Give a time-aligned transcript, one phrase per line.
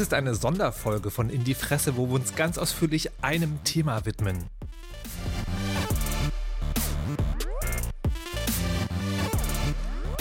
[0.00, 4.06] Dies ist eine Sonderfolge von In die Fresse, wo wir uns ganz ausführlich einem Thema
[4.06, 4.46] widmen.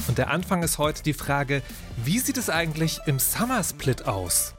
[0.10, 1.62] Und der Anfang ist heute die Frage,
[1.96, 4.54] wie sieht es eigentlich im Summer Split aus?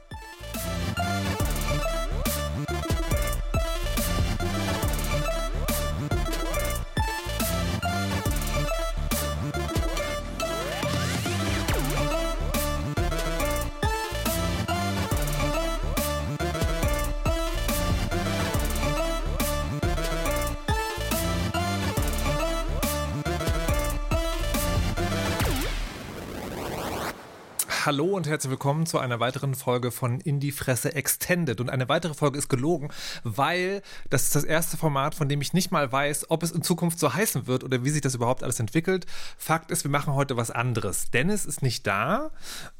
[27.91, 31.59] Hallo und herzlich willkommen zu einer weiteren Folge von Indie Fresse Extended.
[31.59, 32.87] Und eine weitere Folge ist gelogen,
[33.25, 36.61] weil das ist das erste Format, von dem ich nicht mal weiß, ob es in
[36.61, 39.07] Zukunft so heißen wird oder wie sich das überhaupt alles entwickelt.
[39.37, 41.11] Fakt ist, wir machen heute was anderes.
[41.11, 42.31] Dennis ist nicht da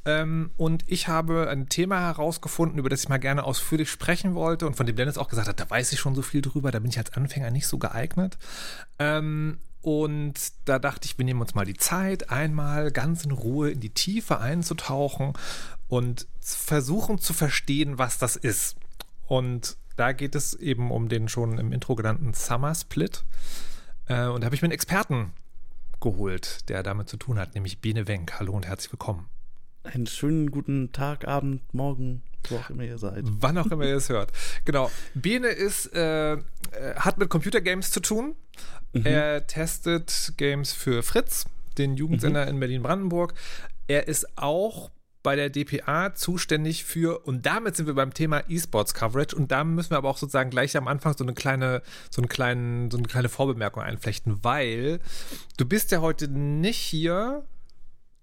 [0.06, 4.66] ähm, und ich habe ein Thema herausgefunden, über das ich mal gerne ausführlich sprechen wollte
[4.66, 6.80] und von dem Dennis auch gesagt hat, da weiß ich schon so viel drüber, da
[6.80, 8.38] bin ich als Anfänger nicht so geeignet.
[8.98, 10.34] Ähm, und
[10.66, 13.90] da dachte ich, wir nehmen uns mal die Zeit, einmal ganz in Ruhe in die
[13.90, 15.34] Tiefe einzutauchen
[15.88, 18.78] und versuchen zu verstehen, was das ist.
[19.28, 23.24] Und da geht es eben um den schon im Intro genannten Summer Split.
[24.08, 25.34] Äh, und da habe ich mir einen Experten
[26.00, 28.40] geholt, der damit zu tun hat, nämlich Bene Wenk.
[28.40, 29.28] Hallo und herzlich willkommen.
[29.84, 33.24] Einen schönen guten Tag, Abend, Morgen, wo auch immer ihr seid.
[33.26, 34.32] Wann auch immer ihr es hört.
[34.66, 34.92] Genau.
[35.14, 36.40] Bene ist, äh, äh
[36.96, 38.36] hat mit Computergames zu tun.
[38.94, 39.06] Mhm.
[39.06, 41.46] Er testet Games für Fritz,
[41.78, 42.52] den Jugendsender mhm.
[42.52, 43.34] in Berlin-Brandenburg.
[43.88, 44.92] Er ist auch
[45.24, 49.64] bei der DPA zuständig für, und damit sind wir beim Thema E-Sports Coverage, und da
[49.64, 52.98] müssen wir aber auch sozusagen gleich am Anfang so eine kleine, so einen kleinen, so
[52.98, 55.00] eine kleine Vorbemerkung einflechten, weil
[55.58, 57.44] du bist ja heute nicht hier,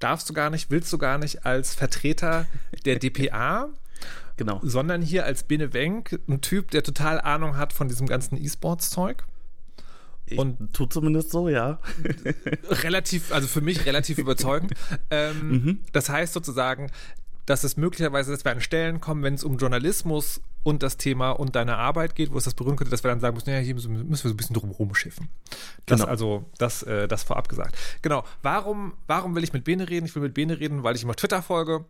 [0.01, 2.47] darfst du gar nicht, willst du gar nicht als Vertreter
[2.85, 3.69] der DPA,
[4.39, 4.61] genau.
[4.63, 9.25] sondern hier als Bene Wenk, ein Typ, der total Ahnung hat von diesem ganzen E-Sports-Zeug.
[10.37, 11.79] Und tut zumindest so, ja.
[12.83, 14.75] relativ, also für mich relativ überzeugend.
[15.11, 15.79] Ähm, mhm.
[15.93, 16.91] Das heißt sozusagen,
[17.47, 21.31] dass es möglicherweise, dass wir an Stellen kommen, wenn es um Journalismus und das Thema
[21.31, 23.59] und deine Arbeit geht, wo es das berühren könnte, dass wir dann sagen müssen, ja,
[23.59, 25.29] hier müssen wir so ein bisschen drum rumschiffen.
[25.87, 26.11] Das genau.
[26.11, 27.77] also, das, äh, das vorab gesagt.
[28.03, 28.25] Genau.
[28.43, 30.05] Warum, warum will ich mit Bene reden?
[30.05, 31.87] Ich will mit Bene reden, weil ich ihm auf Twitter folge.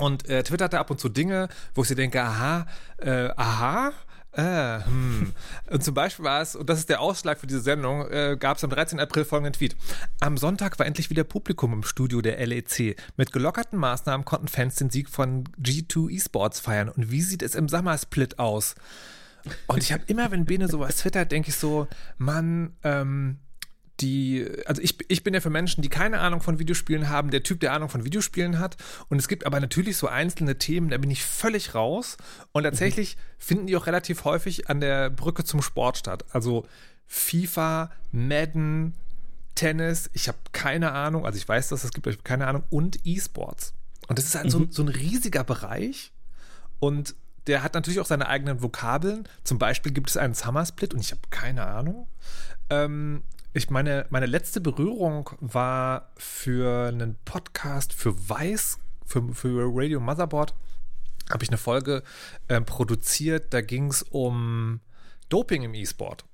[0.00, 2.66] Und äh, twittert er ab und zu Dinge, wo ich sie denke, aha,
[2.98, 3.92] äh, aha,
[4.32, 5.32] äh, hm.
[5.70, 8.56] Und zum Beispiel war es, und das ist der Ausschlag für diese Sendung, äh, gab
[8.56, 8.98] es am 13.
[9.00, 9.76] April folgenden Tweet.
[10.20, 12.96] Am Sonntag war endlich wieder Publikum im Studio der LEC.
[13.16, 16.88] Mit gelockerten Maßnahmen konnten Fans den Sieg von G2 Esports feiern.
[16.88, 18.76] Und wie sieht es im Sommersplit aus?
[19.66, 23.38] Und ich habe immer, wenn Bene sowas twittert, denke ich so, Mann, ähm,
[24.00, 27.42] die, also ich, ich bin ja für Menschen, die keine Ahnung von Videospielen haben, der
[27.42, 28.76] Typ, der Ahnung von Videospielen hat.
[29.08, 32.16] Und es gibt aber natürlich so einzelne Themen, da bin ich völlig raus.
[32.52, 33.20] Und tatsächlich mhm.
[33.38, 36.24] finden die auch relativ häufig an der Brücke zum Sport statt.
[36.32, 36.66] Also
[37.06, 38.94] FIFA, Madden,
[39.54, 42.46] Tennis, ich habe keine Ahnung, also ich weiß, dass es gibt, aber ich habe keine
[42.46, 43.74] Ahnung, und E-Sports.
[44.08, 44.50] Und das ist halt mhm.
[44.50, 46.12] so, so ein riesiger Bereich.
[46.78, 47.14] Und
[47.46, 49.28] der hat natürlich auch seine eigenen Vokabeln.
[49.44, 52.06] Zum Beispiel gibt es einen Summer Split und ich habe keine Ahnung.
[52.70, 53.22] Ähm,
[53.52, 60.54] ich meine, meine letzte Berührung war für einen Podcast für Weiß, für, für Radio Motherboard,
[61.30, 62.02] habe ich eine Folge
[62.48, 63.52] äh, produziert.
[63.52, 64.80] Da ging es um
[65.28, 66.24] Doping im E-Sport.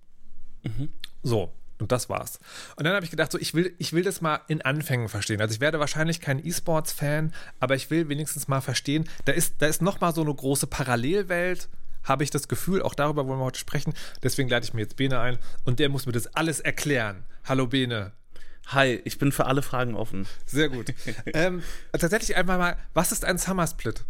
[0.63, 0.91] Mhm.
[1.23, 2.39] So, und das war's.
[2.77, 5.41] Und dann habe ich gedacht, so, ich will, ich will das mal in Anfängen verstehen.
[5.41, 9.67] Also ich werde wahrscheinlich kein E-Sports-Fan, aber ich will wenigstens mal verstehen, da ist, da
[9.67, 11.69] ist noch mal so eine große Parallelwelt
[12.07, 13.93] habe ich das Gefühl, auch darüber wollen wir heute sprechen.
[14.23, 17.25] Deswegen leite ich mir jetzt Bene ein und der muss mir das alles erklären.
[17.45, 18.13] Hallo Bene.
[18.69, 20.27] Hi, ich bin für alle Fragen offen.
[20.47, 20.93] Sehr gut.
[21.27, 21.63] ähm,
[21.93, 24.05] tatsächlich einfach mal, was ist ein Summer Split?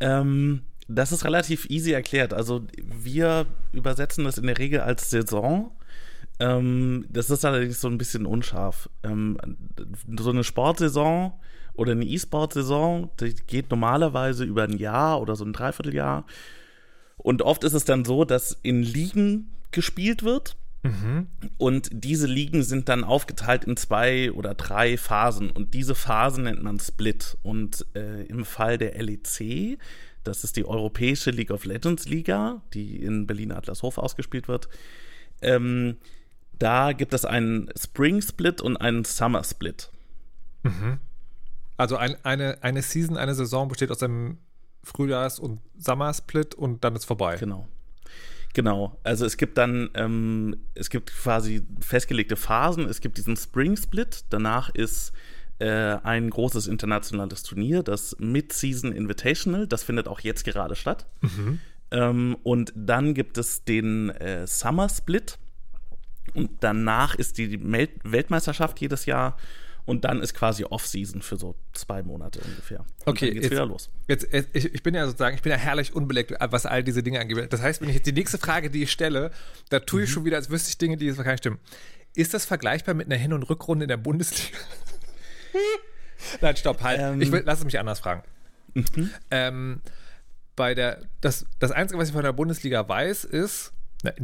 [0.00, 2.32] Ähm, das ist relativ easy erklärt.
[2.32, 5.70] Also wir übersetzen das in der Regel als Saison.
[6.40, 8.88] Ähm, das ist allerdings so ein bisschen unscharf.
[9.02, 9.38] Ähm,
[10.18, 11.32] so eine Sportsaison
[11.74, 16.26] oder eine E-Sport-Saison, die geht normalerweise über ein Jahr oder so ein Dreivierteljahr.
[17.22, 20.56] Und oft ist es dann so, dass in Ligen gespielt wird.
[20.82, 21.28] Mhm.
[21.58, 25.50] Und diese Ligen sind dann aufgeteilt in zwei oder drei Phasen.
[25.50, 27.36] Und diese Phasen nennt man Split.
[27.42, 29.78] Und äh, im Fall der LEC,
[30.24, 34.68] das ist die Europäische League of Legends Liga, die in Berlin Adlershof ausgespielt wird,
[35.40, 35.96] ähm,
[36.58, 39.90] da gibt es einen Spring Split und einen Summer Split.
[40.62, 40.98] Mhm.
[41.76, 44.38] Also ein, eine, eine Season, eine Saison besteht aus einem
[44.84, 47.36] Frühjahrs- und Sommersplit und dann ist vorbei.
[47.36, 47.68] Genau.
[48.54, 52.86] Genau, also es gibt dann, ähm, es gibt quasi festgelegte Phasen.
[52.86, 55.12] Es gibt diesen Spring Split, danach ist
[55.58, 59.66] äh, ein großes internationales Turnier, das Mid-Season Invitational.
[59.66, 61.06] Das findet auch jetzt gerade statt.
[61.22, 61.60] Mhm.
[61.92, 65.38] Ähm, und dann gibt es den äh, Summer Split.
[66.34, 69.36] Und danach ist die Mel Weltmeisterschaft jedes Jahr.
[69.84, 72.80] Und dann ist quasi Off-Season für so zwei Monate ungefähr.
[72.80, 73.90] Und okay, dann geht's jetzt, wieder los.
[74.06, 77.20] Jetzt, ich, ich bin ja sozusagen, ich bin ja herrlich unbeleckt, was all diese Dinge
[77.20, 77.52] angeht.
[77.52, 79.32] Das heißt, wenn ich jetzt die nächste Frage, die ich stelle,
[79.70, 80.12] da tue ich mhm.
[80.12, 81.58] schon wieder, als wüsste ich Dinge, die jetzt wahrscheinlich stimmen.
[82.14, 84.58] Ist das vergleichbar mit einer Hin- und Rückrunde in der Bundesliga?
[86.40, 87.00] Nein, stopp, halt.
[87.00, 88.22] Ähm, ich will, lass es mich anders fragen.
[88.74, 89.10] Mhm.
[89.30, 89.80] Ähm,
[90.54, 93.72] bei der, das, das Einzige, was ich von der Bundesliga weiß, ist,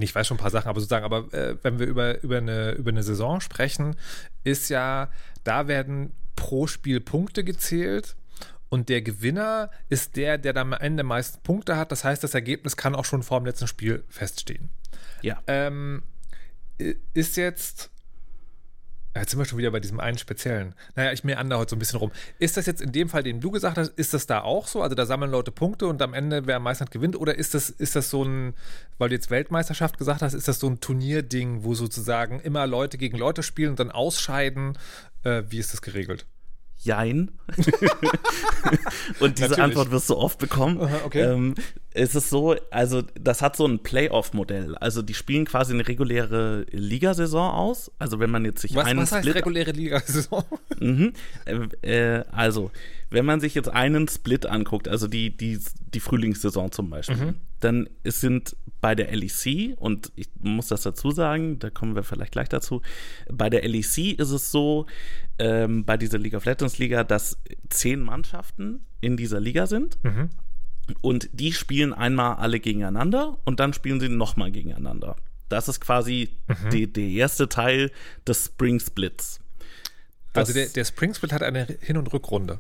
[0.01, 2.73] ich weiß schon ein paar Sachen, aber sozusagen, aber äh, wenn wir über, über, eine,
[2.73, 3.97] über eine Saison sprechen,
[4.45, 5.11] ist ja,
[5.45, 8.17] da werden pro Spiel Punkte gezählt.
[8.71, 11.91] Und der Gewinner ist der, der am Ende meisten Punkte hat.
[11.91, 14.69] Das heißt, das Ergebnis kann auch schon vor dem letzten Spiel feststehen.
[15.23, 15.43] Ja.
[15.47, 16.03] Ähm,
[17.15, 17.91] ist jetzt
[19.21, 20.75] Jetzt sind wir schon wieder bei diesem einen speziellen.
[20.95, 22.13] Naja, ich meander heute so ein bisschen rum.
[22.39, 24.83] Ist das jetzt in dem Fall, den du gesagt hast, ist das da auch so?
[24.83, 27.17] Also da sammeln Leute Punkte und am Ende, wer am meisten hat, gewinnt?
[27.17, 28.55] Oder ist das, ist das so ein,
[28.99, 32.99] weil du jetzt Weltmeisterschaft gesagt hast, ist das so ein Turnierding, wo sozusagen immer Leute
[32.99, 34.79] gegen Leute spielen und dann ausscheiden?
[35.25, 36.27] Äh, wie ist das geregelt?
[36.81, 37.33] Jein.
[39.21, 39.59] und diese Natürlich.
[39.59, 40.81] Antwort wirst du oft bekommen.
[40.81, 41.23] Aha, okay.
[41.23, 41.55] Ähm,
[41.93, 44.77] es ist so, also das hat so ein Playoff-Modell.
[44.77, 47.91] Also die spielen quasi eine reguläre Ligasaison aus.
[47.99, 50.45] Also wenn man jetzt sich was, einen was heißt Split reguläre Ligasaison?
[50.79, 51.13] mhm.
[51.83, 52.71] äh, also
[53.11, 55.59] wenn man sich jetzt einen Split anguckt, also die die
[55.95, 57.35] die Frühlingssaison zum Beispiel, mhm.
[57.61, 62.05] dann es sind bei der LEC und ich muss das dazu sagen, da kommen wir
[62.05, 62.83] vielleicht gleich dazu.
[63.31, 64.87] Bei der LEC ist es so,
[65.39, 67.39] ähm, bei dieser League of Legends Liga, dass
[67.71, 70.03] zehn Mannschaften in dieser Liga sind.
[70.05, 70.31] Mhm.
[71.01, 75.17] Und die spielen einmal alle gegeneinander und dann spielen sie nochmal gegeneinander.
[75.49, 76.71] Das ist quasi mhm.
[76.71, 77.91] die, der erste Teil
[78.27, 79.41] des Spring Splits.
[80.33, 82.59] Das, also der, der Spring Split hat eine Hin- und Rückrunde.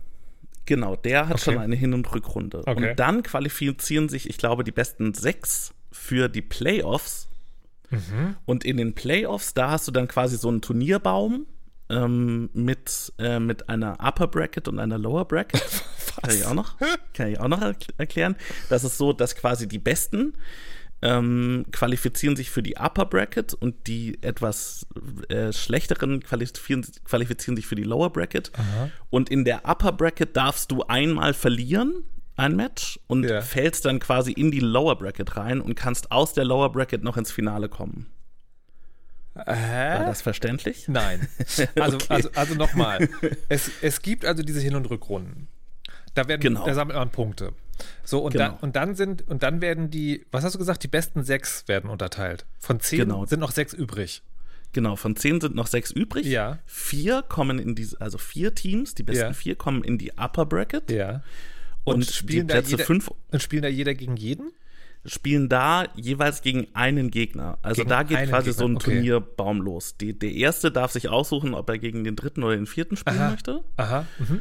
[0.68, 1.44] Genau, der hat okay.
[1.44, 2.58] schon eine Hin- und Rückrunde.
[2.66, 2.90] Okay.
[2.90, 7.30] Und dann qualifizieren sich, ich glaube, die besten sechs für die Playoffs.
[7.88, 8.36] Mhm.
[8.44, 11.46] Und in den Playoffs, da hast du dann quasi so einen Turnierbaum
[11.88, 15.62] ähm, mit, äh, mit einer Upper Bracket und einer Lower Bracket.
[16.22, 16.76] kann ich auch noch,
[17.14, 17.62] kann ich auch noch
[17.96, 18.36] erklären.
[18.68, 20.34] Das ist so, dass quasi die Besten
[21.00, 24.86] ähm, qualifizieren sich für die Upper Bracket und die etwas
[25.28, 28.50] äh, schlechteren qualifizieren, qualifizieren sich für die Lower Bracket.
[28.54, 28.90] Aha.
[29.10, 32.04] Und in der Upper Bracket darfst du einmal verlieren,
[32.36, 33.40] ein Match, und ja.
[33.42, 37.16] fällst dann quasi in die Lower Bracket rein und kannst aus der Lower Bracket noch
[37.16, 38.06] ins Finale kommen.
[39.46, 39.98] Hä?
[39.98, 40.88] War das verständlich?
[40.88, 41.28] Nein.
[41.80, 42.06] Also, okay.
[42.08, 43.08] also, also nochmal.
[43.48, 45.48] Es, es gibt also diese Hin- und Rückrunden.
[46.14, 46.66] Da, werden, genau.
[46.66, 47.52] da sammelt man Punkte.
[48.04, 48.48] So, und, genau.
[48.48, 51.66] dann, und dann sind, und dann werden die, was hast du gesagt, die besten sechs
[51.68, 52.46] werden unterteilt.
[52.58, 53.26] Von zehn genau.
[53.26, 54.22] sind noch sechs übrig.
[54.72, 56.26] Genau, von zehn sind noch sechs übrig.
[56.26, 56.58] Ja.
[56.66, 59.32] Vier kommen in diese, also vier Teams, die besten ja.
[59.32, 60.90] vier kommen in die Upper Bracket.
[60.90, 61.22] Ja.
[61.84, 64.52] Und, und spielen, da jeder, fünf, und spielen da jeder gegen jeden?
[65.04, 67.58] spielen da jeweils gegen einen Gegner.
[67.62, 68.52] Also gegen da geht quasi Gegner.
[68.52, 68.92] so ein okay.
[68.92, 69.96] Turnierbaum los.
[69.96, 73.18] Die, der erste darf sich aussuchen, ob er gegen den dritten oder den vierten spielen
[73.18, 73.30] Aha.
[73.30, 73.64] möchte.
[73.76, 74.06] Aha.
[74.18, 74.40] Mhm.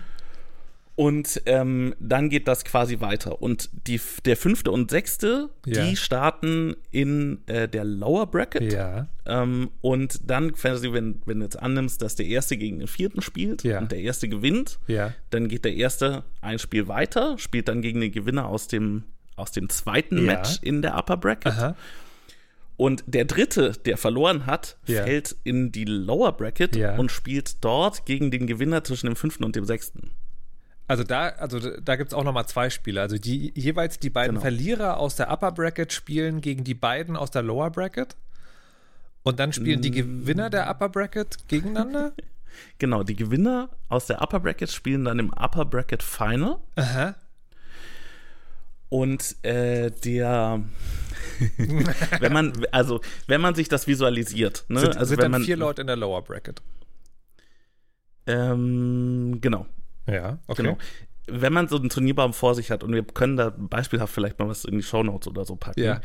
[0.97, 3.39] Und ähm, dann geht das quasi weiter.
[3.39, 5.85] Und die, der fünfte und sechste, ja.
[5.85, 8.73] die starten in äh, der Lower Bracket.
[8.73, 9.07] Ja.
[9.27, 13.63] Ähm, und dann, wenn, wenn du jetzt annimmst, dass der erste gegen den vierten spielt
[13.63, 13.77] ja.
[13.77, 15.13] und der erste gewinnt, ja.
[15.29, 19.03] dann geht der erste ein Spiel weiter, spielt dann gegen den Gewinner aus dem
[19.35, 20.23] aus dem zweiten ja.
[20.23, 21.53] Match in der Upper Bracket.
[21.53, 21.75] Aha.
[22.75, 25.03] Und der dritte, der verloren hat, ja.
[25.03, 26.95] fällt in die Lower Bracket ja.
[26.95, 30.09] und spielt dort gegen den Gewinner zwischen dem fünften und dem sechsten.
[30.87, 33.01] Also da, also da gibt es auch nochmal zwei Spiele.
[33.01, 34.41] Also die jeweils die beiden genau.
[34.41, 38.15] Verlierer aus der Upper Bracket spielen gegen die beiden aus der Lower Bracket.
[39.23, 39.81] Und dann spielen mm.
[39.81, 42.13] die Gewinner der Upper Bracket gegeneinander.
[42.79, 46.59] genau, die Gewinner aus der Upper Bracket spielen dann im Upper Bracket Final.
[46.77, 47.15] Aha.
[48.87, 50.63] Und äh, der,
[52.19, 54.79] wenn man, also wenn man sich das visualisiert, ne?
[54.79, 56.61] Sind, also sind wenn dann man, vier Leute in der Lower Bracket.
[58.27, 59.65] Ähm, genau.
[60.07, 60.63] Ja, okay.
[60.63, 60.77] Genau.
[61.29, 64.47] Wenn man so einen Turnierbaum vor sich hat und wir können da beispielhaft vielleicht mal
[64.47, 65.83] was in die Shownotes oder so packen.
[65.83, 66.01] Ja.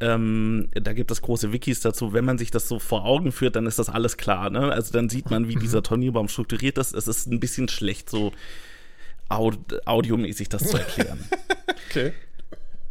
[0.00, 2.12] Ähm, da gibt es große Wikis dazu.
[2.12, 4.50] Wenn man sich das so vor Augen führt, dann ist das alles klar.
[4.50, 4.72] Ne?
[4.72, 6.92] Also dann sieht man, wie dieser Turnierbaum strukturiert ist.
[6.92, 8.32] Es ist ein bisschen schlecht so
[9.28, 11.20] aud audiomäßig das zu erklären.
[11.88, 12.12] okay.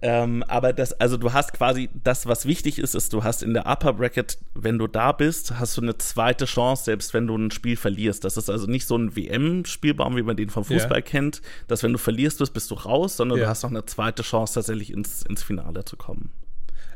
[0.06, 3.54] Ähm, aber das, also du hast quasi das, was wichtig ist, ist, du hast in
[3.54, 7.38] der Upper Bracket, wenn du da bist, hast du eine zweite Chance, selbst wenn du
[7.38, 8.26] ein Spiel verlierst.
[8.26, 11.02] Das ist also nicht so ein WM-Spielbaum, wie man den vom Fußball yeah.
[11.02, 13.46] kennt, dass wenn du verlierst bist, bist du raus, sondern yeah.
[13.46, 16.34] du hast noch eine zweite Chance, tatsächlich ins, ins Finale zu kommen.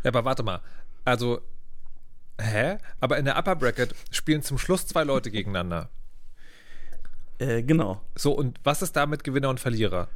[0.03, 0.59] Ja, aber warte mal.
[1.05, 1.39] Also,
[2.41, 2.77] hä?
[2.99, 5.89] Aber in der Upper Bracket spielen zum Schluss zwei Leute gegeneinander.
[7.39, 8.01] Äh, genau.
[8.15, 10.09] So, und was ist da mit Gewinner und Verlierer?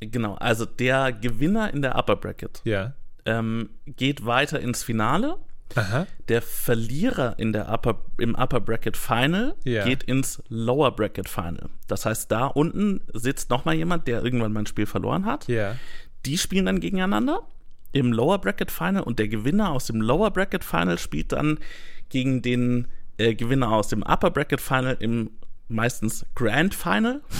[0.00, 2.94] Genau, also der Gewinner in der Upper Bracket Ja.
[3.26, 5.36] ähm, geht weiter ins Finale.
[5.76, 6.06] Aha.
[6.28, 9.84] Der Verlierer in der Upper, im Upper Bracket Final Ja.
[9.84, 11.68] geht ins Lower Bracket Final.
[11.86, 15.46] Das heißt, da unten sitzt nochmal jemand, der irgendwann mal ein Spiel verloren hat.
[15.48, 15.76] Ja.
[16.26, 17.42] Die spielen dann gegeneinander
[17.92, 21.58] im Lower Bracket Final und der Gewinner aus dem Lower Bracket Final spielt dann
[22.08, 22.88] gegen den
[23.18, 25.30] äh, Gewinner aus dem Upper Bracket Final im
[25.68, 27.20] meistens Grand Final.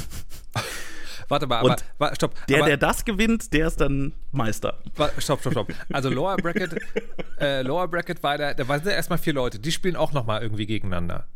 [1.30, 2.34] Warte mal, aber, wa- stopp.
[2.49, 4.78] Der, aber, der das gewinnt, der ist dann Meister.
[4.96, 5.72] wa- stopp, stopp, stopp.
[5.92, 6.76] Also Lower Bracket,
[7.40, 10.42] äh, Lower Bracket war da, da waren ja erstmal vier Leute, die spielen auch nochmal
[10.42, 11.26] irgendwie gegeneinander.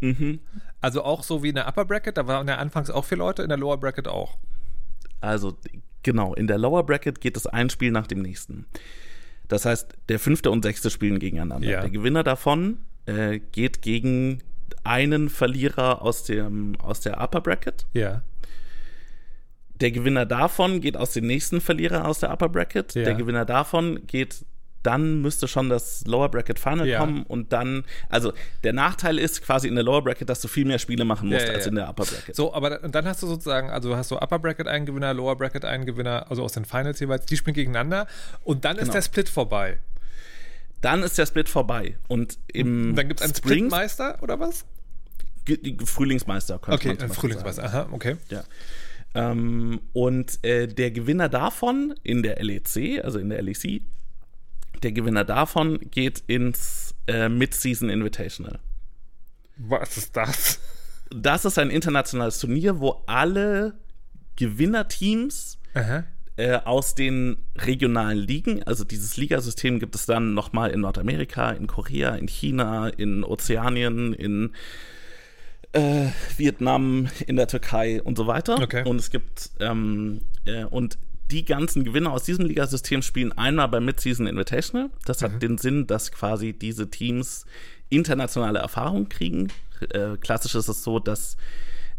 [0.00, 0.38] Mhm.
[0.80, 3.42] Also auch so wie in der Upper Bracket, da waren ja anfangs auch vier Leute,
[3.42, 4.38] in der Lower Bracket auch.
[5.20, 5.56] Also
[6.04, 8.66] genau, in der Lower Bracket geht es ein Spiel nach dem nächsten.
[9.48, 11.66] Das heißt, der fünfte und sechste spielen gegeneinander.
[11.68, 11.80] Ja.
[11.80, 14.42] Der Gewinner davon äh, geht gegen
[14.84, 17.86] einen Verlierer aus, dem, aus der Upper Bracket.
[17.94, 18.22] Ja.
[19.80, 22.94] Der Gewinner davon geht aus dem nächsten Verlierer aus der Upper Bracket.
[22.94, 23.04] Ja.
[23.04, 24.44] Der Gewinner davon geht,
[24.82, 27.00] dann müsste schon das Lower Bracket Final Ja.
[27.00, 28.32] kommen und dann, also
[28.64, 31.42] der Nachteil ist quasi in der Lower Bracket, dass du viel mehr Spiele machen musst
[31.42, 32.34] Ja, ja, als in der Upper Bracket.
[32.34, 35.64] So, aber dann hast du sozusagen, also hast du Upper Bracket einen Gewinner, Lower Bracket
[35.64, 38.06] einen Gewinner, also aus den Finals jeweils, die spielen gegeneinander
[38.44, 38.92] und dann ist Genau.
[38.94, 39.78] der Split vorbei.
[40.80, 44.64] Dann ist der Split vorbei und im Und dann gibt es einen Splitmeister oder was?
[45.84, 48.10] Frühlingsmeister könnte Okay, man ein Beispiel Frühlingsmeister, aha, okay.
[48.10, 48.20] sagen.
[48.30, 48.44] Ja.
[49.18, 53.82] Ähm, und äh, der Gewinner davon in der LEC, also in der LEC,
[54.84, 58.60] der Gewinner davon geht ins äh, Mid-Season Invitational.
[59.56, 60.60] Was ist das?
[61.10, 63.74] Das ist ein internationales Turnier, wo alle
[64.36, 65.58] Gewinnerteams
[66.36, 71.66] äh, aus den regionalen Ligen, also dieses Ligasystem gibt es dann nochmal in Nordamerika, in
[71.66, 74.52] Korea, in China, in Ozeanien, in
[75.72, 76.06] äh,
[76.36, 78.60] Vietnam, in der Türkei und so weiter.
[78.60, 78.84] Okay.
[78.84, 80.98] Und es gibt ähm, äh, und
[81.30, 84.90] die ganzen Gewinner aus diesem Ligasystem spielen einmal beim Mid-Season Invitational.
[85.04, 87.44] Das hat den Sinn, dass quasi diese Teams
[87.90, 89.48] internationale Erfahrung kriegen.
[89.90, 91.36] Äh, klassisch ist es so, dass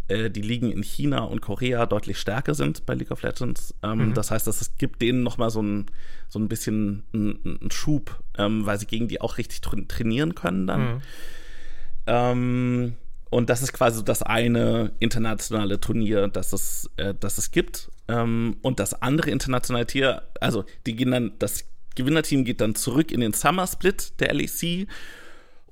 [0.07, 3.75] äh, die Ligen in China und Korea deutlich stärker sind bei League of Legends.
[3.83, 5.85] Ähm, Das heißt, dass es gibt denen nochmal so ein,
[6.27, 10.65] so ein bisschen einen, Schub, ähm, weil sie gegen die auch richtig tra trainieren können
[10.65, 10.81] dann.
[10.81, 11.01] Mhm.
[12.07, 12.93] Ähm,
[13.29, 17.91] und das ist quasi das eine internationale Turnier, das es, äh, das es gibt.
[18.07, 23.11] Ähm, und das andere internationale Tier, also die gehen dann, das Gewinnerteam geht dann zurück
[23.11, 24.87] in den Summer Split der LEC.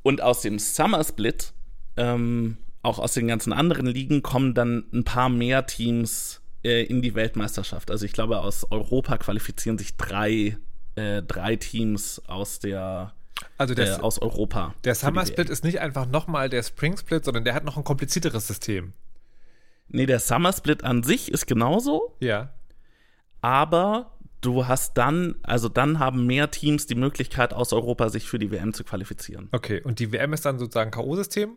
[0.03, 1.53] Und aus dem Summer Split,
[1.95, 7.01] ähm, auch aus den ganzen anderen Ligen, kommen dann ein paar mehr Teams äh, in
[7.01, 7.89] die Weltmeisterschaft.
[7.89, 10.57] Also ich glaube, aus Europa qualifizieren sich drei,
[10.95, 13.13] äh, drei Teams aus der
[13.57, 14.73] Also äh, der, aus Europa.
[14.83, 15.25] der Summer.
[15.25, 18.93] Split ist nicht einfach nochmal der Spring Split, sondern der hat noch ein komplizierteres System.
[19.89, 22.53] Nee, der Summer Split an sich ist genauso, Ja.
[23.41, 28.37] aber du hast dann, also dann haben mehr Teams die Möglichkeit, aus Europa sich für
[28.39, 29.49] die WM zu qualifizieren.
[29.51, 31.51] Okay, und die WM ist dann sozusagen K.O.-System?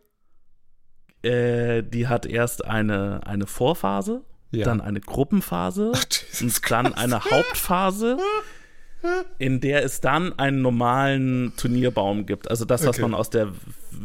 [1.23, 4.23] Äh, die hat erst eine, eine Vorphase,
[4.53, 4.65] Ja.
[4.65, 8.17] dann eine Gruppenphase Jesus und dann eine Hauptphase,
[9.39, 12.51] in der es dann einen normalen Turnierbaum gibt.
[12.51, 13.03] Also das, was Okay.
[13.03, 13.53] man aus der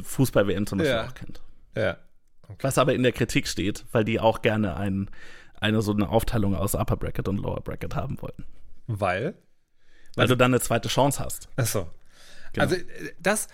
[0.04, 1.06] Fußball-WM zum Beispiel Ja.
[1.08, 1.42] auch kennt.
[1.75, 1.98] Ja.
[2.62, 5.10] Was aber in der Kritik steht, weil die auch gerne ein,
[5.60, 8.46] eine so eine Aufteilung aus Upper Bracket und Lower Bracket haben wollten.
[8.88, 9.34] Weil?
[10.16, 11.50] Weil du dann eine zweite Chance hast.
[11.58, 11.90] Achso.
[12.54, 12.64] Genau.
[12.66, 12.84] Also, äh,
[13.20, 13.48] das,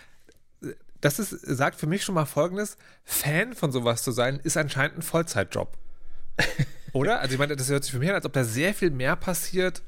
[0.99, 4.97] das ist, sagt für mich schon mal folgendes: Fan von sowas zu sein, ist anscheinend
[4.99, 5.75] ein Vollzeitjob.
[6.93, 7.19] Oder?
[7.21, 9.15] Also, ich meine, das hört sich für mich an, als ob da sehr viel mehr
[9.15, 9.81] passiert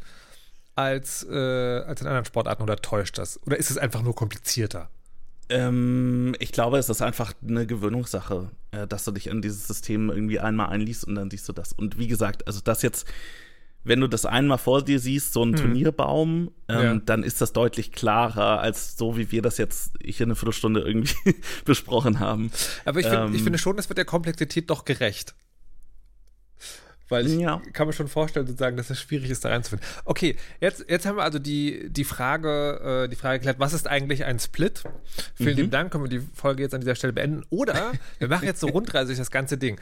[0.75, 2.63] als, äh, als in anderen Sportarten.
[2.63, 3.39] Oder täuscht das?
[3.46, 4.89] Oder ist es einfach nur komplizierter?
[5.50, 10.10] Ähm, ich glaube, es ist einfach eine Gewöhnungssache, äh, dass du dich in dieses System
[10.10, 11.74] irgendwie einmal einliest und dann siehst du das.
[11.74, 13.06] Und wie gesagt, also das jetzt,
[13.84, 16.96] wenn du das einmal vor dir siehst, so ein Turnierbaum, ähm, Ja.
[16.96, 21.36] dann ist das deutlich klarer als so, wie wir das jetzt hier eine Viertelstunde irgendwie
[21.65, 22.50] besprochen haben.
[22.86, 23.36] Aber ich, find, Ähm.
[23.36, 25.36] ich finde schon, das wird der Komplexität doch gerecht.
[27.13, 27.62] Weil ich Ja.
[27.74, 29.88] kann mir schon vorstellen, sozusagen, dass es schwierig ist, da reinzufinden.
[30.05, 33.88] Okay, jetzt, jetzt haben wir also die, die Frage, äh, die Frage geklärt, was ist
[33.88, 34.84] eigentlich ein Split?
[35.36, 35.55] Vielen Mhm.
[35.58, 37.43] lieben Dank, können wir die Folge jetzt an dieser Stelle beenden.
[37.50, 39.79] Oder wir machen jetzt so rundreise durch das ganze Ding.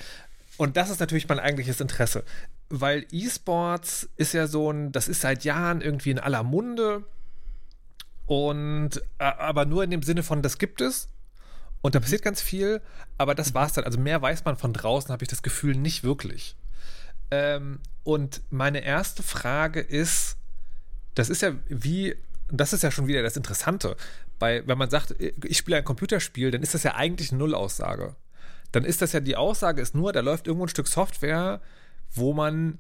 [0.57, 2.23] Und das ist natürlich mein eigentliches Interesse.
[2.69, 7.03] Weil E-Sports ist ja so ein, das ist seit Jahren irgendwie in aller Munde.
[8.27, 11.09] Und aber nur in dem Sinne von, das gibt es.
[11.81, 12.79] Und da passiert ganz viel,
[13.17, 13.85] aber das war's dann.
[13.85, 16.55] Also mehr weiß man von draußen, habe ich das Gefühl, nicht wirklich.
[17.31, 20.37] Ähm, und meine erste Frage ist,
[21.15, 22.15] das ist ja wie,
[22.49, 23.95] das ist ja schon wieder das Interessante,
[24.39, 28.15] bei, wenn man sagt, ich spiele ein Computerspiel, dann ist das ja eigentlich eine Nullaussage.
[28.71, 31.61] dann ist das ja die Aussage ist nur, da läuft irgendwo ein Stück Software,
[32.13, 32.79] wo man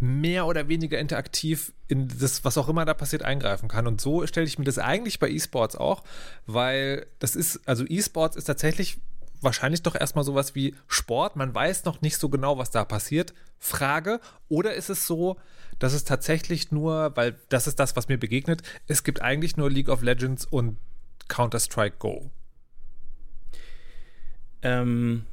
[0.00, 3.86] mehr oder weniger interaktiv in das, was auch immer da passiert, eingreifen kann.
[3.86, 6.04] Und so stelle ich mir das eigentlich bei E-Sports auch,
[6.46, 8.98] weil das ist, also E-Sports ist tatsächlich
[9.40, 11.36] wahrscheinlich doch erstmal sowas wie Sport.
[11.36, 13.34] Man weiß noch nicht so genau, was da passiert.
[13.58, 14.20] Frage.
[14.48, 15.36] Oder ist es so,
[15.78, 19.70] dass es tatsächlich nur, weil das ist das, was mir begegnet, es gibt eigentlich nur
[19.70, 20.78] League of Legends und
[21.28, 22.30] Counter-Strike Go?
[24.62, 25.24] Ähm,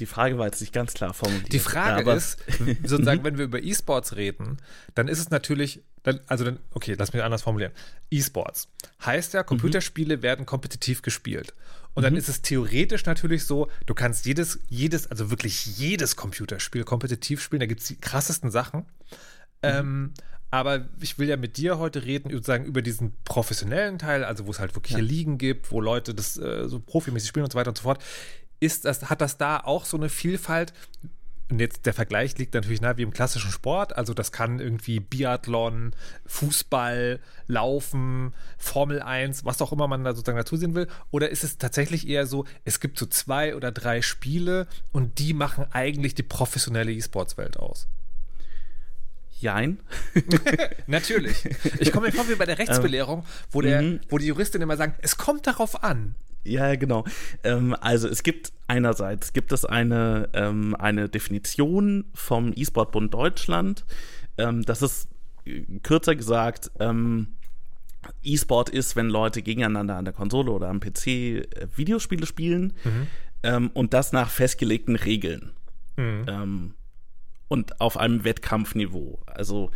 [0.00, 1.52] die Frage war jetzt nicht ganz klar formuliert.
[1.52, 2.38] Die Frage ja, ist,
[2.84, 4.58] sozusagen, wenn wir über E-Sports reden,
[4.94, 7.72] dann ist es natürlich, dann, also dann, okay, lass mich anders formulieren.
[8.10, 8.68] E-Sports
[9.04, 10.22] heißt ja, Computerspiele mhm.
[10.22, 11.54] werden kompetitiv gespielt.
[11.94, 12.18] Und dann mhm.
[12.18, 17.60] ist es theoretisch natürlich so, du kannst jedes, jedes, also wirklich jedes Computerspiel kompetitiv spielen.
[17.60, 18.80] Da gibt es die krassesten Sachen.
[18.80, 18.84] Mhm.
[19.62, 20.14] Ähm,
[20.50, 24.50] aber ich will ja mit dir heute reden, sozusagen über diesen professionellen Teil, also wo
[24.50, 25.04] es halt wirkliche ja.
[25.04, 28.02] Ligen gibt, wo Leute das äh, so profimäßig spielen und so weiter und so fort
[28.62, 30.72] ist das, hat das da auch so eine Vielfalt?
[31.50, 33.96] Und jetzt der Vergleich liegt natürlich nahe wie im klassischen Sport.
[33.96, 35.94] Also das kann irgendwie Biathlon,
[36.24, 40.88] Fußball, Laufen, Formel 1, was auch immer man da sozusagen dazu sehen will.
[41.10, 45.34] Oder ist es tatsächlich eher so, es gibt so zwei oder drei Spiele und die
[45.34, 47.86] machen eigentlich die professionelle E-Sports-Welt aus?
[49.38, 49.80] Jein.
[50.86, 51.44] Natürlich.
[51.80, 54.00] Ich komme mir vor wie bei der Rechtsbelehrung, wo, der, mhm.
[54.08, 56.14] wo die Juristin immer sagen, es kommt darauf an.
[56.44, 57.04] Ja, genau.
[57.44, 63.84] Ähm, also es gibt einerseits gibt es eine, ähm, eine Definition vom E-Sport-Bund Deutschland.
[64.38, 65.08] Ähm, das ist
[65.44, 67.28] äh, kürzer gesagt, ähm,
[68.22, 71.44] E-Sport ist, wenn Leute gegeneinander an der Konsole oder am PC äh,
[71.76, 73.06] Videospiele spielen mhm.
[73.44, 75.50] Ähm, und das nach festgelegten Regeln.
[75.96, 76.24] Mhm.
[76.28, 76.74] Ähm,
[77.48, 79.20] und auf einem Wettkampfniveau.
[79.26, 79.72] Also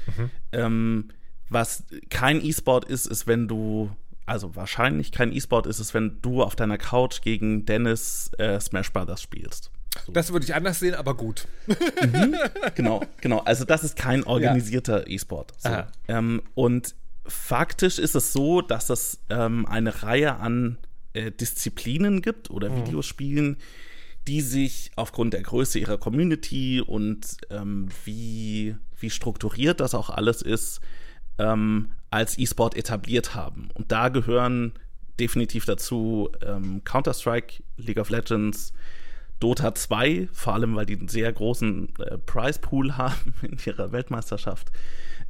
[0.52, 1.10] mhm.
[1.50, 3.90] was kein E-Sport ist, ist, wenn du
[4.26, 8.92] also wahrscheinlich kein E-Sport ist es, wenn du auf deiner Couch gegen Dennis äh, Smash
[8.92, 9.70] Brothers spielst.
[10.04, 10.12] So.
[10.12, 11.46] Das würde ich anders sehen, aber gut.
[11.66, 12.36] Mhm,
[12.74, 13.38] genau, genau.
[13.40, 15.14] Also das ist kein organisierter ja.
[15.14, 15.54] E-Sport.
[15.58, 15.70] So.
[16.08, 20.78] Ähm, und faktisch ist es so, dass es ähm, eine Reihe an
[21.14, 22.86] äh, Disziplinen gibt oder mhm.
[22.86, 23.56] Videospielen,
[24.26, 30.42] die sich aufgrund der Größe ihrer Community und ähm, wie, wie strukturiert das auch alles
[30.42, 30.80] ist,
[31.38, 33.68] ähm, als E-Sport etabliert haben.
[33.74, 34.72] Und da gehören
[35.20, 38.72] definitiv dazu ähm, Counter-Strike, League of Legends,
[39.40, 43.92] Dota 2, vor allem weil die einen sehr großen äh, Prize Pool haben in ihrer
[43.92, 44.70] Weltmeisterschaft.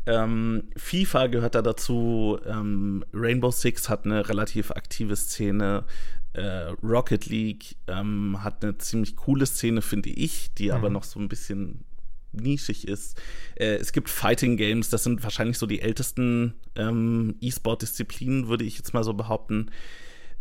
[0.07, 5.85] Ähm, FIFA gehört da dazu, ähm, Rainbow Six hat eine relativ aktive Szene,
[6.35, 10.73] äh, Rocket League ähm, hat eine ziemlich coole Szene, finde ich, die mhm.
[10.73, 11.85] aber noch so ein bisschen
[12.37, 13.21] nischig ist.
[13.55, 18.77] Äh, es gibt Fighting Games, das sind wahrscheinlich so die ältesten ähm, E-Sport-Disziplinen, würde ich
[18.79, 19.71] jetzt mal so behaupten.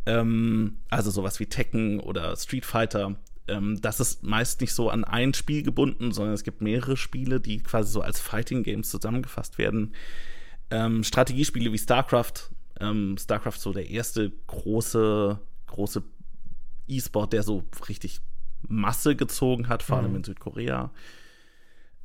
[0.05, 3.15] Ähm, also sowas wie Tekken oder Street Fighter.
[3.47, 7.39] Ähm, das ist meist nicht so an ein Spiel gebunden, sondern es gibt mehrere Spiele,
[7.39, 9.93] die quasi so als Fighting Games zusammengefasst werden.
[10.71, 12.51] Ähm, Strategiespiele wie StarCraft.
[12.79, 16.03] Ähm, StarCraft so der erste große, große
[16.87, 18.21] E-Sport, der so richtig
[18.67, 20.17] Masse gezogen hat, vor allem mhm.
[20.17, 20.91] in Südkorea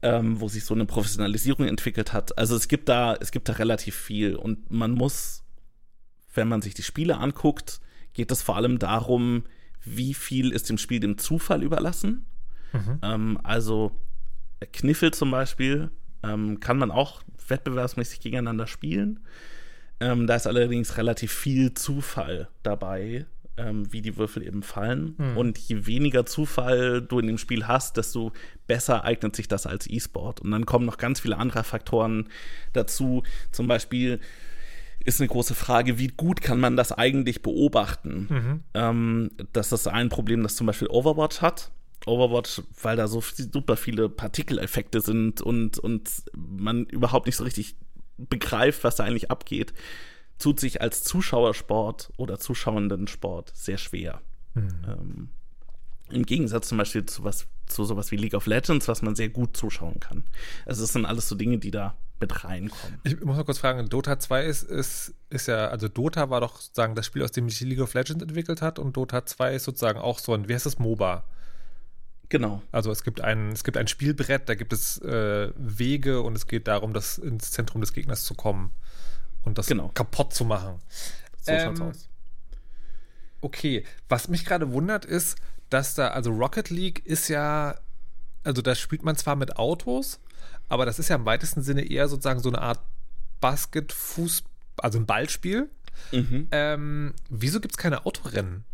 [0.03, 2.37] ähm, wo sich so eine Professionalisierung entwickelt hat.
[2.39, 5.45] Also es gibt da, es gibt da relativ viel und man muss,
[6.35, 7.81] wenn man sich die Spiele anguckt,
[8.13, 9.45] geht es vor allem darum,
[9.83, 12.27] wie viel ist dem Spiel dem Zufall überlassen.
[12.73, 12.99] Mhm.
[13.03, 13.93] Ähm, also
[14.73, 15.91] Kniffel zum Beispiel
[16.23, 19.21] ähm, kann man auch wettbewerbsmäßig gegeneinander spielen.
[20.01, 23.27] Ähm, da ist allerdings relativ viel Zufall dabei
[23.61, 25.15] ähm, wie die Würfel eben fallen.
[25.19, 25.37] Mhm.
[25.37, 28.33] Und je weniger Zufall du in dem Spiel hast, desto
[28.67, 30.41] besser eignet sich das als E-Sport.
[30.41, 32.29] Und dann kommen noch ganz viele andere Faktoren
[32.73, 33.23] dazu.
[33.53, 34.21] Zum Beispiel
[35.05, 38.27] ist eine große Frage, wie gut kann man das eigentlich beobachten?
[38.29, 38.61] Mhm.
[38.75, 41.71] Ähm, das ist ein Problem, das zum Beispiel Overwatch hat.
[42.07, 47.77] Overwatch, weil da so super viele Partikeleffekte sind und, und man überhaupt nicht so richtig
[48.17, 49.73] begreift, was da eigentlich abgeht,
[50.41, 54.21] tut sich als Zuschauersport oder Zuschauendensport sehr schwer.
[54.55, 54.69] Mhm.
[54.87, 55.29] Ähm,
[56.11, 59.29] Im Gegensatz zum Beispiel zu, was, zu sowas wie League of Legends, was man sehr
[59.29, 60.25] gut zuschauen kann.
[60.67, 62.99] Also es sind alles so Dinge, die da mit reinkommen.
[63.05, 66.61] Ich muss mal kurz fragen, Dota 2 ist, ist, ist ja, also Dota war doch
[66.61, 69.65] sozusagen das Spiel, aus dem sich League of Legends entwickelt hat und Dota 2 ist
[69.65, 71.25] sozusagen auch so ein, wie heißt das, MOBA?
[72.29, 72.63] Genau.
[72.73, 76.47] Also es gibt ein, es gibt ein Spielbrett, da gibt es äh, Wege und es
[76.47, 78.71] geht darum, das ins Zentrum des Gegners zu kommen
[79.45, 79.89] und das genau.
[79.89, 80.81] kaputt zu machen.
[81.41, 82.09] So ähm, schaut's aus.
[83.41, 85.39] Okay, was mich gerade wundert ist,
[85.71, 87.77] dass da, also Rocket League ist ja,
[88.45, 90.21] also da spielt man zwar mit Autos,
[90.69, 92.81] aber das ist ja im weitesten Sinne eher sozusagen so eine Art
[93.41, 94.45] Basket-Fuß,
[94.77, 95.71] also ein Ballspiel.
[96.13, 96.49] Mhm.
[96.51, 98.65] Ähm, wieso gibt es keine Autorennen?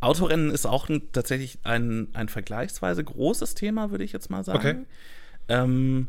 [0.00, 4.58] Autorennen ist auch ein, tatsächlich ein, ein vergleichsweise großes Thema, würde ich jetzt mal sagen.
[4.58, 4.86] Okay.
[5.48, 6.08] Ähm,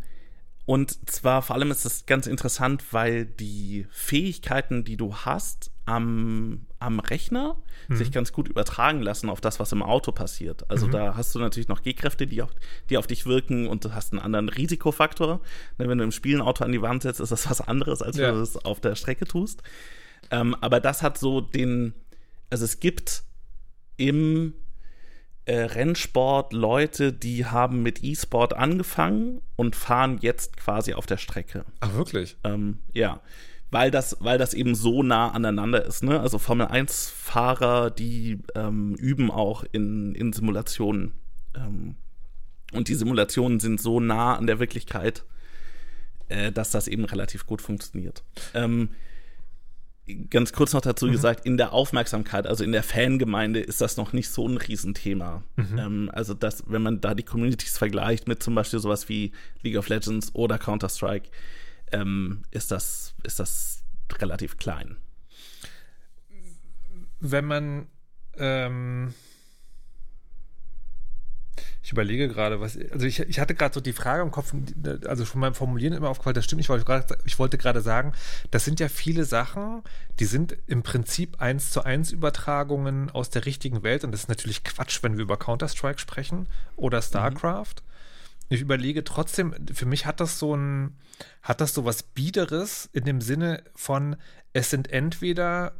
[0.72, 6.66] und zwar vor allem ist es ganz interessant, weil die Fähigkeiten, die du hast am,
[6.80, 7.58] am Rechner,
[7.90, 7.98] mhm.
[7.98, 10.72] sich ganz gut übertragen lassen auf das, was im Auto passiert.
[10.72, 10.92] Also mhm.
[10.92, 12.42] da hast du natürlich noch G-Kräfte, die,
[12.90, 15.42] die auf dich wirken und du hast einen anderen Risikofaktor.
[15.78, 18.02] Ne, wenn du im Spiel ein Auto an die Wand setzt, ist das was anderes,
[18.02, 18.30] als ja.
[18.30, 19.64] wenn du es auf der Strecke tust.
[20.30, 21.94] Ähm, aber das hat so den,
[22.50, 23.24] also es gibt
[23.98, 24.54] im
[25.52, 31.66] äh, Rennsport Leute, die haben mit E-Sport angefangen und fahren jetzt quasi auf der Strecke.
[31.82, 32.38] Ach, wirklich?
[32.46, 33.20] Ähm, ja.
[33.70, 36.04] Weil das, weil das eben so nah aneinander ist.
[36.04, 36.22] Ne?
[36.22, 41.12] Also Formel 1-Fahrer, die ähm, üben auch in, in Simulationen.
[41.54, 41.96] Ähm,
[42.72, 45.26] und die Simulationen sind so nah an der Wirklichkeit,
[46.30, 48.24] äh, dass das eben relativ gut funktioniert.
[48.54, 48.92] Ähm,
[50.30, 51.12] ganz kurz noch dazu mhm.
[51.12, 55.44] gesagt, in der Aufmerksamkeit, also in der Fangemeinde, ist das noch nicht so ein Riesenthema.
[55.56, 55.78] Mhm.
[55.78, 59.78] Ähm, also, dass, wenn man da die Communities vergleicht mit zum Beispiel sowas wie League
[59.78, 61.30] of Legends oder Counter-Strike,
[61.92, 63.84] ähm, ist, das, ist das
[64.20, 64.98] relativ klein.
[67.20, 67.88] Wenn man
[68.38, 69.14] ähm
[71.84, 72.78] ich überlege gerade, was.
[72.92, 74.54] Also ich, ich hatte gerade so die Frage im Kopf,
[75.08, 78.14] also von meinem Formulieren immer aufgefallen, das stimmt, ich wollte, grad, ich wollte gerade sagen,
[78.52, 79.82] das sind ja viele Sachen,
[80.20, 84.30] die sind im Prinzip eins zu eins Übertragungen aus der richtigen Welt und das ist
[84.30, 87.04] natürlich Quatsch, wenn wir über Counter-Strike sprechen oder mhm.
[87.04, 87.76] StarCraft.
[87.78, 87.92] Mhm.
[88.50, 90.98] Ich überlege trotzdem, für mich hat das so ein,
[91.42, 94.18] hat das so was Biederes in dem Sinne von,
[94.54, 95.74] es sind entweder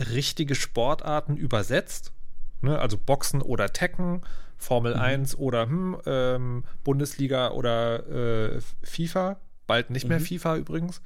[0.00, 2.12] richtige Sportarten übersetzt,
[2.60, 4.22] ne, also Boxen oder Tekken
[4.58, 5.00] Formel mhm.
[5.00, 9.38] 1 oder hm, ähm, Bundesliga oder äh, FIFA.
[9.66, 10.24] Bald nicht mehr mhm.
[10.24, 11.00] FIFA übrigens.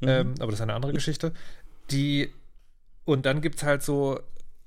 [0.00, 0.08] Mhm.
[0.08, 1.32] Ähm, aber das ist eine andere Geschichte.
[1.90, 2.32] Die,
[3.04, 4.20] und dann gibt es halt so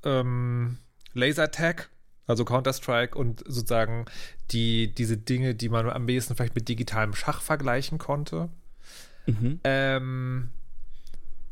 [0.04, 0.78] ähm,
[1.13, 1.89] Lasertag,
[2.28, 4.06] also Counter-Strike und sozusagen
[4.52, 8.49] die, diese Dinge, die man am besten vielleicht mit digitalem Schach vergleichen konnte.
[9.25, 9.60] Mhm.
[9.63, 10.49] Ähm,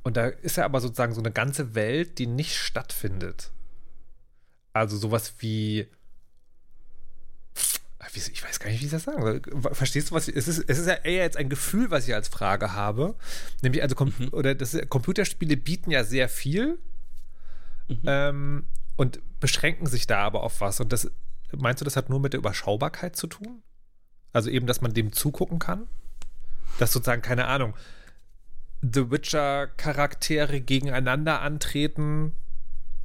[0.04, 3.52] und da ist ja aber sozusagen so eine ganze Welt, die nicht stattfindet.
[4.72, 5.88] Also sowas wie
[8.26, 9.42] ich weiß gar nicht, wie ich das sagen soll.
[9.74, 10.64] Verstehst du, was ich, es ist?
[10.68, 13.16] Es ist ja eher jetzt ein Gefühl, was ich als Frage habe.
[13.62, 14.30] Nämlich, also, mhm.
[14.32, 16.80] oder das, Computerspiele bieten ja sehr viel
[17.88, 18.02] mhm.
[18.06, 18.66] ähm,
[18.96, 20.80] und beschränken sich da aber auf was.
[20.80, 21.12] Und das,
[21.56, 23.62] meinst du, das hat nur mit der Überschaubarkeit zu tun?
[24.34, 25.88] Also eben, dass man dem zugucken kann?
[26.80, 27.76] Dass sozusagen, keine Ahnung,
[28.82, 32.36] The Witcher-Charaktere gegeneinander antreten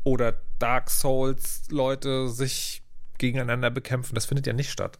[0.04, 2.81] oder Dark Souls-Leute sich
[3.22, 4.14] gegeneinander bekämpfen.
[4.14, 4.98] Das findet ja nicht statt.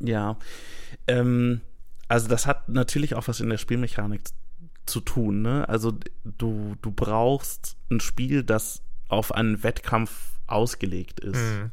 [0.00, 0.36] Ja.
[1.06, 1.62] Ähm,
[2.08, 4.20] also das hat natürlich auch was in der Spielmechanik
[4.84, 5.42] zu tun.
[5.42, 5.66] Ne?
[5.68, 5.92] Also
[6.24, 11.38] du, du brauchst ein Spiel, das auf einen Wettkampf ausgelegt ist.
[11.38, 11.70] Mhm.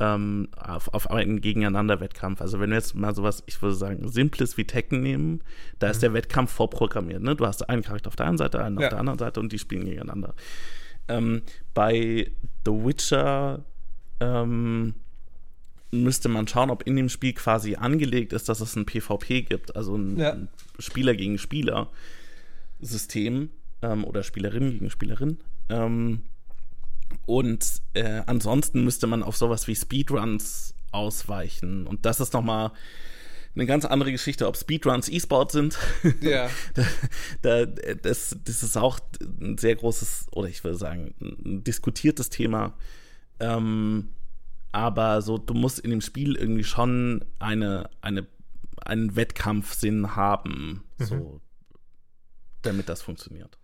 [0.00, 2.40] Ähm, auf, auf einen Gegeneinander-Wettkampf.
[2.40, 5.42] Also wenn wir jetzt mal sowas, ich würde sagen, Simples wie Tekken nehmen,
[5.78, 5.90] da mhm.
[5.92, 7.22] ist der Wettkampf vorprogrammiert.
[7.22, 7.36] Ne?
[7.36, 8.86] Du hast einen Charakter auf der einen Seite, einen ja.
[8.86, 10.34] auf der anderen Seite und die spielen gegeneinander.
[11.08, 11.42] Ähm,
[11.74, 12.32] bei
[12.64, 13.64] The Witcher
[14.20, 14.94] ähm,
[15.90, 19.74] müsste man schauen, ob in dem Spiel quasi angelegt ist, dass es ein PvP gibt,
[19.74, 20.36] also ein, ja.
[20.78, 21.90] Spieler gegen Spieler
[22.80, 23.50] System
[23.82, 25.38] ähm, oder Spielerin gegen Spielerin.
[25.68, 26.22] Ähm,
[27.26, 31.86] und äh, ansonsten müsste man auf sowas wie Speedruns ausweichen.
[31.86, 32.72] Und das ist nochmal
[33.54, 35.78] eine ganz andere Geschichte, ob Speedruns E-Sport sind.
[36.20, 36.48] Ja.
[37.42, 39.00] da, da, das, das ist auch
[39.40, 42.74] ein sehr großes, oder ich würde sagen, ein diskutiertes Thema
[43.40, 44.10] ähm,
[44.72, 48.26] aber so, du musst in dem Spiel irgendwie schon eine, eine,
[48.84, 51.04] einen Wettkampfsinn haben, mhm.
[51.04, 51.40] so,
[52.62, 53.58] damit das funktioniert.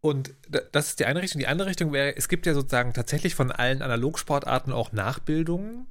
[0.00, 0.34] Und
[0.72, 1.40] das ist die eine Richtung.
[1.40, 5.86] Die andere Richtung wäre, es gibt ja sozusagen tatsächlich von allen Analogsportarten auch Nachbildungen.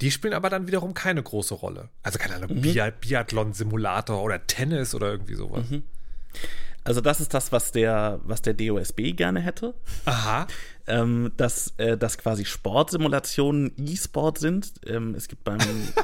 [0.00, 1.90] Die spielen aber dann wiederum keine große Rolle.
[2.02, 2.74] Also keine Ahnung, mhm.
[3.00, 5.70] Biathlon-Simulator oder Tennis oder irgendwie sowas.
[5.70, 5.84] Mhm.
[6.84, 9.74] Also das ist das, was der, was der DOSB gerne hätte.
[10.04, 10.46] Aha.
[10.86, 14.72] Ähm, dass, äh, dass quasi Sportsimulationen E-Sport sind.
[14.86, 15.58] Ähm, es gibt beim,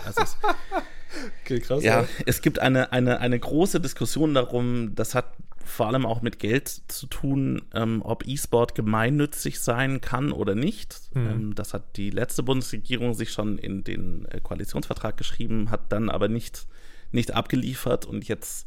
[0.06, 0.38] also es,
[1.44, 1.84] okay, krass.
[1.84, 5.34] Ja, es gibt eine, eine, eine große Diskussion darum, das hat
[5.70, 11.10] vor allem auch mit Geld zu tun, ähm, ob E-Sport gemeinnützig sein kann oder nicht.
[11.14, 11.54] Mhm.
[11.54, 16.28] Das hat die letzte Bundesregierung sich schon in den äh, Koalitionsvertrag geschrieben, hat dann aber
[16.28, 16.66] nicht,
[17.12, 18.66] nicht abgeliefert und jetzt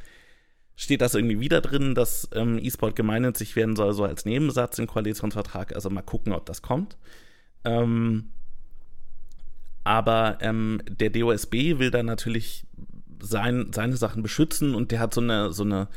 [0.75, 4.87] steht das irgendwie wieder drin, dass ähm, E-Sport gemeinnützig werden soll, so als Nebensatz im
[4.87, 5.75] Koalitionsvertrag.
[5.75, 6.97] Also mal gucken, ob das kommt.
[7.63, 8.29] Ähm,
[9.83, 12.65] aber ähm, der DOSB will dann natürlich
[13.21, 15.87] sein, seine Sachen beschützen und der hat so eine, so eine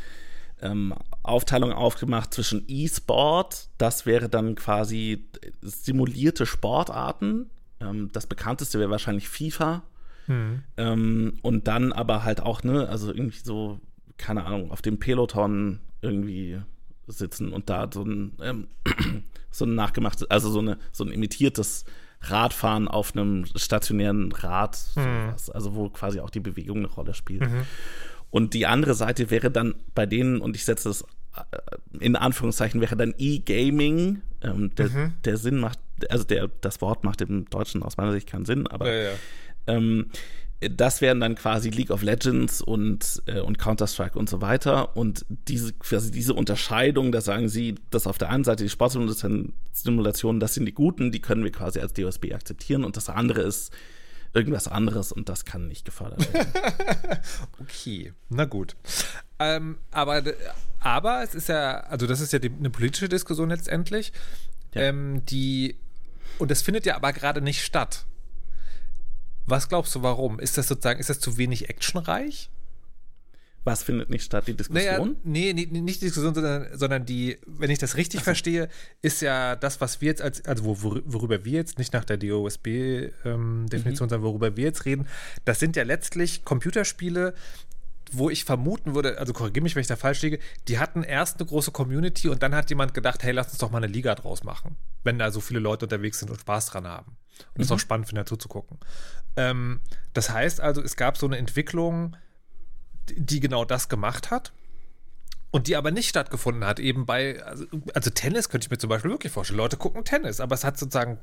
[0.60, 5.28] ähm, Aufteilung aufgemacht zwischen E-Sport, das wäre dann quasi
[5.60, 7.50] simulierte Sportarten.
[7.80, 9.82] Ähm, das bekannteste wäre wahrscheinlich FIFA.
[10.26, 10.62] Hm.
[10.76, 13.80] Ähm, und dann aber halt auch, ne, also irgendwie so,
[14.18, 16.58] keine Ahnung, auf dem Peloton irgendwie
[17.06, 18.68] sitzen und da so ein, ähm,
[19.50, 21.84] so ein nachgemachtes, also so, eine, so ein imitiertes
[22.22, 25.34] Radfahren auf einem stationären Rad, hm.
[25.52, 27.42] also wo quasi auch die Bewegung eine Rolle spielt.
[27.42, 27.66] Mhm.
[28.30, 32.80] Und die andere Seite wäre dann bei denen, und ich setze das äh, in Anführungszeichen,
[32.80, 34.22] wäre dann E-Gaming.
[34.42, 35.14] Ähm, der, mhm.
[35.24, 35.78] der Sinn macht,
[36.10, 39.16] also der, das Wort macht im Deutschen aus meiner Sicht keinen Sinn, aber ja, ja.
[39.68, 40.10] Ähm,
[40.60, 44.96] das wären dann quasi League of Legends und, äh, und Counter-Strike und so weiter.
[44.96, 50.40] Und diese, quasi diese Unterscheidung, da sagen sie, dass auf der einen Seite die Sportsimulationen,
[50.40, 52.84] das sind die guten, die können wir quasi als DOSB akzeptieren.
[52.84, 53.70] Und das andere ist
[54.32, 56.52] irgendwas anderes und das kann nicht gefördert werden.
[57.60, 58.76] okay, na gut.
[59.38, 60.22] Ähm, aber,
[60.80, 64.12] aber es ist ja, also das ist ja die, eine politische Diskussion letztendlich,
[64.74, 64.82] ja.
[64.82, 65.76] ähm, die,
[66.38, 68.04] und das findet ja aber gerade nicht statt.
[69.46, 70.40] Was glaubst du, warum?
[70.40, 72.50] Ist das sozusagen, ist das zu wenig actionreich?
[73.66, 74.46] Was findet nicht statt?
[74.46, 74.84] Die Diskussion?
[74.84, 78.24] Naja, nee, nee, nicht die Diskussion, sondern, sondern die, wenn ich das richtig so.
[78.24, 78.68] verstehe,
[79.02, 83.24] ist ja das, was wir jetzt als, also worüber wir jetzt, nicht nach der DOSB-Definition,
[83.24, 83.96] ähm, mhm.
[83.96, 85.08] sondern worüber wir jetzt reden,
[85.44, 87.34] das sind ja letztlich Computerspiele,
[88.12, 91.40] wo ich vermuten würde, also korrigiere mich, wenn ich da falsch liege, die hatten erst
[91.40, 94.14] eine große Community und dann hat jemand gedacht, hey, lass uns doch mal eine Liga
[94.14, 97.16] draus machen, wenn da so viele Leute unterwegs sind und Spaß dran haben.
[97.54, 97.62] Und es mhm.
[97.62, 98.78] ist auch spannend finde, dazu zu gucken.
[99.36, 99.80] Ähm,
[100.12, 102.16] das heißt also, es gab so eine Entwicklung,
[103.14, 104.52] die genau das gemacht hat
[105.50, 108.90] und die aber nicht stattgefunden hat, eben bei, also, also, Tennis könnte ich mir zum
[108.90, 109.58] Beispiel wirklich vorstellen.
[109.58, 111.18] Leute gucken Tennis, aber es hat sozusagen,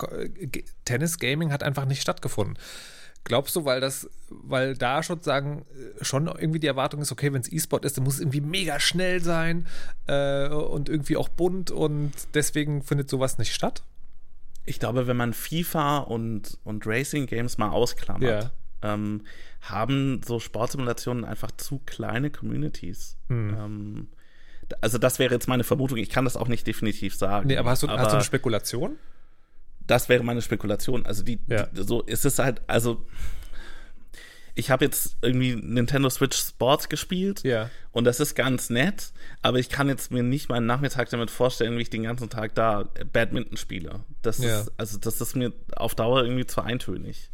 [0.85, 2.57] Tennis, Gaming hat einfach nicht stattgefunden.
[3.25, 5.65] Glaubst du, weil das, weil da schon sagen,
[6.01, 8.79] schon irgendwie die Erwartung ist, okay, wenn es E-Sport ist, dann muss es irgendwie mega
[8.79, 9.67] schnell sein
[10.07, 13.83] äh, und irgendwie auch bunt und deswegen findet sowas nicht statt?
[14.65, 18.51] Ich glaube, wenn man FIFA und, und Racing Games mal ausklammert,
[18.83, 18.93] ja.
[18.93, 19.21] ähm,
[19.61, 23.17] haben so Sportsimulationen einfach zu kleine Communities.
[23.27, 23.57] Hm.
[23.57, 24.07] Ähm,
[24.81, 25.97] also das wäre jetzt meine Vermutung.
[25.97, 27.47] Ich kann das auch nicht definitiv sagen.
[27.47, 28.97] Nee, aber hast du, aber hast du eine Spekulation?
[29.85, 31.05] Das wäre meine Spekulation.
[31.05, 31.65] Also die, ja.
[31.67, 33.05] die so ist es halt, also
[34.55, 37.69] ich habe jetzt irgendwie Nintendo Switch Sports gespielt ja.
[37.91, 39.11] und das ist ganz nett,
[39.41, 42.53] aber ich kann jetzt mir nicht meinen Nachmittag damit vorstellen, wie ich den ganzen Tag
[42.53, 44.01] da Badminton spiele.
[44.21, 44.61] Das ja.
[44.61, 47.31] ist, also das ist mir auf Dauer irgendwie zu eintönig.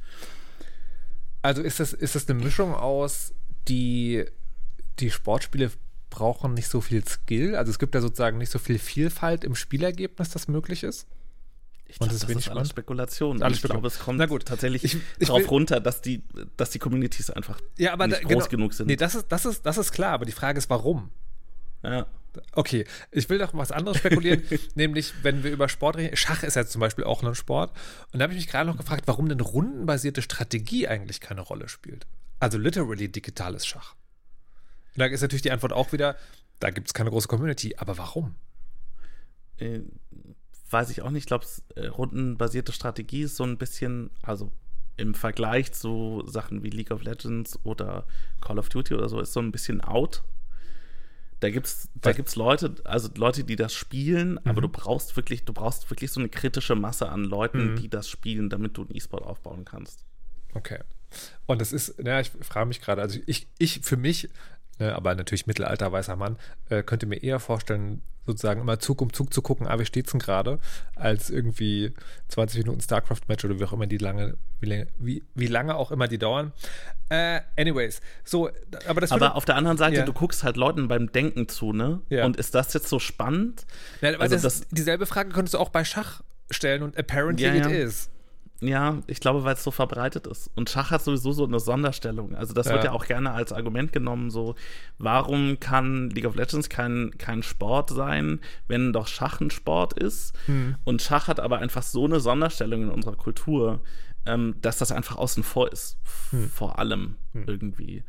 [1.42, 3.34] Also ist das, ist das eine Mischung aus,
[3.68, 4.26] die,
[5.00, 5.72] die Sportspiele
[6.10, 7.56] brauchen nicht so viel Skill?
[7.56, 11.08] Also es gibt ja sozusagen nicht so viel Vielfalt im Spielergebnis, das möglich ist?
[11.90, 13.42] Ich glaub, das, das ist alles Spekulation.
[13.42, 14.46] Alles ich glaube, es kommt Na gut.
[14.46, 16.22] tatsächlich ich, ich drauf will, runter, dass die,
[16.56, 18.88] dass die Communities einfach ja, nicht da, groß genau, genug sind.
[18.88, 21.10] Nee, das ist, das, ist, das ist klar, aber die Frage ist, warum?
[21.84, 22.06] Ja.
[22.52, 24.44] Okay, ich will doch was anderes spekulieren,
[24.76, 26.16] nämlich wenn wir über Sport reden.
[26.16, 27.76] Schach ist ja zum Beispiel auch ein Sport.
[28.14, 31.68] Und da habe ich mich gerade noch gefragt, warum denn rundenbasierte Strategie eigentlich keine Rolle
[31.70, 32.06] spielt.
[32.40, 33.96] Also literally digitales Schach.
[34.96, 36.16] Und da ist natürlich die Antwort auch wieder,
[36.60, 37.76] da gibt es keine große Community.
[37.78, 38.36] Aber warum?
[39.58, 39.80] Äh,
[40.72, 41.24] weiß ich auch nicht.
[41.24, 44.52] Ich glaube, äh, rundenbasierte Strategie ist so ein bisschen, also
[44.98, 48.06] im Vergleich zu Sachen wie League of Legends oder
[48.42, 50.24] Call of Duty oder so, ist so ein bisschen out.
[51.40, 54.40] Da gibt's, da gibt's Leute, also Leute, die das spielen, mhm.
[54.44, 57.76] aber du brauchst wirklich, du brauchst wirklich so eine kritische Masse an Leuten, mhm.
[57.78, 60.04] die das spielen, damit du einen E-Sport aufbauen kannst.
[60.54, 60.80] Okay.
[61.46, 64.30] Und das ist, naja, ich frage mich gerade, also ich, ich für mich,
[64.80, 66.38] ne, aber natürlich mittelalter weißer Mann,
[66.70, 70.12] äh, könnte mir eher vorstellen, sozusagen immer Zug um Zug zu gucken, ah, wie steht's
[70.12, 70.60] denn gerade,
[70.96, 71.94] als irgendwie
[72.30, 76.08] 20 Minuten StarCraft-Match oder wie auch immer die lange, wie, wie, wie lange auch immer
[76.08, 76.54] die dauern.
[77.10, 78.50] Äh, anyways, so,
[78.88, 80.06] aber das Aber auf der anderen Seite, ja.
[80.06, 82.02] du guckst halt Leuten beim Denken zu, ne?
[82.10, 82.26] Ja.
[82.26, 83.66] Und ist das jetzt so spannend?
[84.02, 87.56] Ja, also das, das, dieselbe Frage könntest du auch bei Schach stellen und apparently ja,
[87.56, 88.10] it is.
[88.62, 90.52] Ja, ich glaube, weil es so verbreitet ist.
[90.56, 92.36] Und Schach hat sowieso so eine Sonderstellung.
[92.36, 92.74] Also das ja.
[92.74, 94.56] wird ja auch gerne als Argument genommen, so,
[94.98, 100.34] warum kann League of Legends kein, kein Sport sein, wenn doch Schach ein Sport ist?
[100.48, 100.76] Hm.
[100.84, 103.82] Und Schach hat aber einfach so eine Sonderstellung in unserer Kultur,
[104.26, 105.98] ähm, dass das einfach außen vor ist.
[106.32, 106.50] Hm.
[106.50, 107.44] Vor allem hm.
[107.48, 108.04] irgendwie.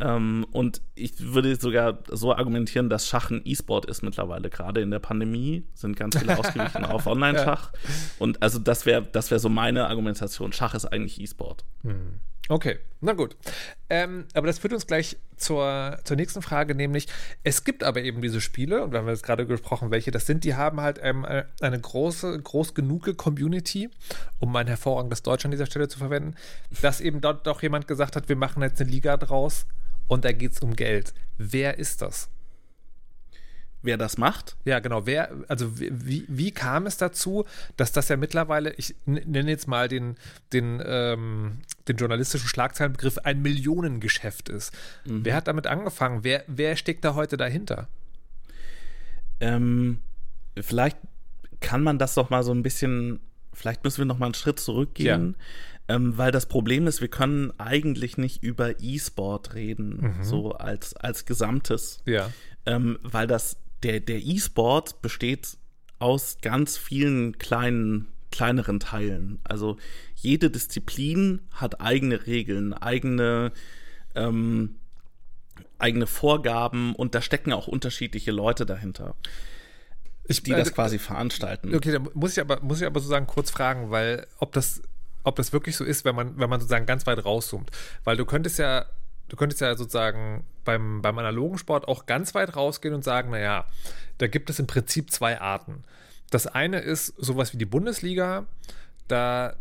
[0.00, 4.50] Ähm, und ich würde sogar so argumentieren, dass Schach ein E-Sport ist mittlerweile.
[4.50, 7.72] Gerade in der Pandemie sind ganz viele ausgewichen auf Online-Schach.
[7.72, 7.78] Ja.
[8.18, 10.52] Und also das wäre das wär so meine Argumentation.
[10.52, 11.64] Schach ist eigentlich E-Sport.
[11.82, 12.20] Hm.
[12.50, 13.36] Okay, na gut.
[13.88, 17.06] Ähm, aber das führt uns gleich zur, zur nächsten Frage, nämlich
[17.42, 20.44] es gibt aber eben diese Spiele, und wir haben jetzt gerade gesprochen, welche das sind,
[20.44, 23.88] die haben halt ähm, eine große, groß genug Community,
[24.40, 26.34] um mein hervorragendes Deutsch an dieser Stelle zu verwenden,
[26.82, 29.66] dass eben dort doch jemand gesagt hat, wir machen jetzt eine Liga draus
[30.08, 31.14] und da geht es um Geld.
[31.38, 32.28] Wer ist das?
[33.84, 34.56] wer das macht.
[34.64, 35.06] Ja, genau.
[35.06, 37.44] Wer, also wie, wie kam es dazu,
[37.76, 40.16] dass das ja mittlerweile, ich nenne jetzt mal den,
[40.52, 44.72] den, ähm, den journalistischen Schlagzeilenbegriff, ein Millionengeschäft ist.
[45.04, 45.24] Mhm.
[45.24, 46.24] Wer hat damit angefangen?
[46.24, 47.88] Wer, wer steckt da heute dahinter?
[49.40, 50.00] Ähm,
[50.58, 50.98] vielleicht
[51.60, 53.20] kann man das doch mal so ein bisschen,
[53.52, 55.36] vielleicht müssen wir noch mal einen Schritt zurückgehen.
[55.38, 55.44] Ja.
[55.86, 60.24] Ähm, weil das Problem ist, wir können eigentlich nicht über E-Sport reden, mhm.
[60.24, 62.02] so als, als Gesamtes.
[62.06, 62.30] Ja.
[62.64, 65.58] Ähm, weil das der, der E-Sport besteht
[65.98, 69.38] aus ganz vielen kleinen, kleineren Teilen.
[69.44, 69.76] Also
[70.16, 73.52] jede Disziplin hat eigene Regeln, eigene,
[74.14, 74.76] ähm,
[75.78, 79.14] eigene Vorgaben und da stecken auch unterschiedliche Leute dahinter.
[80.26, 81.74] Ich, die das äh, quasi veranstalten.
[81.74, 84.82] Okay, da muss ich aber, muss ich aber sozusagen kurz fragen, weil ob das,
[85.24, 87.70] ob das wirklich so ist, wenn man, wenn man sozusagen ganz weit rauszoomt.
[88.04, 88.86] Weil du könntest ja
[89.28, 93.66] du könntest ja sozusagen beim, beim analogen Sport auch ganz weit rausgehen und sagen, naja,
[94.18, 95.82] da gibt es im Prinzip zwei Arten.
[96.30, 98.46] Das eine ist sowas wie die Bundesliga,
[99.08, 99.56] da,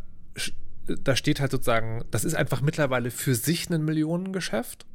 [0.88, 4.86] da steht halt sozusagen, das ist einfach mittlerweile für sich ein Millionengeschäft.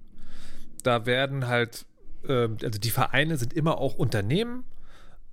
[0.82, 1.86] Da werden halt,
[2.24, 4.64] äh, also die Vereine sind immer auch Unternehmen.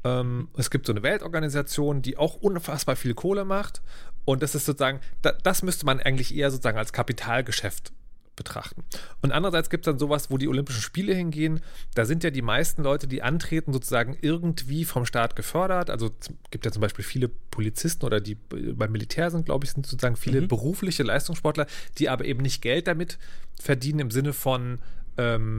[0.03, 3.81] Ähm, es gibt so eine Weltorganisation, die auch unfassbar viel Kohle macht.
[4.25, 7.93] Und das ist sozusagen, da, das müsste man eigentlich eher sozusagen als Kapitalgeschäft
[8.35, 8.83] betrachten.
[9.21, 11.61] Und andererseits gibt es dann sowas, wo die Olympischen Spiele hingehen.
[11.93, 15.89] Da sind ja die meisten Leute, die antreten, sozusagen irgendwie vom Staat gefördert.
[15.89, 19.71] Also es gibt ja zum Beispiel viele Polizisten oder die beim Militär sind, glaube ich,
[19.71, 20.47] sind sozusagen viele mhm.
[20.47, 23.17] berufliche Leistungssportler, die aber eben nicht Geld damit
[23.59, 24.79] verdienen im Sinne von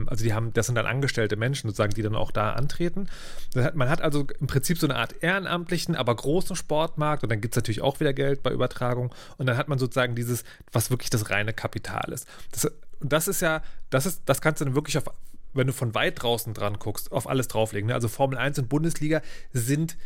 [0.07, 3.09] also die haben, das sind dann angestellte Menschen sozusagen, die dann auch da antreten.
[3.55, 7.41] Hat, man hat also im Prinzip so eine Art ehrenamtlichen, aber großen Sportmarkt und dann
[7.41, 10.91] gibt es natürlich auch wieder Geld bei Übertragung und dann hat man sozusagen dieses, was
[10.91, 12.27] wirklich das reine Kapital ist.
[12.51, 15.05] Das, das ist ja, das ist, das kannst du dann wirklich auf
[15.53, 17.87] wenn du von weit draußen dran guckst, auf alles drauflegen.
[17.87, 17.95] Ne?
[17.95, 19.21] Also Formel 1 und Bundesliga
[19.53, 19.97] sind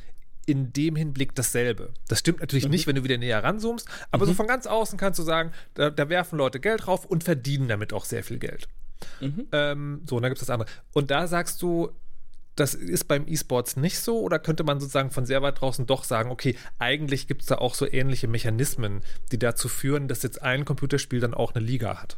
[0.46, 1.94] in dem Hinblick dasselbe.
[2.08, 2.72] Das stimmt natürlich mhm.
[2.72, 4.30] nicht, wenn du wieder näher ranzoomst, aber mhm.
[4.30, 7.68] so von ganz außen kannst du sagen, da, da, werfen Leute Geld drauf und verdienen
[7.68, 8.68] damit auch sehr viel Geld.
[9.20, 9.48] Mhm.
[9.52, 10.70] Ähm, so, und dann gibt es das andere.
[10.94, 11.92] Und da sagst du,
[12.56, 16.04] das ist beim E-Sports nicht so oder könnte man sozusagen von sehr weit draußen doch
[16.04, 20.42] sagen, okay, eigentlich gibt es da auch so ähnliche Mechanismen, die dazu führen, dass jetzt
[20.42, 22.18] ein Computerspiel dann auch eine Liga hat?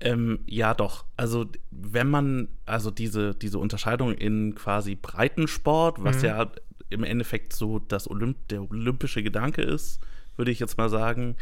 [0.00, 1.04] Ähm, ja, doch.
[1.16, 6.24] Also, wenn man, also diese, diese Unterscheidung in quasi Breitensport, was mhm.
[6.24, 6.52] ja
[6.90, 10.00] im Endeffekt so das Olymp der olympische Gedanke ist,
[10.36, 11.36] würde ich jetzt mal sagen,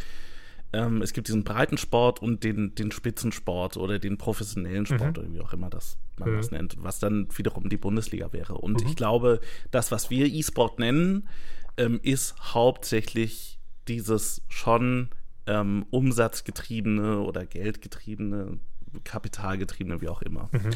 [0.73, 5.23] ähm, es gibt diesen Breitensport und den, den Spitzensport oder den professionellen Sport mhm.
[5.23, 6.37] oder wie auch immer das man mhm.
[6.37, 8.55] das nennt, was dann wiederum die Bundesliga wäre.
[8.55, 8.89] Und mhm.
[8.89, 11.29] ich glaube, das, was wir E-Sport nennen,
[11.77, 13.59] ähm, ist hauptsächlich
[13.89, 15.09] dieses schon
[15.47, 18.59] ähm, umsatzgetriebene oder geldgetriebene,
[19.05, 20.49] kapitalgetriebene, wie auch immer.
[20.53, 20.71] Mhm.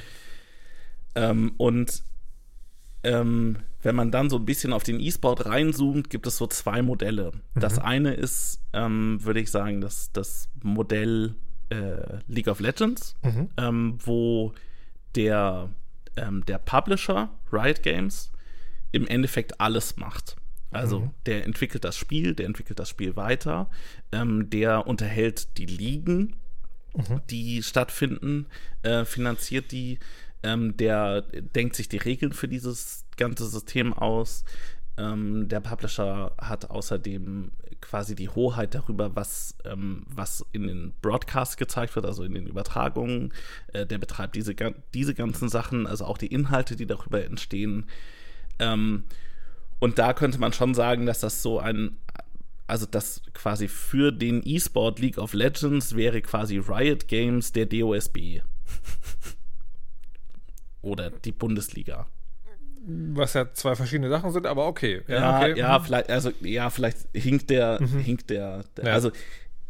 [1.14, 2.02] Ähm, und
[3.02, 6.82] ähm, wenn man dann so ein bisschen auf den E-Sport reinzoomt, gibt es so zwei
[6.82, 7.32] Modelle.
[7.54, 7.60] Mhm.
[7.60, 11.34] Das eine ist, ähm, würde ich sagen, das, das Modell
[11.70, 13.48] äh, League of Legends, mhm.
[13.56, 14.52] ähm, wo
[15.14, 15.70] der,
[16.16, 18.32] ähm, der Publisher, Riot Games,
[18.92, 20.36] im Endeffekt alles macht.
[20.70, 21.10] Also mhm.
[21.26, 23.70] der entwickelt das Spiel, der entwickelt das Spiel weiter,
[24.12, 26.36] ähm, der unterhält die Ligen,
[26.94, 27.20] mhm.
[27.30, 28.46] die stattfinden,
[28.82, 29.98] äh, finanziert die,
[30.42, 34.44] ähm, der denkt sich die Regeln für dieses ganze System aus.
[34.98, 41.56] Ähm, der Publisher hat außerdem quasi die Hoheit darüber, was, ähm, was in den Broadcasts
[41.56, 43.32] gezeigt wird, also in den Übertragungen.
[43.72, 44.54] Äh, der betreibt diese,
[44.94, 47.86] diese ganzen Sachen, also auch die Inhalte, die darüber entstehen.
[48.58, 49.04] Ähm,
[49.78, 51.98] und da könnte man schon sagen, dass das so ein,
[52.66, 58.40] also das quasi für den E-Sport League of Legends wäre quasi Riot Games der DOSB.
[60.86, 62.06] oder die Bundesliga.
[62.88, 65.02] Was ja zwei verschiedene Sachen sind, aber okay.
[65.08, 65.58] Ja, ja, okay.
[65.58, 67.98] ja vielleicht, also ja, vielleicht hinkt der, mhm.
[67.98, 68.92] hinkt der, der ja.
[68.92, 69.10] also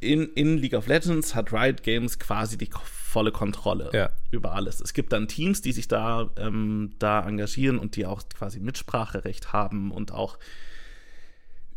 [0.01, 4.11] in, in League of Legends hat Riot Games quasi die volle Kontrolle ja.
[4.30, 4.82] über alles.
[4.82, 9.55] Es gibt dann Teams, die sich da, ähm, da engagieren und die auch quasi Mitspracherecht
[9.55, 10.38] haben und auch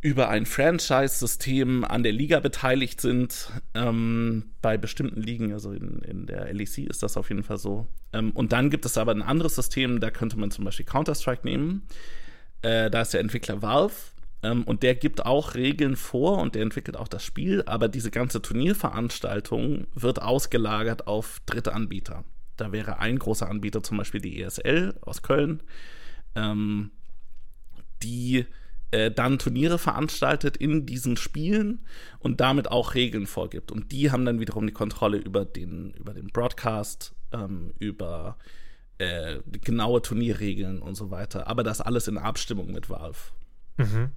[0.02, 3.52] über ein Franchise-System an der Liga beteiligt sind.
[3.74, 7.88] Ähm, bei bestimmten Ligen, also in, in der LEC ist das auf jeden Fall so.
[8.14, 11.46] Ähm, und dann gibt es aber ein anderes System, da könnte man zum Beispiel Counter-Strike
[11.46, 11.84] nehmen.
[12.62, 13.94] Äh, da ist der Entwickler Valve
[14.42, 18.12] ähm, und der gibt auch Regeln vor und der entwickelt auch das Spiel, aber diese
[18.12, 22.24] ganze Turnierveranstaltung wird ausgelagert auf dritte Anbieter.
[22.56, 25.62] Da wäre ein großer Anbieter zum Beispiel die ESL aus Köln,
[26.36, 26.92] ähm,
[28.02, 28.46] die
[28.92, 31.86] äh, dann Turniere veranstaltet in diesen Spielen
[32.20, 33.72] und damit auch Regeln vorgibt.
[33.72, 38.38] Und die haben dann wiederum die Kontrolle über den, über den Broadcast, ähm, über
[38.98, 41.48] äh, genaue Turnierregeln und so weiter.
[41.48, 43.32] Aber das alles in Abstimmung mit Valve.
[43.78, 44.12] Mhm.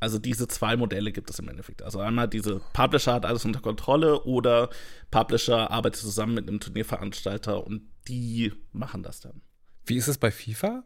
[0.00, 1.82] Also diese zwei Modelle gibt es im Endeffekt.
[1.82, 4.70] Also einmal diese Publisher hat alles unter Kontrolle oder
[5.10, 9.42] Publisher arbeitet zusammen mit einem Turnierveranstalter und die machen das dann.
[9.86, 10.84] Wie ist es bei FIFA?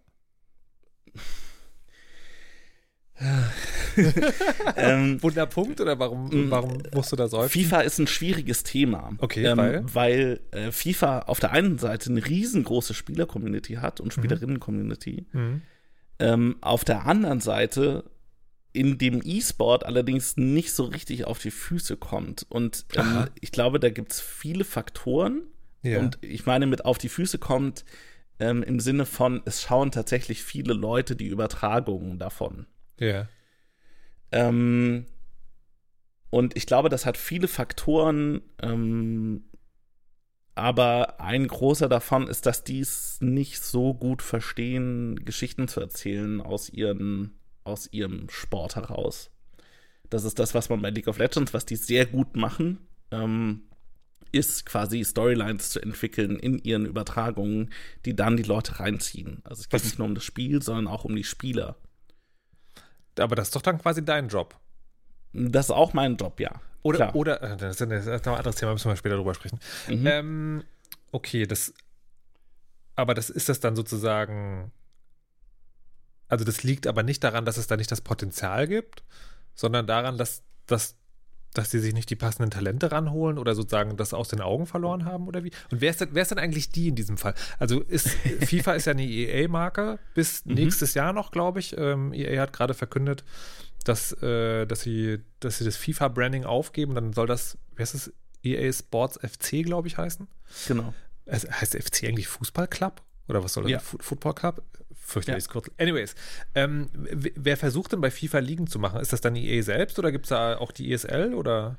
[4.76, 7.48] Ähm, Wunderpunkt oder warum, mm, warum musst du da sagen?
[7.48, 9.10] FIFA ist ein schwieriges Thema.
[9.18, 14.08] Okay, ähm, weil, weil äh, FIFA auf der einen Seite eine riesengroße Spieler-Community hat und
[14.08, 14.20] mhm.
[14.20, 15.26] Spielerinnen-Community.
[15.32, 15.62] Mhm.
[16.18, 18.04] Ähm, auf der anderen Seite
[18.72, 22.46] in dem E-Sport allerdings nicht so richtig auf die Füße kommt.
[22.48, 25.42] Und ähm, ich glaube, da gibt es viele Faktoren.
[25.82, 25.98] Ja.
[25.98, 27.84] Und ich meine, mit auf die Füße kommt
[28.38, 32.66] ähm, im Sinne von, es schauen tatsächlich viele Leute die Übertragungen davon.
[32.98, 33.28] Ja.
[34.30, 35.06] Ähm,
[36.30, 39.44] und ich glaube, das hat viele Faktoren, ähm,
[40.54, 46.40] aber ein großer davon ist, dass die es nicht so gut verstehen, Geschichten zu erzählen
[46.40, 49.30] aus ihren aus ihrem Sport heraus.
[50.10, 52.78] Das ist das, was man bei League of Legends, was die sehr gut machen,
[53.10, 53.62] ähm,
[54.32, 57.70] ist quasi Storylines zu entwickeln in ihren Übertragungen,
[58.04, 59.40] die dann die Leute reinziehen.
[59.44, 61.76] Also es geht nicht nur um das Spiel, sondern auch um die Spieler.
[63.18, 64.56] Aber das ist doch dann quasi dein Job.
[65.32, 66.52] Das ist auch mein Job, ja.
[66.82, 67.14] Oder, Klar.
[67.14, 67.92] oder äh, das ist ein
[68.34, 69.60] anderes Thema, müssen wir später drüber sprechen.
[69.88, 70.06] Mhm.
[70.06, 70.64] Ähm,
[71.12, 71.72] okay, das,
[72.96, 74.72] aber das ist das dann sozusagen
[76.32, 79.04] also das liegt aber nicht daran, dass es da nicht das Potenzial gibt,
[79.54, 80.96] sondern daran, dass, dass,
[81.54, 85.04] dass sie sich nicht die passenden Talente ranholen oder sozusagen das aus den Augen verloren
[85.04, 85.52] haben oder wie?
[85.70, 87.34] Und wer ist denn, wer ist denn eigentlich die in diesem Fall?
[87.58, 88.08] Also ist
[88.40, 90.54] FIFA ist ja eine EA-Marke bis mhm.
[90.54, 91.76] nächstes Jahr noch, glaube ich.
[91.76, 93.24] Ähm, EA hat gerade verkündet,
[93.84, 96.94] dass, äh, dass, sie, dass sie das FIFA-Branding aufgeben.
[96.94, 98.12] Dann soll das, wer ist es?
[98.44, 100.26] EA Sports FC, glaube ich, heißen.
[100.66, 100.94] Genau.
[101.26, 103.00] Also heißt FC eigentlich Fußballclub?
[103.28, 103.72] Oder was soll das?
[103.72, 103.78] Ja.
[103.78, 104.62] Football Club?
[105.04, 105.52] Fürchterliches ja.
[105.52, 105.72] Kürzel.
[105.78, 106.14] Anyways,
[106.54, 109.00] ähm, wer versucht denn bei FIFA liegen zu machen?
[109.00, 111.76] Ist das dann EA selbst oder gibt es da auch die ESL oder?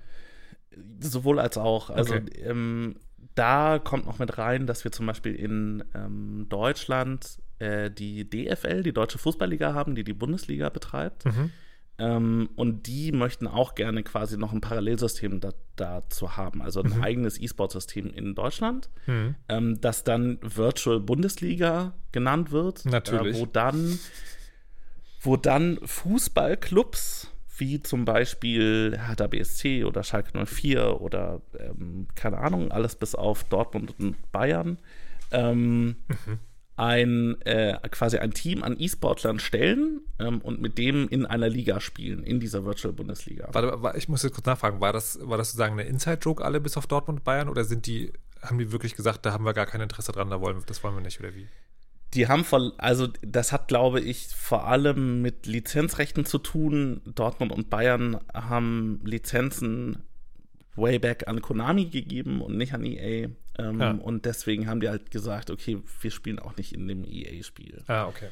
[0.99, 1.89] Sowohl als auch.
[1.89, 2.41] Also okay.
[2.43, 2.95] ähm,
[3.35, 8.83] da kommt noch mit rein, dass wir zum Beispiel in ähm, Deutschland äh, die DFL,
[8.83, 11.25] die Deutsche Fußballliga haben, die die Bundesliga betreibt.
[11.25, 11.51] Mhm.
[11.99, 16.97] Ähm, und die möchten auch gerne quasi noch ein Parallelsystem da, dazu haben, also ein
[16.97, 17.03] mhm.
[17.03, 19.35] eigenes E-Sport-System in Deutschland, mhm.
[19.47, 22.85] ähm, das dann Virtual Bundesliga genannt wird.
[22.85, 23.37] Natürlich.
[23.37, 23.99] Äh, wo dann,
[25.21, 32.71] wo dann Fußballclubs wie zum Beispiel Hertha BSC oder Schalke 04 oder ähm, keine Ahnung,
[32.71, 34.79] alles bis auf Dortmund und Bayern.
[35.31, 36.39] Ähm, mhm
[36.75, 41.79] ein äh, quasi ein Team an E-Sportlern stellen ähm, und mit dem in einer Liga
[41.79, 43.49] spielen, in dieser Virtual Bundesliga.
[43.51, 46.77] Warte, ich muss jetzt kurz nachfragen, war das, war das sozusagen eine Inside-Joke alle bis
[46.77, 48.11] auf Dortmund und Bayern oder sind die,
[48.41, 50.95] haben die wirklich gesagt, da haben wir gar kein Interesse dran, da wollen, das wollen
[50.95, 51.47] wir nicht, oder wie?
[52.15, 57.01] Die haben voll, also das hat, glaube ich, vor allem mit Lizenzrechten zu tun.
[57.05, 60.03] Dortmund und Bayern haben Lizenzen
[60.75, 63.29] way back an Konami gegeben und nicht an EA.
[63.57, 63.91] Ähm, ja.
[63.91, 67.83] Und deswegen haben die halt gesagt, okay, wir spielen auch nicht in dem EA-Spiel.
[67.87, 68.29] Ah, okay.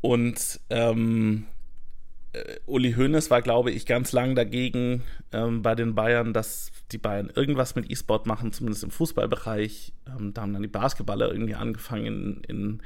[0.00, 1.46] Und ähm,
[2.32, 6.98] äh, Uli Hoeneß war, glaube ich, ganz lang dagegen ähm, bei den Bayern, dass die
[6.98, 9.92] Bayern irgendwas mit E-Sport machen, zumindest im Fußballbereich.
[10.06, 12.82] Ähm, da haben dann die Basketballer irgendwie angefangen, in, in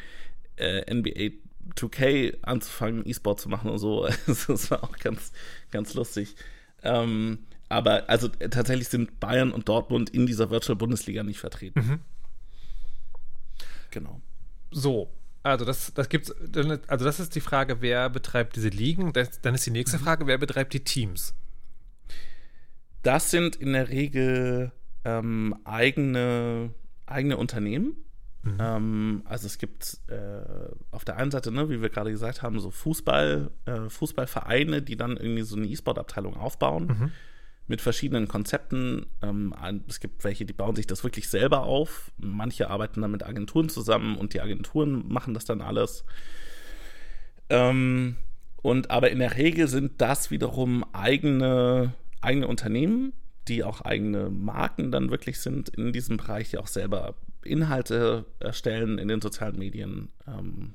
[0.56, 1.36] äh, NBA
[1.76, 4.06] 2K anzufangen, E-Sport zu machen und so.
[4.26, 5.32] das war auch ganz,
[5.70, 6.36] ganz lustig.
[6.82, 7.40] Ähm,
[7.70, 11.80] aber also äh, tatsächlich sind Bayern und Dortmund in dieser Virtual Bundesliga nicht vertreten.
[11.80, 12.00] Mhm.
[13.90, 14.20] Genau.
[14.72, 15.10] So,
[15.42, 16.32] also das, das gibt's,
[16.88, 19.12] also das ist die Frage, wer betreibt diese Ligen.
[19.12, 20.02] Das, dann ist die nächste mhm.
[20.02, 21.34] Frage, wer betreibt die Teams?
[23.02, 24.72] Das sind in der Regel
[25.04, 26.74] ähm, eigene,
[27.06, 27.94] eigene Unternehmen.
[28.42, 28.58] Mhm.
[28.58, 30.42] Ähm, also es gibt äh,
[30.90, 34.96] auf der einen Seite, ne, wie wir gerade gesagt haben, so Fußball, äh, Fußballvereine, die
[34.96, 36.86] dann irgendwie so eine E-Sport-Abteilung aufbauen.
[36.86, 37.12] Mhm
[37.70, 39.06] mit verschiedenen Konzepten.
[39.22, 39.54] Ähm,
[39.88, 42.10] es gibt welche, die bauen sich das wirklich selber auf.
[42.18, 46.04] Manche arbeiten dann mit Agenturen zusammen und die Agenturen machen das dann alles.
[47.48, 48.16] Ähm,
[48.60, 53.12] und aber in der Regel sind das wiederum eigene, eigene Unternehmen,
[53.46, 57.14] die auch eigene Marken dann wirklich sind in diesem Bereich, die auch selber
[57.44, 60.08] Inhalte erstellen in den sozialen Medien.
[60.26, 60.74] Ähm,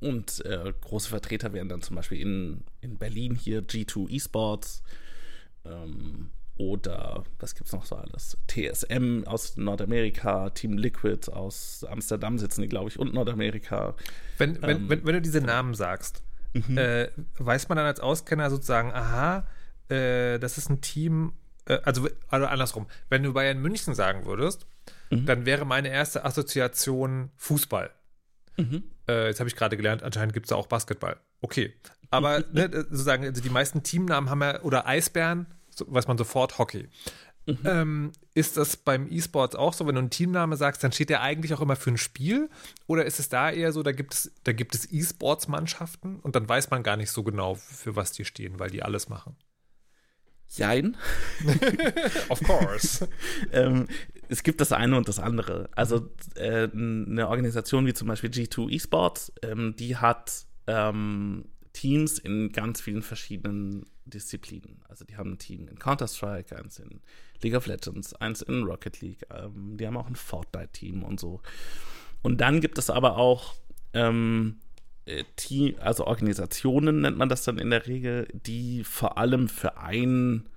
[0.00, 4.82] und äh, große Vertreter wären dann zum Beispiel in, in Berlin hier G2 Esports
[5.64, 8.36] ähm, oder was gibt es noch so alles?
[8.48, 13.94] TSM aus Nordamerika, Team Liquid aus Amsterdam sitzen die, glaube ich, und Nordamerika.
[14.38, 16.76] Wenn, wenn, ähm, wenn, wenn, du diese Namen sagst, mhm.
[16.76, 17.08] äh,
[17.38, 19.46] weiß man dann als Auskenner sozusagen, aha,
[19.88, 21.32] äh, das ist ein Team,
[21.66, 24.66] äh, also, also andersrum, wenn du Bayern München sagen würdest,
[25.10, 25.26] mhm.
[25.26, 27.90] dann wäre meine erste Assoziation Fußball.
[28.58, 28.84] Mhm.
[29.08, 31.16] Äh, jetzt habe ich gerade gelernt, anscheinend gibt es auch Basketball.
[31.42, 31.74] Okay.
[32.10, 36.58] Aber ne, sozusagen, also die meisten Teamnamen haben ja, oder Eisbären, so, weiß man sofort
[36.58, 36.88] Hockey.
[37.46, 37.58] Mhm.
[37.64, 41.22] Ähm, ist das beim E-Sports auch so, wenn du einen Teamname sagst, dann steht der
[41.22, 42.48] eigentlich auch immer für ein Spiel?
[42.86, 46.48] Oder ist es da eher so, da gibt es, da gibt es E-Sports-Mannschaften und dann
[46.48, 49.36] weiß man gar nicht so genau, für was die stehen, weil die alles machen?
[50.48, 50.96] Jein.
[52.28, 53.08] of course.
[53.52, 53.88] ähm,
[54.28, 55.70] es gibt das eine und das andere.
[55.74, 62.52] Also äh, eine Organisation wie zum Beispiel G2 Esports, ähm, die hat ähm, Teams in
[62.52, 64.80] ganz vielen verschiedenen Disziplinen.
[64.88, 67.00] Also die haben ein Team in Counter-Strike, eins in
[67.42, 71.40] League of Legends, eins in Rocket League, ähm, die haben auch ein Fortnite-Team und so.
[72.22, 73.54] Und dann gibt es aber auch
[73.94, 74.58] ähm,
[75.06, 79.76] äh, Team, also Organisationen nennt man das dann in der Regel, die vor allem für
[79.78, 80.48] ein,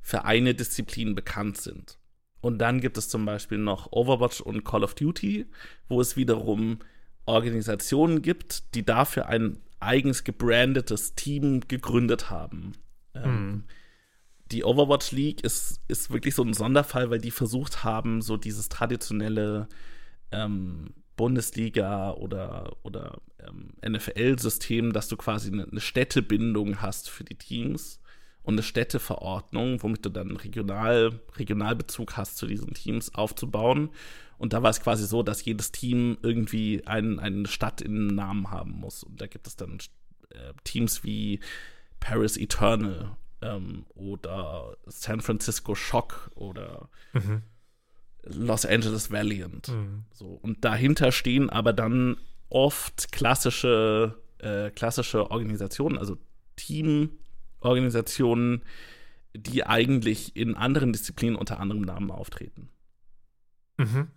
[0.00, 1.98] für eine Disziplin bekannt sind.
[2.40, 5.46] Und dann gibt es zum Beispiel noch Overwatch und Call of Duty,
[5.88, 6.80] wo es wiederum
[7.26, 12.72] Organisationen gibt, die dafür ein eigens gebrandetes Team gegründet haben.
[13.14, 13.64] Ähm, hm.
[14.52, 18.68] Die Overwatch League ist, ist wirklich so ein Sonderfall, weil die versucht haben, so dieses
[18.68, 19.68] traditionelle
[20.30, 27.36] ähm, Bundesliga oder, oder ähm, NFL-System, dass du quasi eine, eine Städtebindung hast für die
[27.36, 28.01] Teams
[28.42, 33.90] und eine Städteverordnung, womit du dann Regional, Regionalbezug hast zu diesen Teams aufzubauen.
[34.38, 38.50] Und da war es quasi so, dass jedes Team irgendwie ein, eine Stadt in Namen
[38.50, 39.04] haben muss.
[39.04, 39.78] Und da gibt es dann
[40.30, 41.38] äh, Teams wie
[42.00, 47.42] Paris Eternal ähm, oder San Francisco Shock oder mhm.
[48.24, 49.68] Los Angeles Valiant.
[49.68, 50.04] Mhm.
[50.12, 50.26] So.
[50.26, 52.16] Und dahinter stehen aber dann
[52.48, 56.18] oft klassische, äh, klassische Organisationen, also
[57.62, 58.62] Teamorganisationen,
[59.34, 62.68] die eigentlich in anderen Disziplinen unter anderem Namen auftreten.
[63.78, 64.08] Mhm.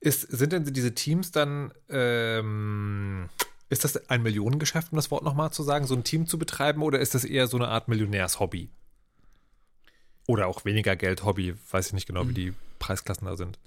[0.00, 3.28] Ist, sind denn diese Teams dann, ähm,
[3.68, 6.82] ist das ein Millionengeschäft, um das Wort nochmal zu sagen, so ein Team zu betreiben
[6.82, 8.70] oder ist das eher so eine Art Millionärshobby?
[10.26, 12.34] Oder auch weniger Geld-Hobby, weiß ich nicht genau, wie mhm.
[12.34, 13.58] die Preisklassen da sind.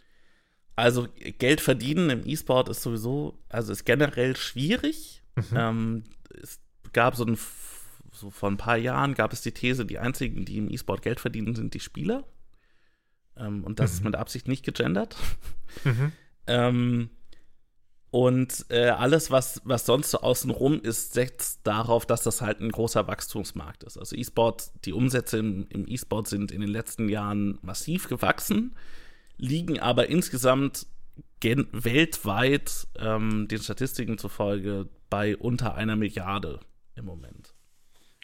[0.75, 1.07] Also
[1.37, 5.21] Geld verdienen im E-Sport ist sowieso, also ist generell schwierig.
[5.35, 5.43] Mhm.
[5.55, 6.03] Ähm,
[6.41, 6.59] es
[6.91, 7.37] gab so ein,
[8.15, 11.19] so vor ein paar Jahren gab es die These, die einzigen, die im E-Sport Geld
[11.19, 12.23] verdienen, sind die Spieler.
[13.37, 13.95] Ähm, und das mhm.
[13.95, 15.15] ist mit Absicht nicht gegendert.
[15.83, 16.11] Mhm.
[16.47, 17.09] ähm,
[18.11, 22.71] und äh, alles, was, was sonst so außenrum ist, setzt darauf, dass das halt ein
[22.71, 23.97] großer Wachstumsmarkt ist.
[23.97, 28.75] Also E-Sport, die Umsätze im, im E-Sport sind in den letzten Jahren massiv gewachsen,
[29.37, 30.87] liegen aber insgesamt
[31.41, 36.59] weltweit ähm, den Statistiken zufolge bei unter einer Milliarde
[36.95, 37.54] im Moment.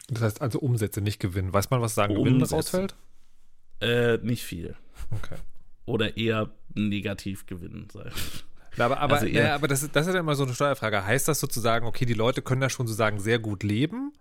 [0.08, 1.52] Das heißt also Umsätze, nicht Gewinn.
[1.52, 2.94] Weiß man, was sagen Gewinn rausfällt?
[3.80, 4.76] Äh, nicht viel.
[5.10, 5.36] Okay.
[5.84, 8.12] Oder eher negativ gewinnen sein.
[8.78, 11.04] aber, aber, also ja, aber das, ist, das ist ja immer so eine Steuerfrage.
[11.04, 14.12] Heißt das sozusagen, okay, die Leute können da schon sozusagen sehr gut leben,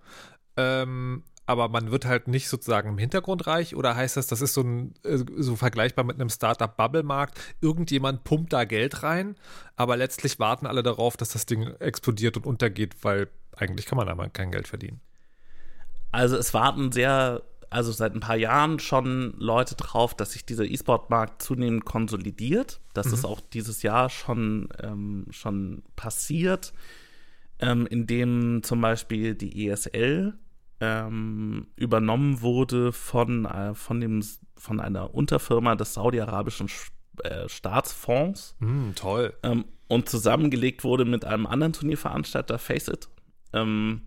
[0.58, 3.76] ähm, aber man wird halt nicht sozusagen im Hintergrund reich?
[3.76, 7.40] Oder heißt das, das ist so, ein, äh, so vergleichbar mit einem Startup-Bubble-Markt?
[7.62, 9.36] Irgendjemand pumpt da Geld rein,
[9.76, 14.08] aber letztlich warten alle darauf, dass das Ding explodiert und untergeht, weil eigentlich kann man
[14.08, 15.02] da mal kein Geld verdienen.
[16.12, 17.42] Also es warten sehr
[17.72, 22.82] also seit ein paar Jahren schon Leute drauf, dass sich dieser E-Sport-Markt zunehmend konsolidiert.
[22.94, 23.14] Das mhm.
[23.14, 26.74] ist auch dieses Jahr schon, ähm, schon passiert,
[27.60, 30.34] ähm, indem zum Beispiel die ESL
[30.82, 34.22] ähm, übernommen wurde von, äh, von, dem,
[34.58, 36.68] von einer Unterfirma des saudi-arabischen
[37.24, 38.58] äh, Staatsfonds.
[38.60, 39.34] Mm, toll.
[39.44, 43.08] Ähm, und zusammengelegt wurde mit einem anderen Turnierveranstalter, Face It.
[43.54, 44.02] Ähm,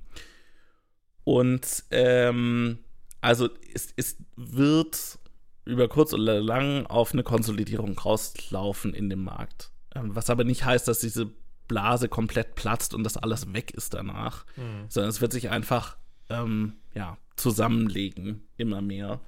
[1.25, 2.79] und ähm,
[3.21, 5.19] also es, es wird
[5.65, 9.71] über kurz oder lang auf eine Konsolidierung rauslaufen in dem Markt.
[9.95, 11.31] Ähm, was aber nicht heißt, dass diese
[11.67, 14.85] Blase komplett platzt und dass alles weg ist danach, mhm.
[14.89, 15.97] sondern es wird sich einfach
[16.29, 19.21] ähm, ja, zusammenlegen, immer mehr.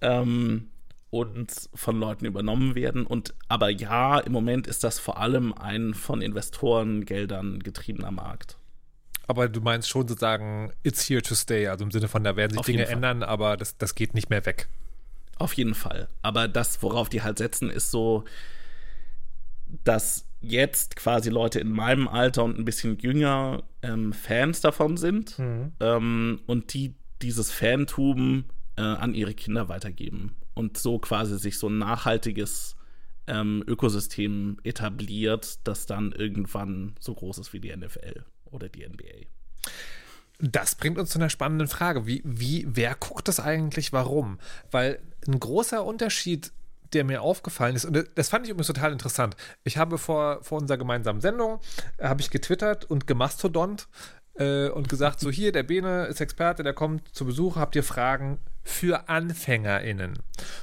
[0.00, 0.68] Ähm,
[1.10, 3.06] und von Leuten übernommen werden.
[3.06, 8.58] Und aber ja, im Moment ist das vor allem ein von Investorengeldern getriebener Markt.
[9.26, 12.52] Aber du meinst schon sozusagen, it's here to stay, also im Sinne von, da werden
[12.52, 14.68] sich Auf Dinge ändern, aber das, das geht nicht mehr weg.
[15.38, 16.08] Auf jeden Fall.
[16.22, 18.24] Aber das, worauf die halt setzen, ist so,
[19.84, 25.38] dass jetzt quasi Leute in meinem Alter und ein bisschen jünger ähm, Fans davon sind
[25.38, 25.72] mhm.
[25.80, 28.44] ähm, und die dieses Fantum
[28.76, 32.76] äh, an ihre Kinder weitergeben und so quasi sich so ein nachhaltiges
[33.26, 38.24] ähm, Ökosystem etabliert, das dann irgendwann so groß ist wie die NFL
[38.56, 39.26] oder die NBA.
[40.38, 42.06] Das bringt uns zu einer spannenden Frage.
[42.06, 44.38] Wie, wie, wer guckt das eigentlich warum?
[44.70, 46.52] Weil ein großer Unterschied
[46.92, 49.36] der mir aufgefallen ist, und das fand ich übrigens total interessant.
[49.64, 51.60] Ich habe vor, vor unserer gemeinsamen Sendung,
[51.98, 53.88] äh, habe ich getwittert und gemastodont
[54.34, 57.82] äh, und gesagt, so hier, der Bene ist Experte, der kommt zu Besuch, habt ihr
[57.82, 60.18] Fragen für AnfängerInnen?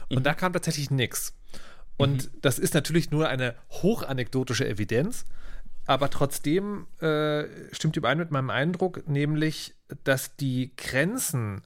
[0.09, 0.23] Und mhm.
[0.23, 1.35] da kam tatsächlich nichts.
[1.97, 2.37] Und mhm.
[2.41, 5.25] das ist natürlich nur eine hochanekdotische Evidenz,
[5.85, 11.61] aber trotzdem äh, stimmt überein mit meinem Eindruck, nämlich, dass die Grenzen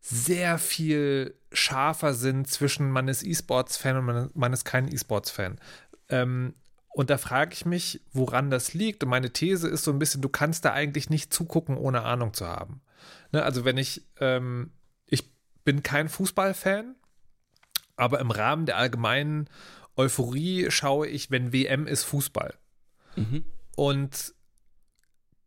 [0.00, 5.58] sehr viel scharfer sind zwischen man ist E-Sports-Fan und man, ist kein E-Sports-Fan.
[6.08, 6.54] Ähm,
[6.94, 9.02] und da frage ich mich, woran das liegt.
[9.02, 12.34] Und meine These ist so ein bisschen, du kannst da eigentlich nicht zugucken, ohne Ahnung
[12.34, 12.82] zu haben.
[13.32, 13.42] Ne?
[13.42, 14.72] Also wenn ich, ähm,
[15.06, 15.32] ich
[15.64, 16.96] bin kein Fußballfan,
[17.96, 19.48] aber im Rahmen der allgemeinen
[19.96, 22.54] Euphorie schaue ich, wenn WM ist, Fußball.
[23.16, 23.44] Mhm.
[23.76, 24.34] Und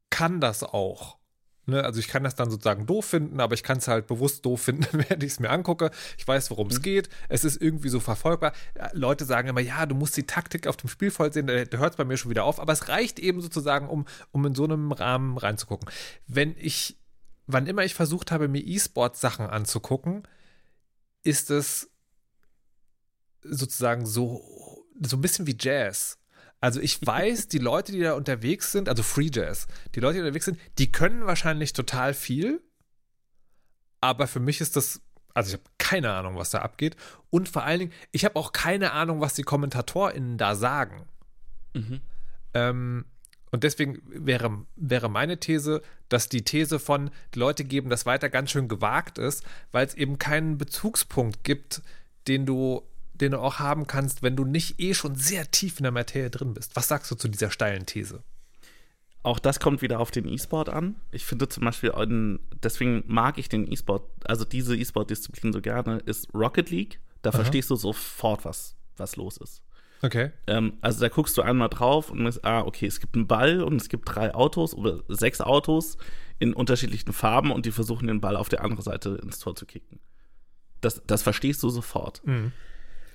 [0.09, 1.18] kann das auch.
[1.68, 1.84] Ne?
[1.84, 4.61] Also ich kann das dann sozusagen doof finden, aber ich kann es halt bewusst doof
[4.61, 5.91] finden, während ich es mir angucke.
[6.18, 6.84] Ich weiß, worum es mhm.
[6.84, 7.09] geht.
[7.30, 8.53] Es ist irgendwie so verfolgbar.
[8.93, 11.47] Leute sagen immer, ja, du musst die Taktik auf dem Spiel voll sehen.
[11.47, 12.59] Da, da hört es bei mir schon wieder auf.
[12.59, 15.89] Aber es reicht eben sozusagen, um, um in so einem Rahmen reinzugucken.
[16.26, 16.97] Wenn ich,
[17.47, 20.24] wann immer ich versucht habe, mir E-Sport-Sachen anzugucken,
[21.24, 21.91] ist es
[23.43, 26.18] sozusagen so, so ein bisschen wie Jazz.
[26.60, 30.22] Also ich weiß, die Leute, die da unterwegs sind, also Free Jazz, die Leute, die
[30.22, 32.62] unterwegs sind, die können wahrscheinlich total viel,
[34.01, 35.01] aber für mich ist das,
[35.34, 36.95] also ich habe keine Ahnung, was da abgeht
[37.30, 41.05] und vor allen Dingen, ich habe auch keine Ahnung, was die KommentatorInnen da sagen.
[41.74, 42.01] Mhm.
[42.53, 43.05] Ähm,
[43.51, 48.30] und deswegen wäre, wäre meine These, dass die These von, die Leute geben das weiter
[48.30, 51.82] ganz schön gewagt ist, weil es eben keinen Bezugspunkt gibt,
[52.28, 52.84] den du
[53.22, 56.30] den du auch haben kannst, wenn du nicht eh schon sehr tief in der Materie
[56.30, 56.76] drin bist.
[56.76, 58.24] Was sagst du zu dieser steilen These?
[59.24, 60.95] Auch das kommt wieder auf den E-Sport an.
[61.11, 61.91] Ich finde zum Beispiel,
[62.63, 66.99] deswegen mag ich den E-Sport, also diese E-Sport-Disziplin so gerne, ist Rocket League.
[67.24, 67.38] Da Aha.
[67.38, 69.61] verstehst du sofort, was, was los ist.
[70.01, 70.32] Okay.
[70.45, 73.63] Ähm, also da guckst du einmal drauf und denkst, ah, okay, es gibt einen Ball
[73.63, 75.97] und es gibt drei Autos oder sechs Autos
[76.39, 79.65] in unterschiedlichen Farben und die versuchen den Ball auf der anderen Seite ins Tor zu
[79.65, 79.99] kicken.
[80.82, 82.22] Das, das verstehst du sofort.
[82.26, 82.51] Mhm.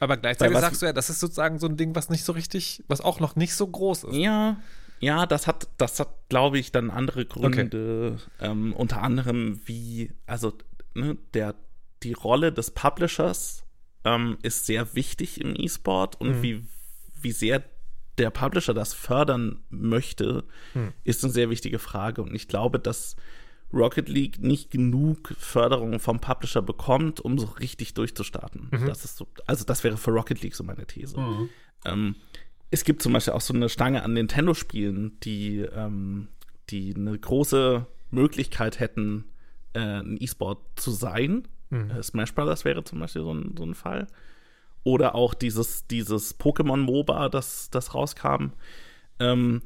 [0.03, 2.83] Aber gleichzeitig sagst du ja, das ist sozusagen so ein Ding, was nicht so richtig,
[2.89, 4.17] was auch noch nicht so groß ist.
[4.17, 4.57] Ja,
[4.99, 8.19] ja, das hat, das hat, glaube ich, dann andere Gründe.
[8.39, 8.51] Okay.
[8.51, 10.55] Ähm, unter anderem wie, also
[10.95, 11.55] ne, der,
[12.03, 13.63] die Rolle des Publishers
[14.05, 16.43] ähm, ist sehr wichtig im E-Sport und mhm.
[16.43, 16.67] wie,
[17.21, 17.63] wie sehr
[18.19, 20.43] der Publisher das fördern möchte,
[20.75, 20.93] mhm.
[21.05, 22.23] ist eine sehr wichtige Frage.
[22.23, 23.15] Und ich glaube, dass
[23.73, 28.69] Rocket League nicht genug Förderung vom Publisher bekommt, um so richtig durchzustarten.
[28.71, 28.87] Mhm.
[28.87, 31.19] Das ist so, also das wäre für Rocket League so meine These.
[31.19, 31.49] Mhm.
[31.85, 32.17] Ähm,
[32.71, 36.29] es gibt zum Beispiel auch so eine Stange an Nintendo-Spielen, die, ähm,
[36.71, 39.25] die eine große Möglichkeit hätten,
[39.75, 41.49] äh, ein E-Sport zu sein.
[41.71, 41.91] Mhm.
[41.91, 44.07] Äh, Smash Brothers wäre zum Beispiel so ein, so ein Fall.
[44.85, 48.53] Oder auch dieses, dieses Pokémon-MOBA, das, das rauskam.
[49.19, 49.63] Ähm,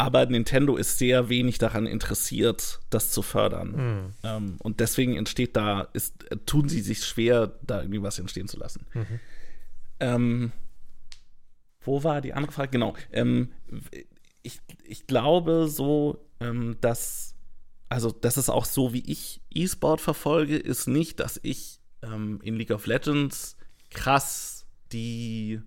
[0.00, 3.72] aber Nintendo ist sehr wenig daran interessiert, das zu fördern.
[3.72, 4.14] Mhm.
[4.22, 8.56] Ähm, und deswegen entsteht da, ist, tun sie sich schwer, da irgendwie was entstehen zu
[8.56, 8.86] lassen.
[8.94, 9.20] Mhm.
[10.00, 10.52] Ähm,
[11.82, 12.70] wo war die andere Frage?
[12.70, 12.94] Genau.
[13.12, 13.52] Ähm,
[14.40, 17.34] ich, ich glaube so, ähm, dass,
[17.90, 22.56] also das ist auch so, wie ich E-Sport verfolge, ist nicht, dass ich ähm, in
[22.56, 23.58] League of Legends
[23.90, 25.60] krass die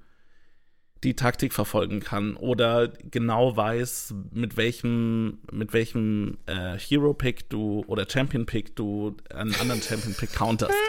[1.04, 8.08] die Taktik verfolgen kann oder genau weiß, mit welchem, mit welchem äh, Hero-Pick du oder
[8.10, 10.74] Champion-Pick du einen anderen Champion-Pick counterst.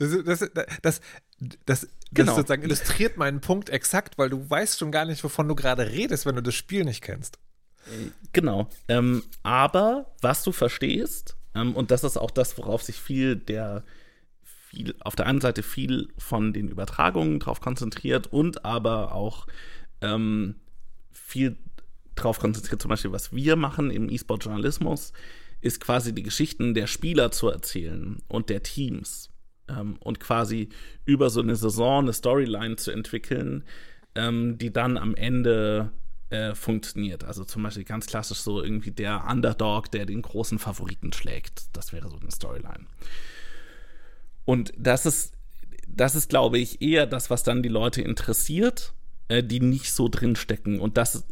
[0.00, 0.50] Das, das,
[0.82, 1.00] das,
[1.64, 2.34] das, genau.
[2.34, 6.26] sozusagen illustriert meinen Punkt exakt, weil du weißt schon gar nicht, wovon du gerade redest,
[6.26, 7.38] wenn du das Spiel nicht kennst.
[8.32, 8.68] Genau.
[8.88, 13.84] Ähm, aber was du verstehst, ähm, und das ist auch das, worauf sich viel der
[14.68, 19.46] viel, auf der einen Seite viel von den Übertragungen drauf konzentriert und aber auch
[20.00, 20.56] ähm,
[21.10, 21.56] viel
[22.14, 25.12] drauf konzentriert, zum Beispiel, was wir machen im E-Sport-Journalismus,
[25.60, 29.30] ist quasi die Geschichten der Spieler zu erzählen und der Teams
[29.68, 30.68] ähm, und quasi
[31.04, 33.64] über so eine Saison eine Storyline zu entwickeln,
[34.14, 35.92] ähm, die dann am Ende
[36.30, 37.24] äh, funktioniert.
[37.24, 41.76] Also zum Beispiel ganz klassisch so irgendwie der Underdog, der den großen Favoriten schlägt.
[41.76, 42.86] Das wäre so eine Storyline.
[44.48, 45.34] Und das ist,
[45.86, 48.94] das ist, glaube ich, eher das, was dann die Leute interessiert,
[49.28, 50.80] äh, die nicht so drinstecken.
[50.80, 51.26] Und das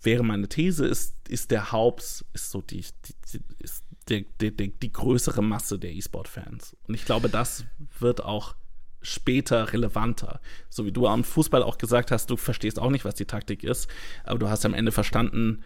[0.00, 2.84] wäre meine These, ist, ist der Haupt, ist so die,
[3.32, 6.76] die ist der, der, die größere Masse der E-Sport-Fans.
[6.86, 7.64] Und ich glaube, das
[7.98, 8.54] wird auch
[9.00, 10.40] später relevanter.
[10.70, 13.64] So wie du am Fußball auch gesagt hast, du verstehst auch nicht, was die Taktik
[13.64, 13.88] ist,
[14.22, 15.64] aber du hast am Ende verstanden,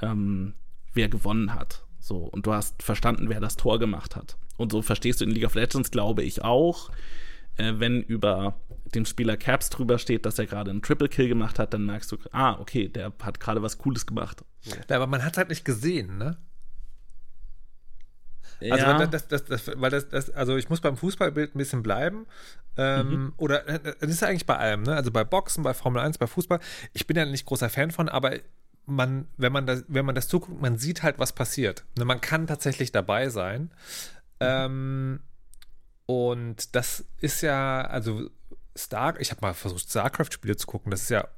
[0.00, 0.54] ähm,
[0.94, 1.84] wer gewonnen hat.
[2.08, 4.38] So, und du hast verstanden, wer das Tor gemacht hat.
[4.56, 6.90] Und so verstehst du in League of Legends, glaube ich, auch,
[7.58, 8.54] äh, wenn über
[8.94, 12.10] dem Spieler Caps drüber steht, dass er gerade einen Triple Kill gemacht hat, dann merkst
[12.10, 14.42] du, ah, okay, der hat gerade was Cooles gemacht.
[14.62, 16.38] Ja, aber man hat es halt nicht gesehen, ne?
[18.60, 18.98] Also, ja.
[18.98, 22.26] weil, das, das, das, weil das, das, also ich muss beim Fußballbild ein bisschen bleiben.
[22.78, 23.32] Ähm, mhm.
[23.36, 24.96] Oder äh, das ist ja eigentlich bei allem, ne?
[24.96, 26.58] Also bei Boxen, bei Formel 1, bei Fußball.
[26.94, 28.32] Ich bin ja nicht großer Fan von, aber
[28.88, 31.84] man, wenn man das, wenn man das zuguckt, man sieht halt, was passiert.
[31.96, 32.04] Ne?
[32.04, 33.70] Man kann tatsächlich dabei sein.
[34.40, 35.20] Ähm,
[36.06, 38.30] und das ist ja, also
[38.76, 40.90] Star, ich habe mal versucht, StarCraft-Spiele zu gucken.
[40.90, 41.28] Das ist ja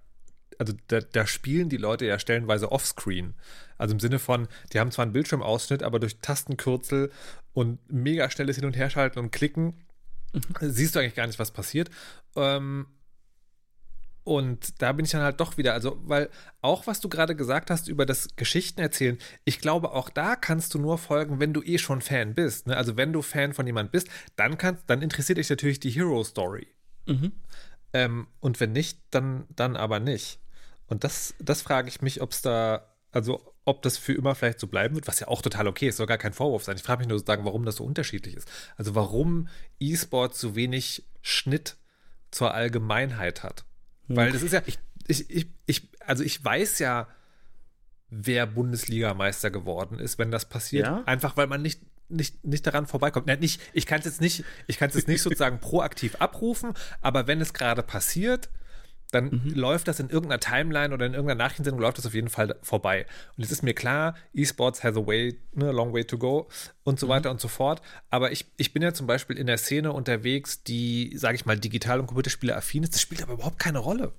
[0.61, 3.32] also da, da, spielen die Leute ja stellenweise offscreen.
[3.78, 7.11] Also im Sinne von, die haben zwar einen Bildschirmausschnitt, aber durch Tastenkürzel
[7.55, 9.86] und mega schnelles Hin- und Herschalten und Klicken
[10.34, 10.42] mhm.
[10.61, 11.88] siehst du eigentlich gar nicht, was passiert.
[12.36, 12.86] Ähm,
[14.22, 16.28] und da bin ich dann halt doch wieder, also, weil
[16.60, 20.74] auch was du gerade gesagt hast über das Geschichten erzählen, ich glaube, auch da kannst
[20.74, 22.66] du nur folgen, wenn du eh schon Fan bist.
[22.66, 22.76] Ne?
[22.76, 26.22] Also, wenn du Fan von jemand bist, dann kannst, dann interessiert dich natürlich die Hero
[26.22, 26.68] Story.
[27.06, 27.32] Mhm.
[27.92, 30.38] Ähm, und wenn nicht, dann, dann aber nicht.
[30.86, 34.60] Und das, das frage ich mich, ob es da, also ob das für immer vielleicht
[34.60, 36.76] so bleiben wird, was ja auch total okay ist, soll gar kein Vorwurf sein.
[36.76, 38.50] Ich frage mich nur sozusagen, warum das so unterschiedlich ist.
[38.76, 39.48] Also warum
[39.78, 41.76] E-Sport so wenig Schnitt
[42.30, 43.64] zur Allgemeinheit hat.
[44.11, 44.16] Hm.
[44.16, 47.08] Weil das ist ja, ich, ich, ich, also ich weiß ja,
[48.11, 50.86] wer Bundesligameister geworden ist, wenn das passiert.
[50.86, 51.02] Ja?
[51.06, 53.28] Einfach weil man nicht, nicht, nicht daran vorbeikommt.
[53.28, 56.74] Ja, nicht, ich kann es jetzt nicht, ich kann es jetzt nicht sozusagen proaktiv abrufen,
[57.00, 58.50] aber wenn es gerade passiert,
[59.11, 59.54] dann mhm.
[59.54, 63.06] läuft das in irgendeiner Timeline oder in irgendeiner Nachrichtensendung läuft das auf jeden Fall vorbei.
[63.36, 66.48] Und es ist mir klar, E-Sports has a way, ne, long way to go
[66.84, 67.11] und so mhm.
[67.11, 67.82] weiter und so fort.
[68.11, 71.58] Aber ich, ich bin ja zum Beispiel in der Szene unterwegs, die, sage ich mal,
[71.58, 72.94] digital und Computerspiele affin ist.
[72.94, 74.12] Das spielt aber überhaupt keine Rolle.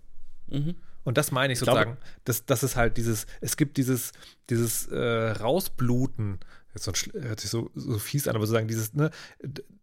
[0.47, 0.75] Mhm.
[1.03, 1.93] Und das meine ich, ich sozusagen.
[1.93, 4.11] Glaube, das, das ist halt dieses, es gibt dieses,
[4.49, 6.39] dieses äh, Rausbluten,
[6.73, 9.09] jetzt so, hört sich so, so fies an, aber sozusagen dieses, ne,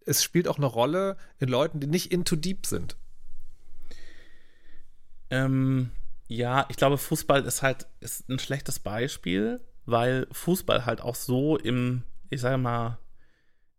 [0.04, 2.96] es spielt auch eine Rolle in Leuten, die nicht into deep sind.
[5.31, 5.91] Ähm,
[6.29, 11.57] ja, ich glaube, Fußball ist halt ist ein schlechtes Beispiel, weil Fußball halt auch so
[11.57, 12.99] im, ich sage mal,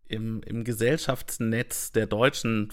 [0.08, 2.72] im, im Gesellschaftsnetz der Deutschen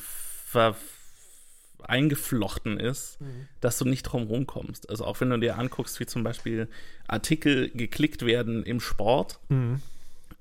[1.84, 3.48] eingeflochten ist, mhm.
[3.62, 4.90] dass du nicht drum rumkommst.
[4.90, 6.68] Also auch wenn du dir anguckst, wie zum Beispiel
[7.08, 9.82] Artikel geklickt werden im Sport, mhm.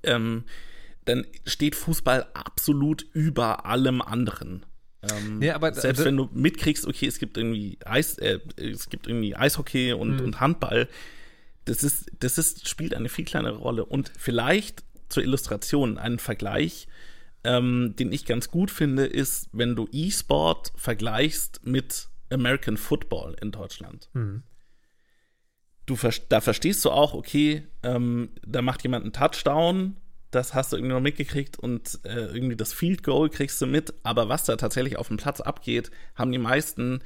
[0.03, 0.45] ähm,
[1.05, 4.65] dann steht Fußball absolut über allem anderen.
[5.13, 9.07] Ähm, ja, aber, selbst wenn du mitkriegst, okay, es gibt irgendwie Eis, äh, es gibt
[9.07, 10.25] irgendwie Eishockey und, mhm.
[10.25, 10.89] und Handball,
[11.65, 13.85] das ist, das ist, spielt eine viel kleinere Rolle.
[13.85, 16.89] Und vielleicht zur Illustration einen Vergleich,
[17.45, 23.53] ähm, den ich ganz gut finde, ist, wenn du E-Sport vergleichst mit American Football in
[23.53, 24.09] Deutschland.
[24.15, 24.43] Mhm.
[25.87, 25.97] Du,
[26.29, 29.97] da verstehst du auch, okay, ähm, da macht jemand einen Touchdown
[30.31, 33.95] das hast du irgendwie noch mitgekriegt und äh, irgendwie das Field Goal kriegst du mit,
[34.03, 37.01] aber was da tatsächlich auf dem Platz abgeht, haben die meisten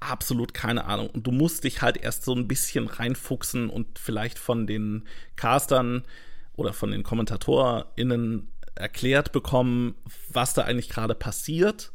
[0.00, 1.08] absolut keine Ahnung.
[1.10, 5.04] Und du musst dich halt erst so ein bisschen reinfuchsen und vielleicht von den
[5.36, 6.04] Castern
[6.54, 9.94] oder von den KommentatorInnen erklärt bekommen,
[10.28, 11.92] was da eigentlich gerade passiert,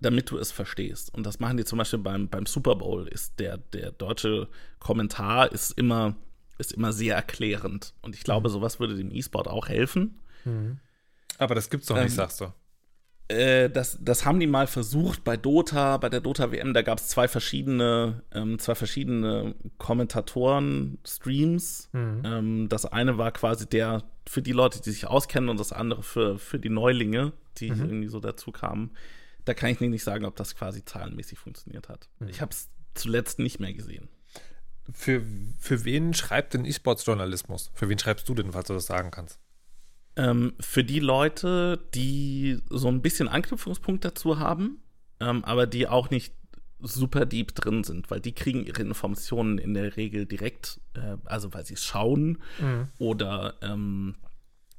[0.00, 1.12] damit du es verstehst.
[1.14, 4.48] Und das machen die zum Beispiel beim, beim Super Bowl, ist der, der deutsche
[4.78, 6.16] Kommentar ist immer
[6.58, 7.94] ist immer sehr erklärend.
[8.02, 8.52] Und ich glaube, mhm.
[8.52, 10.18] sowas würde dem E-Sport auch helfen.
[10.44, 10.78] Mhm.
[11.38, 12.52] Aber das gibt's doch ähm, nicht, sagst du.
[13.28, 16.98] Äh, das, das haben die mal versucht bei Dota, bei der Dota WM, da gab
[16.98, 21.90] es zwei verschiedene, ähm, zwei verschiedene Kommentatoren-Streams.
[21.92, 22.22] Mhm.
[22.24, 26.02] Ähm, das eine war quasi der für die Leute, die sich auskennen, und das andere
[26.02, 27.80] für, für die Neulinge, die mhm.
[27.80, 28.90] irgendwie so dazu kamen.
[29.44, 32.08] Da kann ich nicht sagen, ob das quasi zahlenmäßig funktioniert hat.
[32.18, 32.28] Mhm.
[32.28, 34.08] Ich habe es zuletzt nicht mehr gesehen.
[34.92, 35.22] Für,
[35.58, 37.70] für wen schreibt denn E-Sports-Journalismus?
[37.74, 39.38] Für wen schreibst du denn, falls du das sagen kannst?
[40.16, 44.82] Ähm, für die Leute, die so ein bisschen Anknüpfungspunkt dazu haben,
[45.20, 46.32] ähm, aber die auch nicht
[46.80, 51.52] super deep drin sind, weil die kriegen ihre Informationen in der Regel direkt, äh, also
[51.52, 52.88] weil sie es schauen mhm.
[52.98, 54.14] oder ähm,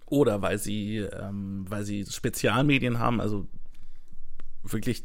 [0.06, 3.48] oder weil sie ähm, weil sie Spezialmedien haben, also
[4.64, 5.04] wirklich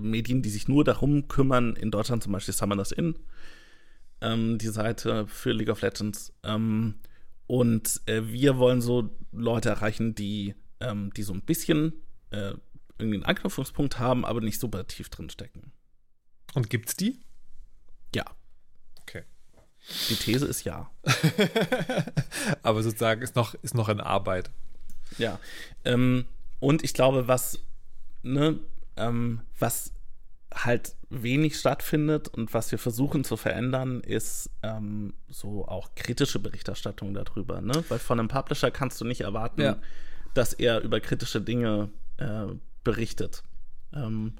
[0.00, 1.76] Medien, die sich nur darum kümmern.
[1.76, 3.16] In Deutschland zum Beispiel Summoners Inn
[4.20, 6.32] ähm, die Seite für League of Legends.
[6.42, 6.94] Ähm,
[7.46, 11.92] und äh, wir wollen so Leute erreichen, die, ähm, die so ein bisschen
[12.30, 12.52] äh,
[12.98, 15.72] irgendwie einen Anknüpfungspunkt haben, aber nicht super tief drin stecken.
[16.54, 17.20] Und gibt's die?
[18.14, 18.24] Ja.
[19.02, 19.22] Okay.
[20.10, 20.90] Die These ist ja.
[22.62, 24.50] aber sozusagen ist noch, ist noch in Arbeit.
[25.16, 25.38] Ja.
[25.84, 26.26] Ähm,
[26.60, 27.60] und ich glaube, was,
[28.22, 28.58] ne,
[28.96, 29.92] ähm, was
[30.54, 37.14] halt wenig stattfindet und was wir versuchen zu verändern, ist ähm, so auch kritische Berichterstattung
[37.14, 37.60] darüber.
[37.60, 37.84] Ne?
[37.88, 39.76] Weil von einem Publisher kannst du nicht erwarten, ja.
[40.34, 42.46] dass er über kritische Dinge äh,
[42.84, 43.42] berichtet.
[43.92, 44.34] Ähm,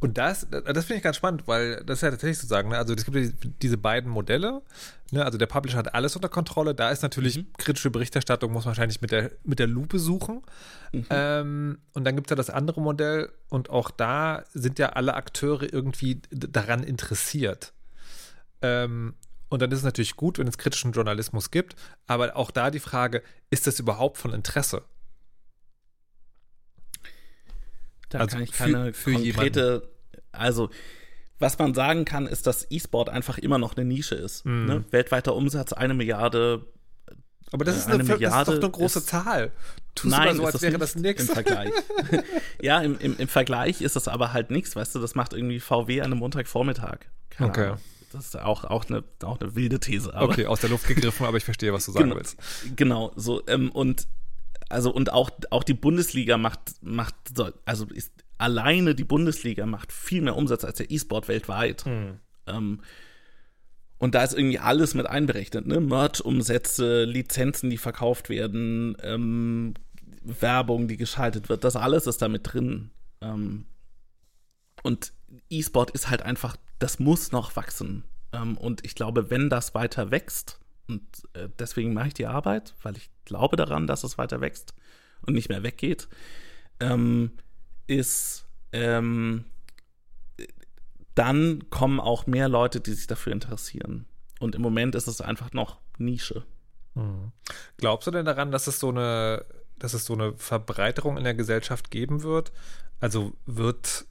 [0.00, 2.78] und das, das finde ich ganz spannend, weil das ist ja tatsächlich so sagen, ne?
[2.78, 3.30] also es gibt ja
[3.62, 4.62] diese beiden Modelle,
[5.10, 5.24] ne?
[5.24, 7.46] also der Publisher hat alles unter Kontrolle, da ist natürlich mhm.
[7.56, 10.42] kritische Berichterstattung, muss man wahrscheinlich mit der, mit der Lupe suchen.
[10.92, 11.06] Mhm.
[11.10, 15.14] Ähm, und dann gibt es ja das andere Modell und auch da sind ja alle
[15.14, 17.72] Akteure irgendwie daran interessiert.
[18.60, 19.14] Ähm,
[19.48, 21.76] und dann ist es natürlich gut, wenn es kritischen Journalismus gibt,
[22.06, 24.82] aber auch da die Frage, ist das überhaupt von Interesse?
[28.18, 29.88] Da also kann ich keine für, für konkrete, jemanden.
[30.32, 30.70] also
[31.38, 34.46] was man sagen kann, ist, dass E-Sport einfach immer noch eine Nische ist.
[34.46, 34.64] Mm.
[34.64, 34.84] Ne?
[34.90, 36.66] Weltweiter Umsatz eine Milliarde.
[37.52, 39.52] Aber das, äh, ist, eine, eine Milliarde das ist doch eine große ist, Zahl.
[39.94, 41.28] Tust nein, so, als wäre das nichts.
[41.28, 41.72] Im Vergleich.
[42.62, 45.60] ja, im, im, im Vergleich ist das aber halt nichts, weißt du, das macht irgendwie
[45.60, 47.00] VW an einem Montagvormittag.
[47.30, 47.64] Keine okay.
[47.64, 47.78] Ahnung.
[48.12, 50.12] Das ist auch, auch, eine, auch eine wilde These.
[50.14, 52.36] okay, aus der Luft gegriffen, aber ich verstehe, was du sagen genau, willst.
[52.76, 54.06] Genau, so, ähm, und
[54.68, 57.14] also und auch, auch die Bundesliga macht, macht,
[57.64, 61.84] also ist alleine die Bundesliga macht viel mehr Umsatz als der E-Sport weltweit.
[61.84, 62.20] Hm.
[62.46, 62.80] Ähm,
[63.98, 65.80] und da ist irgendwie alles mit einberechnet, ne?
[65.80, 69.74] Merch-Umsätze, Lizenzen, die verkauft werden, ähm,
[70.22, 72.90] Werbung, die geschaltet wird, das alles ist da mit drin.
[73.20, 73.66] Ähm,
[74.82, 75.12] und
[75.48, 78.04] E-Sport ist halt einfach, das muss noch wachsen.
[78.32, 81.02] Ähm, und ich glaube, wenn das weiter wächst, und
[81.34, 84.74] äh, deswegen mache ich die Arbeit, weil ich glaube daran, dass es weiter wächst
[85.26, 86.08] und nicht mehr weggeht,
[86.80, 87.32] ähm,
[87.86, 89.44] ist, ähm,
[91.14, 94.06] dann kommen auch mehr Leute, die sich dafür interessieren.
[94.38, 96.44] Und im Moment ist es einfach noch Nische.
[96.94, 97.32] Hm.
[97.78, 99.44] Glaubst du denn daran, dass es so eine,
[99.78, 102.52] dass es so eine Verbreiterung in der Gesellschaft geben wird?
[103.00, 104.06] Also wird,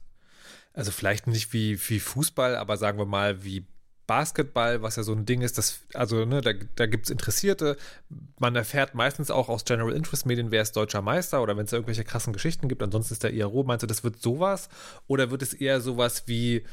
[0.72, 3.66] also vielleicht nicht wie, wie Fußball, aber sagen wir mal wie
[4.06, 7.76] Basketball, was ja so ein Ding ist, das, also ne, da, da gibt es Interessierte.
[8.38, 11.72] Man erfährt meistens auch aus General Interest Medien, wer ist deutscher Meister oder wenn es
[11.72, 13.64] irgendwelche krassen Geschichten gibt, ansonsten ist der IRO.
[13.64, 14.68] Meinst du, das wird sowas?
[15.06, 16.64] Oder wird es eher sowas wie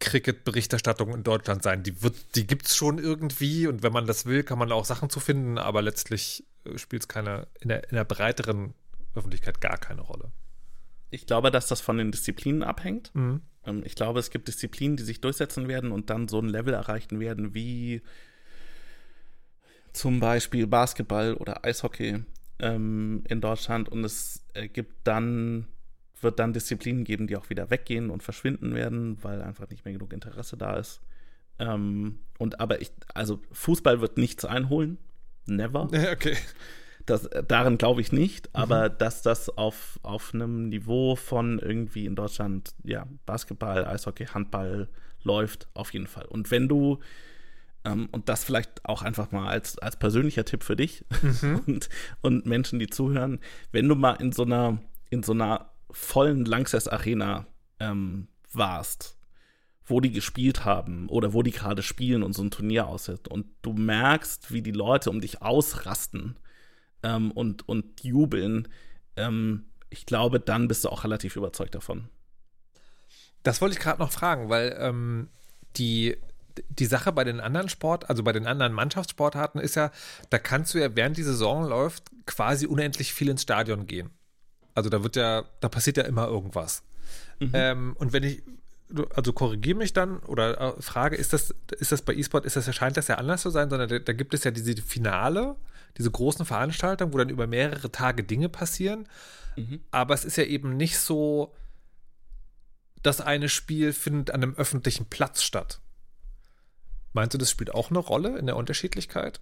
[0.00, 1.82] Cricket-Berichterstattung in Deutschland sein?
[1.82, 1.94] Die,
[2.34, 5.20] die gibt es schon irgendwie und wenn man das will, kann man auch Sachen zu
[5.20, 8.74] finden, aber letztlich äh, spielt es keine, in der, in der breiteren
[9.14, 10.32] Öffentlichkeit gar keine Rolle.
[11.10, 13.10] Ich glaube, dass das von den Disziplinen abhängt.
[13.14, 13.42] Mhm.
[13.68, 16.74] Ähm, ich glaube, es gibt Disziplinen, die sich durchsetzen werden und dann so ein Level
[16.74, 18.02] erreichen werden wie
[19.92, 22.24] zum Beispiel Basketball oder Eishockey
[22.60, 25.66] ähm, in Deutschland und es äh, gibt dann
[26.20, 29.94] wird dann Disziplinen geben, die auch wieder weggehen und verschwinden werden, weil einfach nicht mehr
[29.94, 31.00] genug Interesse da ist.
[31.60, 34.98] Ähm, und aber ich, also Fußball wird nichts einholen.
[35.46, 35.88] Never.
[36.12, 36.36] Okay.
[37.08, 38.98] Das, äh, daran glaube ich nicht, aber mhm.
[38.98, 44.88] dass das auf, auf einem Niveau von irgendwie in Deutschland, ja, Basketball, Eishockey, Handball
[45.22, 46.26] läuft, auf jeden Fall.
[46.26, 46.98] Und wenn du,
[47.86, 51.62] ähm, und das vielleicht auch einfach mal als, als persönlicher Tipp für dich mhm.
[51.66, 51.88] und,
[52.20, 53.40] und Menschen, die zuhören,
[53.72, 54.78] wenn du mal in so einer,
[55.08, 57.46] in so einer vollen Langsess Arena
[57.80, 59.16] ähm, warst,
[59.86, 63.46] wo die gespielt haben oder wo die gerade spielen und so ein Turnier aussieht und
[63.62, 66.36] du merkst, wie die Leute um dich ausrasten
[67.02, 68.68] ähm, und, und jubeln,
[69.16, 72.08] ähm, ich glaube, dann bist du auch relativ überzeugt davon.
[73.42, 75.28] Das wollte ich gerade noch fragen, weil ähm,
[75.76, 76.16] die,
[76.68, 79.90] die Sache bei den anderen Sport, also bei den anderen Mannschaftssportarten ist ja,
[80.30, 84.10] da kannst du ja während die Saison läuft quasi unendlich viel ins Stadion gehen.
[84.74, 86.82] Also da wird ja, da passiert ja immer irgendwas.
[87.40, 87.50] Mhm.
[87.52, 88.42] Ähm, und wenn ich,
[89.14, 92.66] also korrigiere mich dann oder äh, frage, ist das, ist das bei E-Sport, ist das,
[92.66, 95.56] erscheint das ja anders zu sein, sondern da, da gibt es ja diese Finale,
[95.98, 99.08] diese großen Veranstaltungen, wo dann über mehrere Tage Dinge passieren.
[99.56, 99.80] Mhm.
[99.90, 101.54] Aber es ist ja eben nicht so,
[103.02, 105.80] das eine Spiel findet an einem öffentlichen Platz statt.
[107.12, 109.40] Meinst du, das spielt auch eine Rolle in der Unterschiedlichkeit?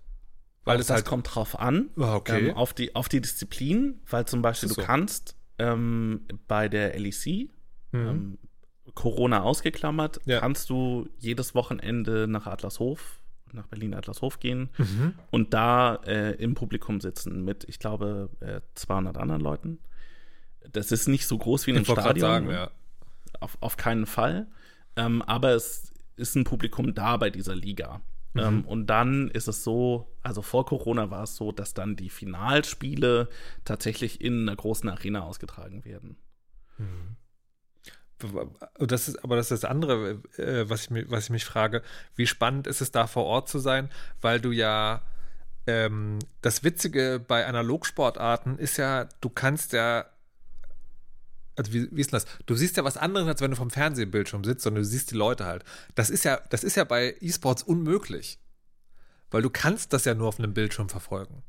[0.64, 2.48] Weil es halt kommt drauf an, ah, okay.
[2.48, 4.74] ähm, auf, die, auf die Disziplin, weil zum Beispiel so.
[4.74, 7.50] du kannst ähm, bei der LEC,
[7.92, 8.08] mhm.
[8.08, 8.38] ähm,
[8.94, 10.40] Corona ausgeklammert, ja.
[10.40, 13.20] kannst du jedes Wochenende nach Adlershof
[13.52, 15.14] nach Berlin-Adlershof gehen mhm.
[15.30, 19.78] und da äh, im Publikum sitzen mit, ich glaube, äh, 200 anderen Leuten.
[20.70, 22.20] Das ist nicht so groß wie in einem Stadion.
[22.20, 22.70] Sagen, ja.
[23.40, 24.48] auf, auf keinen Fall.
[24.96, 28.00] Ähm, aber es ist ein Publikum da bei dieser Liga.
[28.34, 28.40] Mhm.
[28.40, 32.10] Ähm, und dann ist es so, also vor Corona war es so, dass dann die
[32.10, 33.28] Finalspiele
[33.64, 36.16] tatsächlich in einer großen Arena ausgetragen werden.
[36.78, 37.16] Mhm
[38.78, 41.82] das ist, aber das ist das andere, äh, was, ich mich, was ich mich frage.
[42.14, 43.90] Wie spannend ist es da vor Ort zu sein,
[44.20, 45.02] weil du ja
[45.66, 50.06] ähm, das Witzige bei Analogsportarten ist ja, du kannst ja
[51.56, 52.26] also wie, wie ist denn das?
[52.44, 55.16] Du siehst ja was anderes, als wenn du vom Fernsehbildschirm sitzt, sondern du siehst die
[55.16, 55.64] Leute halt.
[55.94, 58.38] Das ist ja, das ist ja bei E-Sports unmöglich.
[59.30, 61.42] Weil du kannst das ja nur auf einem Bildschirm verfolgen.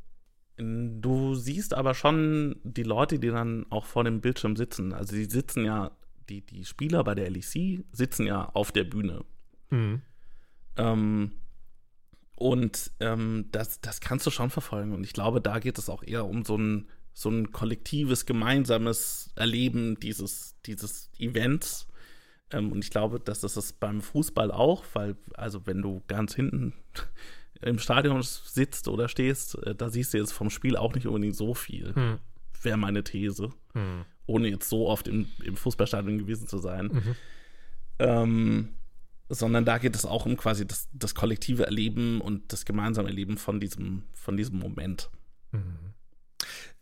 [0.58, 4.94] Du siehst aber schon die Leute, die dann auch vor dem Bildschirm sitzen.
[4.94, 5.92] Also die sitzen ja
[6.30, 9.24] die, die Spieler bei der LEC sitzen ja auf der Bühne.
[9.70, 10.02] Mhm.
[10.78, 11.32] Ähm,
[12.36, 14.94] und ähm, das, das kannst du schon verfolgen.
[14.94, 19.32] Und ich glaube, da geht es auch eher um so ein, so ein kollektives, gemeinsames
[19.36, 21.88] Erleben dieses, dieses Events.
[22.52, 26.36] Ähm, und ich glaube, dass das ist beim Fußball auch, weil, also wenn du ganz
[26.36, 26.74] hinten
[27.62, 31.36] im Stadion sitzt oder stehst, äh, da siehst du jetzt vom Spiel auch nicht unbedingt
[31.36, 31.96] so viel.
[31.96, 32.20] Hm.
[32.62, 33.50] Wäre meine These.
[33.74, 34.06] Hm.
[34.26, 36.88] Ohne jetzt so oft im, im Fußballstadion gewesen zu sein.
[36.88, 37.16] Mhm.
[38.00, 38.70] Ähm,
[39.30, 43.38] sondern da geht es auch um quasi das, das kollektive Erleben und das gemeinsame Erleben
[43.38, 45.10] von diesem, von diesem Moment.
[45.52, 45.88] Mhm.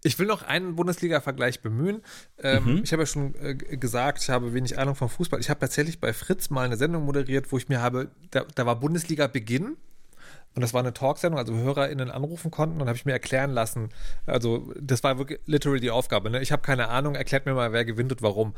[0.03, 2.01] Ich will noch einen Bundesliga-Vergleich bemühen.
[2.37, 2.81] Ähm, mhm.
[2.83, 5.39] Ich habe ja schon äh, gesagt, ich habe wenig Ahnung vom Fußball.
[5.39, 8.65] Ich habe tatsächlich bei Fritz mal eine Sendung moderiert, wo ich mir habe, da, da
[8.67, 9.77] war Bundesliga-Beginn
[10.55, 13.89] und das war eine Talksendung, also HörerInnen anrufen konnten und habe ich mir erklären lassen.
[14.25, 16.29] Also, das war wirklich literally die Aufgabe.
[16.29, 16.41] Ne?
[16.41, 18.55] Ich habe keine Ahnung, erklärt mir mal, wer gewinnt und warum.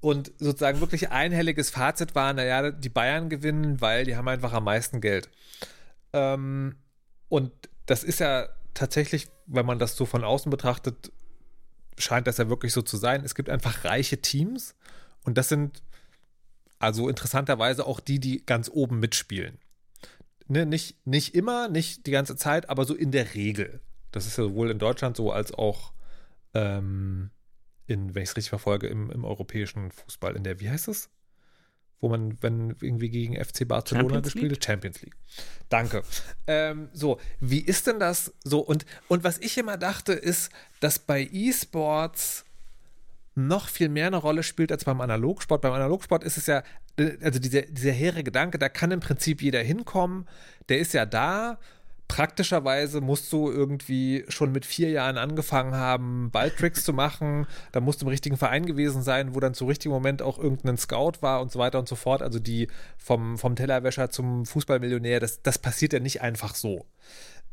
[0.00, 4.64] Und sozusagen wirklich einhelliges Fazit war, naja, die Bayern gewinnen, weil die haben einfach am
[4.64, 5.30] meisten Geld.
[6.12, 6.76] Ähm,
[7.30, 7.52] und
[7.86, 11.10] das ist ja tatsächlich, wenn man das so von außen betrachtet,
[11.96, 13.24] scheint das ja wirklich so zu sein.
[13.24, 14.74] Es gibt einfach reiche Teams
[15.24, 15.82] und das sind
[16.78, 19.58] also interessanterweise auch die, die ganz oben mitspielen
[20.50, 23.80] ne, nicht, nicht immer, nicht die ganze Zeit, aber so in der Regel.
[24.10, 25.92] Das ist ja sowohl in Deutschland so als auch
[26.54, 27.30] ähm,
[27.86, 31.08] in, wenn ich es richtig verfolge, im, im europäischen Fußball, in der, wie heißt es?
[32.00, 35.16] Wo man, wenn irgendwie gegen FC Barcelona Champions gespielt hat, Champions League.
[35.68, 36.02] Danke.
[36.46, 38.60] Ähm, so, wie ist denn das so?
[38.60, 42.44] Und, und was ich immer dachte, ist, dass bei E-Sports
[43.34, 45.60] noch viel mehr eine Rolle spielt als beim Analogsport.
[45.60, 46.62] Beim Analogsport ist es ja,
[47.22, 50.26] also dieser, dieser hehre Gedanke, da kann im Prinzip jeder hinkommen,
[50.68, 51.58] der ist ja da.
[52.08, 57.46] Praktischerweise musst du irgendwie schon mit vier Jahren angefangen haben, Balltricks zu machen.
[57.70, 60.76] Da musst du im richtigen Verein gewesen sein, wo dann zu richtigen Moment auch irgendein
[60.76, 62.20] Scout war und so weiter und so fort.
[62.20, 62.66] Also die
[62.98, 66.84] vom, vom Tellerwäscher zum Fußballmillionär, das, das passiert ja nicht einfach so.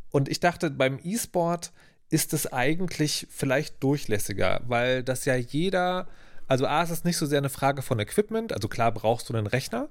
[0.09, 1.71] Und ich dachte, beim E-Sport
[2.09, 6.07] ist es eigentlich vielleicht durchlässiger, weil das ja jeder,
[6.47, 9.33] also A, ist es nicht so sehr eine Frage von Equipment, also klar brauchst du
[9.33, 9.89] einen Rechner,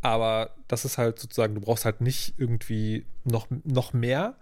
[0.00, 4.36] aber das ist halt sozusagen, du brauchst halt nicht irgendwie noch, noch mehr.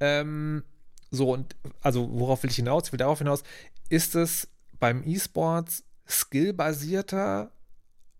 [0.00, 0.64] Ähm,
[1.10, 2.84] so, und also worauf will ich hinaus?
[2.86, 3.42] Ich will darauf hinaus,
[3.88, 4.48] ist es
[4.78, 7.50] beim E-Sports skillbasierter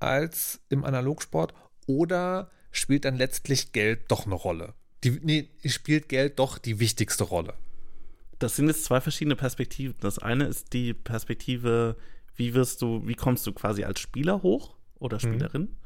[0.01, 1.53] als im Analogsport
[1.87, 4.75] oder spielt dann letztlich Geld doch eine Rolle?
[5.05, 7.55] die, nee, spielt Geld doch die wichtigste Rolle.
[8.39, 9.97] Das sind jetzt zwei verschiedene Perspektiven.
[10.01, 11.97] Das eine ist die Perspektive,
[12.37, 15.21] wie wirst du, wie kommst du quasi als Spieler hoch oder mhm.
[15.21, 15.63] Spielerin?
[15.63, 15.77] Mhm.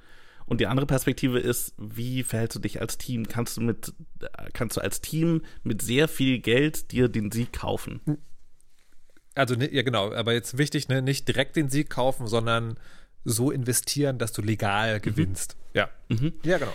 [0.46, 3.26] Und die andere Perspektive ist, wie verhältst du dich als Team?
[3.26, 3.94] Kannst du mit,
[4.52, 8.00] kannst du als Team mit sehr viel Geld dir den Sieg kaufen?
[9.34, 12.76] Also, ne, ja, genau, aber jetzt wichtig, ne, nicht direkt den Sieg kaufen, sondern
[13.24, 15.02] so investieren, dass du legal mhm.
[15.02, 15.56] gewinnst.
[15.56, 15.78] Mhm.
[15.78, 15.90] Ja.
[16.08, 16.32] Mhm.
[16.42, 16.72] Ja, genau.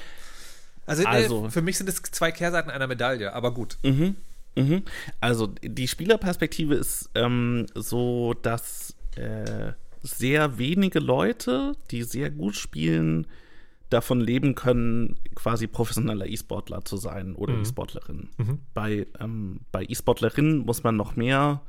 [0.86, 3.78] Also, äh, also für mich sind es zwei Kehrseiten einer Medaille, aber gut.
[3.84, 4.16] Mhm.
[4.58, 4.84] Mhm.
[5.20, 13.28] Also die Spielerperspektive ist ähm, so, dass äh, sehr wenige Leute, die sehr gut spielen,
[13.90, 17.62] davon leben können, quasi professioneller E-Sportler zu sein oder mhm.
[17.62, 18.30] E-Sportlerin.
[18.38, 18.60] Mhm.
[18.74, 21.62] Bei, ähm, bei E-Sportlerinnen muss man noch mehr,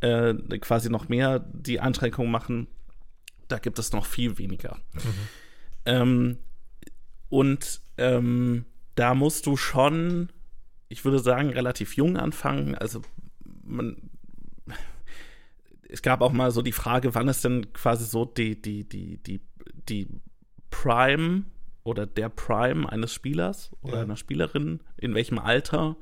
[0.00, 2.68] äh, quasi noch mehr die Einschränkungen machen.
[3.48, 4.76] Da gibt es noch viel weniger.
[4.94, 5.00] Mhm.
[5.86, 6.38] Ähm,
[7.28, 8.64] und ähm,
[8.94, 10.30] da musst du schon,
[10.90, 12.74] ich würde sagen, relativ jung anfangen.
[12.74, 13.00] Also
[13.62, 13.96] man,
[15.88, 19.16] es gab auch mal so die Frage, wann ist denn quasi so die, die, die,
[19.18, 19.40] die,
[19.88, 20.08] die
[20.70, 21.44] Prime
[21.84, 24.02] oder der Prime eines Spielers oder ja.
[24.02, 25.96] einer Spielerin, in welchem Alter.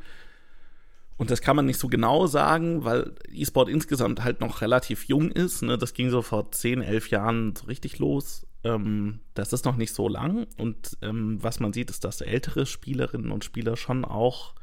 [1.18, 5.30] Und das kann man nicht so genau sagen, weil E-Sport insgesamt halt noch relativ jung
[5.30, 5.62] ist.
[5.62, 5.76] Ne?
[5.76, 8.46] Das ging so vor 10, 11 Jahren so richtig los.
[8.64, 10.46] Ähm, das ist noch nicht so lang.
[10.56, 14.54] Und ähm, was man sieht, ist, dass ältere Spielerinnen und Spieler schon auch,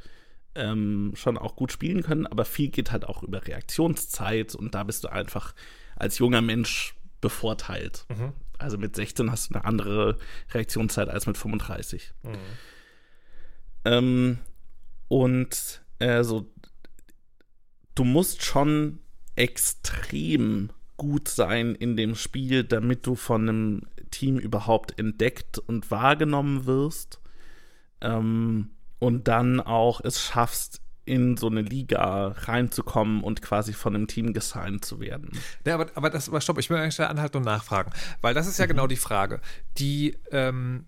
[0.56, 2.28] ähm, schon auch gut spielen können.
[2.28, 4.56] Aber viel geht halt auch über Reaktionszeit.
[4.56, 5.54] Und da bist du einfach
[5.96, 8.06] als junger Mensch bevorteilt.
[8.10, 8.34] Mhm.
[8.58, 10.18] Also mit 16 hast du eine andere
[10.54, 12.14] Reaktionszeit als mit 35.
[12.24, 12.30] Mhm.
[13.86, 14.38] Ähm,
[15.08, 16.52] und äh, so,
[17.94, 19.00] du musst schon
[19.36, 23.82] extrem gut sein in dem Spiel, damit du von einem
[24.12, 27.20] Team überhaupt entdeckt und wahrgenommen wirst.
[28.02, 28.70] Ähm,
[29.06, 34.34] und dann auch es schaffst, in so eine Liga reinzukommen und quasi von einem Team
[34.34, 35.30] gesigned zu werden.
[35.64, 37.92] Ja, aber, aber das, aber stopp, ich will eigentlich da anhalten und nachfragen,
[38.22, 38.70] weil das ist ja mhm.
[38.70, 39.42] genau die Frage.
[39.78, 40.88] Die ähm,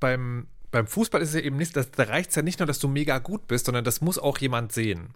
[0.00, 2.66] beim beim Fußball ist es ja eben nicht, das, da reicht es ja nicht nur,
[2.66, 5.10] dass du mega gut bist, sondern das muss auch jemand sehen.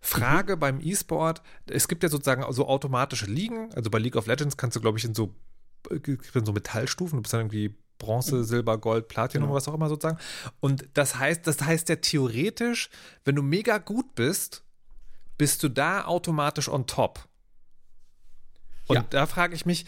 [0.00, 0.60] Frage mhm.
[0.60, 4.74] beim E-Sport, es gibt ja sozusagen so automatische Ligen, also bei League of Legends kannst
[4.74, 5.32] du, glaube ich, in so,
[5.88, 8.44] in so Metallstufen, du bist dann irgendwie Bronze, mhm.
[8.44, 9.56] Silber, Gold, Platinum, genau.
[9.56, 10.18] was auch immer sozusagen.
[10.60, 12.90] Und das heißt, das heißt ja theoretisch,
[13.24, 14.64] wenn du mega gut bist,
[15.36, 17.28] bist du da automatisch on top.
[18.86, 19.04] Und ja.
[19.10, 19.86] da frage ich mich,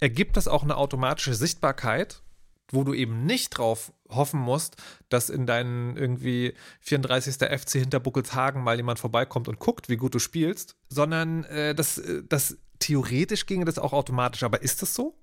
[0.00, 2.22] ergibt das auch eine automatische Sichtbarkeit,
[2.70, 4.76] wo du eben nicht drauf hoffen musst,
[5.08, 7.36] dass in deinen irgendwie 34.
[7.36, 11.98] FC hinter Buckelshagen mal jemand vorbeikommt und guckt, wie gut du spielst, sondern äh, das,
[11.98, 14.42] äh, das theoretisch ginge das auch automatisch.
[14.42, 15.14] Aber ist das so?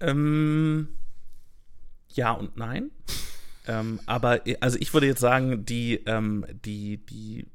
[0.00, 0.88] Ähm,
[2.10, 2.90] ja und nein.
[3.66, 7.46] ähm, aber also ich würde jetzt sagen, die, ähm, die, die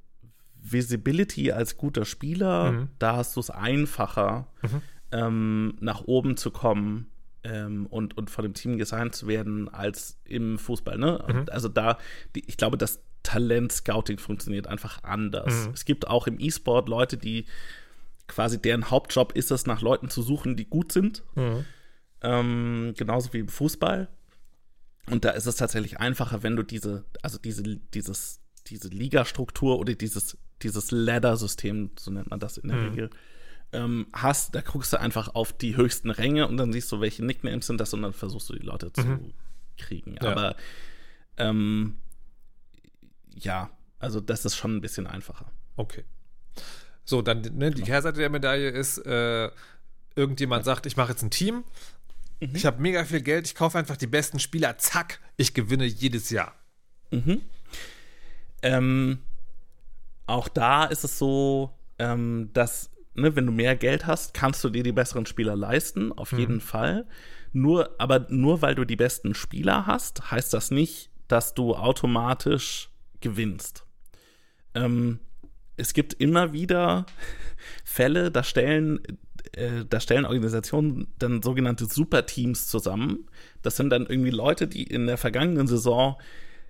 [0.62, 2.90] Visibility als guter Spieler, mhm.
[3.00, 4.82] da hast du es einfacher, mhm.
[5.12, 7.08] ähm, nach oben zu kommen
[7.44, 10.98] ähm, und, und von dem Team gesigned zu werden, als im Fußball.
[10.98, 11.24] Ne?
[11.28, 11.46] Mhm.
[11.52, 11.98] Also da,
[12.36, 15.68] die, ich glaube, das Talent-Scouting funktioniert einfach anders.
[15.68, 15.74] Mhm.
[15.74, 17.46] Es gibt auch im E-Sport Leute, die
[18.28, 21.24] quasi deren Hauptjob ist es, nach Leuten zu suchen, die gut sind.
[21.36, 21.66] Mhm.
[22.22, 24.08] Ähm, genauso wie im Fußball.
[25.08, 29.96] Und da ist es tatsächlich einfacher, wenn du diese, also diese, dieses, diese Ligastruktur oder
[29.96, 32.90] dieses, dieses Ladder-System, so nennt man das in der mhm.
[32.90, 33.10] Regel,
[33.74, 37.26] ähm, hast, da guckst du einfach auf die höchsten Ränge und dann siehst du, welche
[37.26, 39.34] Nicknames sind das und dann versuchst du die Leute zu mhm.
[39.78, 40.16] kriegen.
[40.22, 40.32] Ja.
[40.32, 40.56] Aber
[41.38, 41.98] ähm,
[43.34, 45.52] ja, also das ist schon ein bisschen einfacher.
[45.78, 46.04] Okay.
[47.04, 47.86] So, dann ne, die genau.
[47.86, 49.50] Kehrseite der Medaille ist, äh,
[50.16, 51.64] irgendjemand sagt, ich mache jetzt ein Team
[52.42, 52.56] Mhm.
[52.56, 56.30] Ich habe mega viel Geld, ich kaufe einfach die besten Spieler, zack, ich gewinne jedes
[56.32, 56.56] Jahr.
[57.12, 57.42] Mhm.
[58.64, 59.20] Ähm,
[60.26, 64.70] auch da ist es so, ähm, dass, ne, wenn du mehr Geld hast, kannst du
[64.70, 66.40] dir die besseren Spieler leisten, auf mhm.
[66.40, 67.06] jeden Fall.
[67.54, 72.90] Nur, aber nur weil du die besten Spieler hast, heißt das nicht, dass du automatisch
[73.20, 73.86] gewinnst.
[74.74, 75.20] Ähm,
[75.78, 77.06] es gibt immer wieder
[77.84, 79.02] Fälle, da stellen
[79.54, 83.28] äh, da stellen Organisationen dann sogenannte Superteams zusammen.
[83.62, 86.18] Das sind dann irgendwie Leute, die in der vergangenen Saison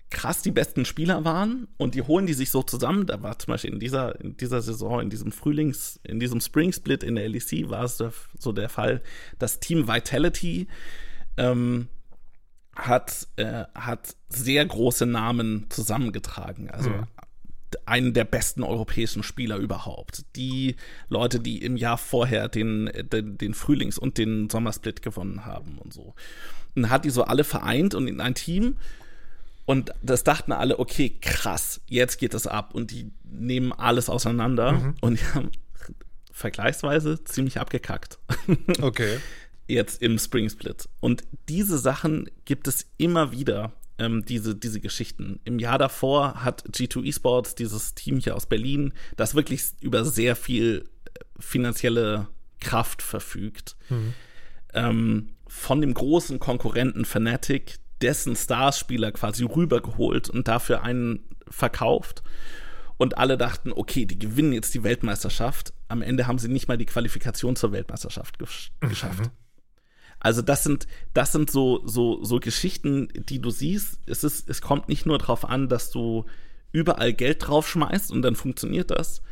[0.10, 3.06] krass die besten Spieler waren und die holen die sich so zusammen.
[3.06, 6.74] Da war zum Beispiel in dieser, in dieser Saison, in diesem Frühlings, in diesem Spring
[6.74, 8.04] Split in der LEC war es
[8.38, 9.02] so der Fall,
[9.40, 10.68] das Team Vitality
[11.38, 11.88] ähm,
[12.76, 16.70] hat, äh, hat sehr große Namen zusammengetragen.
[16.70, 17.08] Also mhm
[17.88, 20.24] einen der besten europäischen Spieler überhaupt.
[20.36, 20.76] Die
[21.10, 25.94] Leute, die im Jahr vorher den, den, den Frühlings- und den Sommersplit gewonnen haben und
[25.94, 26.14] so.
[26.76, 28.78] Und hat die so alle vereint und in ein Team.
[29.66, 32.74] Und das dachten alle, okay, krass, jetzt geht es ab.
[32.74, 34.96] Und die nehmen alles auseinander mhm.
[35.02, 35.52] und die haben
[36.32, 38.20] vergleichsweise ziemlich abgekackt.
[38.82, 39.20] Okay.
[39.68, 40.90] jetzt im Spring Split.
[41.00, 43.72] Und diese Sachen gibt es immer wieder
[44.02, 45.40] ähm, diese, diese Geschichten.
[45.44, 50.36] Im Jahr davor hat G2 Esports, dieses Team hier aus Berlin, das wirklich über sehr
[50.36, 52.28] viel äh, finanzielle
[52.60, 53.76] Kraft verfügt.
[53.90, 54.14] Mhm.
[54.74, 62.24] Ähm, von dem großen Konkurrenten Fnatic dessen Starspieler quasi rübergeholt und dafür einen verkauft.
[62.98, 65.74] Und alle dachten, okay, die gewinnen jetzt die Weltmeisterschaft.
[65.88, 68.90] Am Ende haben sie nicht mal die Qualifikation zur Weltmeisterschaft gesch mhm.
[68.90, 69.26] geschafft.
[69.26, 69.41] Mhm.
[70.22, 74.00] Also das sind, das sind so, so, so Geschichten, die du siehst.
[74.06, 76.26] Es ist, es kommt nicht nur darauf an, dass du
[76.72, 79.24] überall Geld draufschmeißt und dann funktioniert das,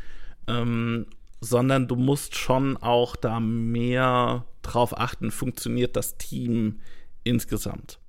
[0.48, 1.06] ähm,
[1.42, 6.80] sondern du musst schon auch da mehr drauf achten, funktioniert das Team
[7.24, 8.00] insgesamt.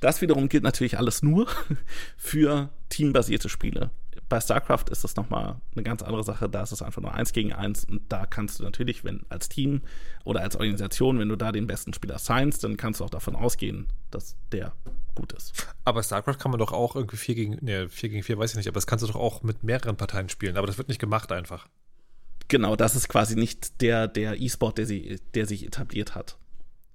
[0.00, 1.48] Das wiederum gilt natürlich alles nur
[2.16, 3.90] für teambasierte Spiele
[4.28, 6.48] bei StarCraft ist das nochmal eine ganz andere Sache.
[6.48, 9.48] Da ist es einfach nur eins gegen eins und da kannst du natürlich, wenn als
[9.48, 9.82] Team
[10.24, 13.36] oder als Organisation, wenn du da den besten Spieler signst, dann kannst du auch davon
[13.36, 14.72] ausgehen, dass der
[15.14, 15.66] gut ist.
[15.84, 18.56] Aber StarCraft kann man doch auch irgendwie 4 gegen, ne, 4 gegen 4 weiß ich
[18.56, 21.00] nicht, aber das kannst du doch auch mit mehreren Parteien spielen, aber das wird nicht
[21.00, 21.68] gemacht einfach.
[22.48, 26.38] Genau, das ist quasi nicht der, der E-Sport, der, der sich etabliert hat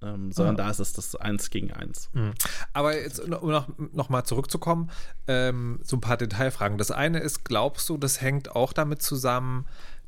[0.04, 0.64] ähm, sondern ah.
[0.64, 2.10] da ist es das Eins gegen Eins.
[2.12, 2.34] Mhm.
[2.72, 4.90] Aber jetzt, um noch, noch mal zurückzukommen,
[5.26, 6.78] ähm, so ein paar Detailfragen.
[6.78, 9.66] Das eine ist, glaubst du, das hängt auch damit zusammen,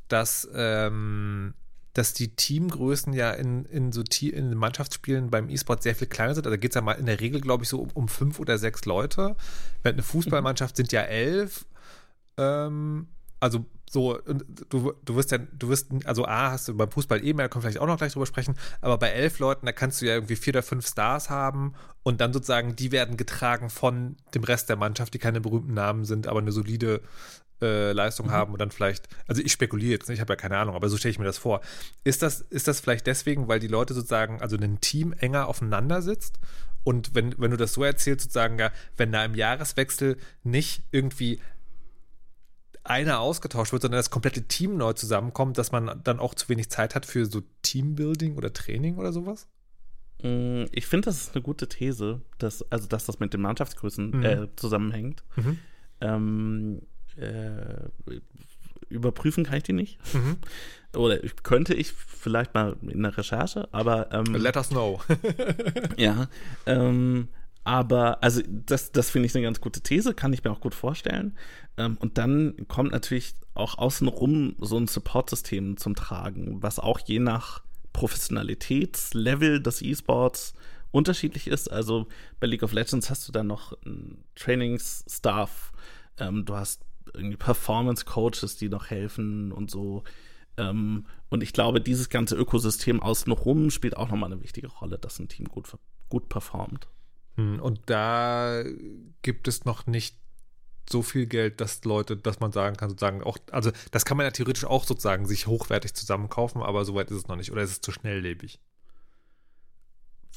[0.09, 1.55] dass, ähm,
[1.94, 6.47] dass die Teamgrößen ja in, in so in Mannschaftsspielen beim E-Sport sehr viel kleiner sind.
[6.47, 8.59] Also geht es ja mal in der Regel, glaube ich, so um, um, fünf oder
[8.59, 9.36] sechs Leute.
[9.82, 10.77] Eine Fußballmannschaft mhm.
[10.77, 11.64] sind ja elf.
[12.36, 13.09] Ähm,
[13.40, 14.18] also so,
[14.68, 17.48] du, du wirst ja, du wirst, also A, hast du beim Fußball eh mehr, da
[17.48, 20.06] können wir vielleicht auch noch gleich drüber sprechen, aber bei elf Leuten, da kannst du
[20.06, 24.42] ja irgendwie vier oder fünf Stars haben und dann sozusagen, die werden getragen von dem
[24.42, 27.00] Rest der Mannschaft, die keine berühmten Namen sind, aber eine solide
[27.62, 28.32] äh, Leistung mhm.
[28.32, 30.96] haben und dann vielleicht, also ich spekuliere jetzt, ich habe ja keine Ahnung, aber so
[30.96, 31.60] stelle ich mir das vor.
[32.02, 36.02] Ist das, ist das vielleicht deswegen, weil die Leute sozusagen, also ein Team enger aufeinander
[36.02, 36.38] sitzt
[36.86, 41.40] Und wenn, wenn du das so erzählst, sozusagen, ja, wenn da im Jahreswechsel nicht irgendwie
[42.90, 46.68] einer ausgetauscht wird, sondern das komplette Team neu zusammenkommt, dass man dann auch zu wenig
[46.70, 49.48] Zeit hat für so Teambuilding oder Training oder sowas?
[50.22, 54.10] Mm, ich finde, das ist eine gute These, dass, also dass das mit den Mannschaftsgrößen
[54.10, 54.22] mhm.
[54.24, 55.22] äh, zusammenhängt.
[55.36, 55.58] Mhm.
[56.00, 56.82] Ähm,
[57.16, 57.88] äh,
[58.88, 59.98] überprüfen kann ich die nicht.
[60.14, 60.38] Mhm.
[60.96, 65.00] Oder könnte ich vielleicht mal in der Recherche, aber ähm, Let us know.
[65.96, 66.28] ja.
[66.64, 67.28] Ähm,
[67.64, 70.74] aber, also, das, das finde ich eine ganz gute These, kann ich mir auch gut
[70.74, 71.36] vorstellen.
[71.78, 77.18] Ähm, und dann kommt natürlich auch außenrum so ein Support-System zum Tragen, was auch je
[77.18, 77.62] nach
[77.92, 80.54] Professionalitätslevel des E-Sports
[80.90, 81.70] unterschiedlich ist.
[81.70, 82.06] Also
[82.40, 83.76] bei League of Legends hast du dann noch
[84.34, 85.72] Trainingsstaff,
[86.18, 86.82] ähm, du hast
[87.14, 90.04] irgendwie Performance-Coaches, die noch helfen und so.
[90.56, 95.18] Ähm, und ich glaube, dieses ganze Ökosystem außenrum spielt auch nochmal eine wichtige Rolle, dass
[95.18, 95.68] ein Team gut,
[96.08, 96.88] gut performt.
[97.36, 98.62] Hm, und da
[99.22, 100.16] gibt es noch nicht
[100.90, 104.24] so viel Geld, dass Leute, dass man sagen kann, sozusagen auch, also das kann man
[104.24, 107.52] ja theoretisch auch sozusagen sich hochwertig zusammenkaufen, aber soweit ist es noch nicht.
[107.52, 108.60] Oder ist es zu schnelllebig?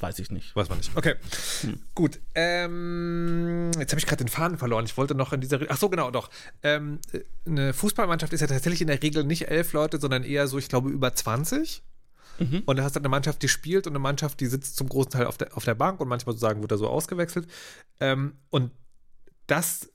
[0.00, 0.56] Weiß ich nicht.
[0.56, 0.96] Weiß man nicht.
[0.96, 1.14] Okay.
[1.60, 1.78] Hm.
[1.94, 2.20] Gut.
[2.34, 4.86] Ähm, jetzt habe ich gerade den Faden verloren.
[4.86, 5.60] Ich wollte noch in dieser.
[5.68, 6.30] Ach so, genau, doch.
[6.62, 7.00] Ähm,
[7.46, 10.68] eine Fußballmannschaft ist ja tatsächlich in der Regel nicht elf Leute, sondern eher so, ich
[10.68, 11.82] glaube, über 20.
[12.38, 12.62] Mhm.
[12.64, 15.12] Und da hast du eine Mannschaft, die spielt und eine Mannschaft, die sitzt zum großen
[15.12, 17.46] Teil auf der, auf der Bank und manchmal sozusagen wird da so ausgewechselt.
[18.00, 18.70] Ähm, und
[19.46, 19.90] das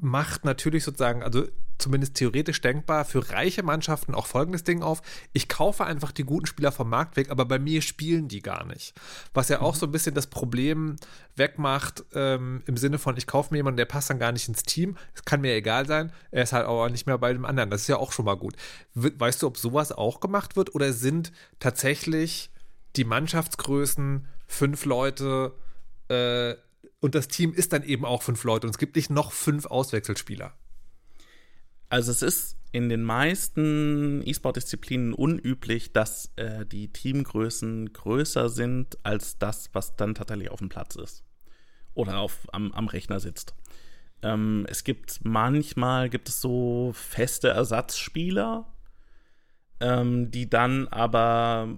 [0.00, 1.46] macht natürlich sozusagen, also
[1.78, 5.02] zumindest theoretisch denkbar, für reiche Mannschaften auch folgendes Ding auf.
[5.32, 8.64] Ich kaufe einfach die guten Spieler vom Markt weg, aber bei mir spielen die gar
[8.64, 8.94] nicht.
[9.34, 9.78] Was ja auch mhm.
[9.78, 10.96] so ein bisschen das Problem
[11.36, 14.62] wegmacht, ähm, im Sinne von, ich kaufe mir jemanden, der passt dann gar nicht ins
[14.62, 14.96] Team.
[15.14, 17.70] Es kann mir egal sein, er ist halt aber nicht mehr bei dem anderen.
[17.70, 18.54] Das ist ja auch schon mal gut.
[18.94, 22.50] Weißt du, ob sowas auch gemacht wird oder sind tatsächlich
[22.96, 25.54] die Mannschaftsgrößen fünf Leute,
[26.08, 26.54] äh,
[27.02, 29.66] und das Team ist dann eben auch fünf Leute und es gibt nicht noch fünf
[29.66, 30.54] Auswechselspieler.
[31.88, 39.36] Also es ist in den meisten E-Sport-Disziplinen unüblich, dass äh, die Teamgrößen größer sind als
[39.36, 41.24] das, was dann tatsächlich auf dem Platz ist.
[41.94, 43.56] Oder auf, am, am Rechner sitzt.
[44.22, 48.72] Ähm, es gibt manchmal gibt es so feste Ersatzspieler,
[49.80, 51.76] ähm, die dann aber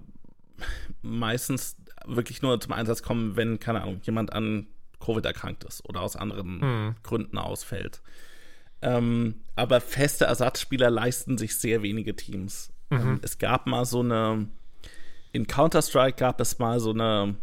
[1.01, 4.66] meistens wirklich nur zum Einsatz kommen, wenn, keine Ahnung, jemand an
[5.05, 6.94] Covid erkrankt ist oder aus anderen hm.
[7.02, 8.01] Gründen ausfällt.
[8.82, 12.72] Ähm, aber feste Ersatzspieler leisten sich sehr wenige Teams.
[12.90, 12.98] Mhm.
[12.98, 14.48] Ähm, es gab mal so eine,
[15.32, 17.36] in Counter-Strike gab es mal so eine,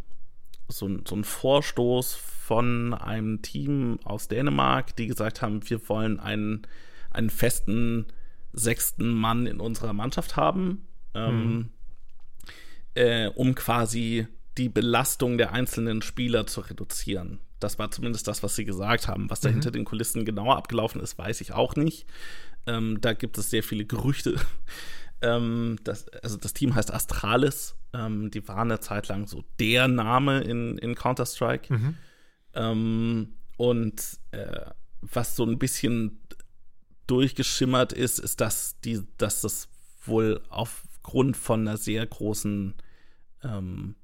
[0.68, 6.68] so, so einen Vorstoß von einem Team aus Dänemark, die gesagt haben, wir wollen einen,
[7.10, 8.08] einen festen
[8.54, 11.70] sechsten Mann in unserer Mannschaft haben, ähm, mhm.
[12.96, 14.28] äh, um quasi
[14.58, 17.40] die Belastung der einzelnen Spieler zu reduzieren.
[17.62, 19.30] Das war zumindest das, was sie gesagt haben.
[19.30, 19.54] Was da mhm.
[19.54, 22.06] hinter den Kulissen genauer abgelaufen ist, weiß ich auch nicht.
[22.66, 24.36] Ähm, da gibt es sehr viele Gerüchte.
[25.22, 27.76] ähm, das, also das Team heißt Astralis.
[27.94, 31.74] Ähm, die waren eine Zeit lang so der Name in, in Counter-Strike.
[31.74, 31.96] Mhm.
[32.54, 34.72] Ähm, und äh,
[35.02, 36.20] was so ein bisschen
[37.08, 39.70] durchgeschimmert ist, ist, dass, die, dass das
[40.06, 42.76] wohl aufgrund von einer sehr großen
[43.44, 43.96] ähm,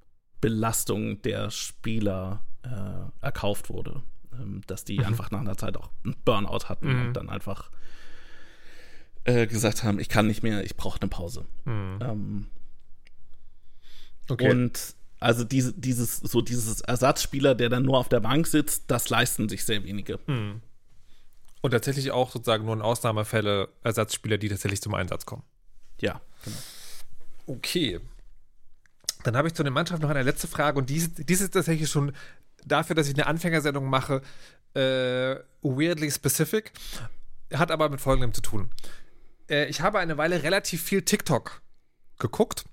[0.41, 4.01] Belastung der Spieler äh, erkauft wurde.
[4.33, 5.05] Ähm, dass die mhm.
[5.05, 7.07] einfach nach einer Zeit auch einen Burnout hatten mhm.
[7.07, 7.71] und dann einfach
[9.23, 11.45] äh, gesagt haben, ich kann nicht mehr, ich brauche eine Pause.
[11.65, 11.99] Mhm.
[12.01, 12.47] Ähm,
[14.29, 14.49] okay.
[14.49, 19.09] Und also diese, dieses, so dieses Ersatzspieler, der dann nur auf der Bank sitzt, das
[19.09, 20.19] leisten sich sehr wenige.
[20.27, 20.61] Mhm.
[21.61, 25.43] Und tatsächlich auch sozusagen nur in Ausnahmefälle Ersatzspieler, die tatsächlich zum Einsatz kommen.
[25.99, 26.57] Ja, genau.
[27.47, 27.99] Okay.
[29.23, 31.89] Dann habe ich zu der Mannschaft noch eine letzte Frage und dies, dies ist tatsächlich
[31.89, 32.13] schon
[32.67, 34.21] dafür, dass ich eine Anfängersendung mache,
[34.73, 36.71] äh, weirdly specific.
[37.53, 38.69] Hat aber mit folgendem zu tun.
[39.49, 41.61] Äh, ich habe eine Weile relativ viel TikTok
[42.19, 42.65] geguckt.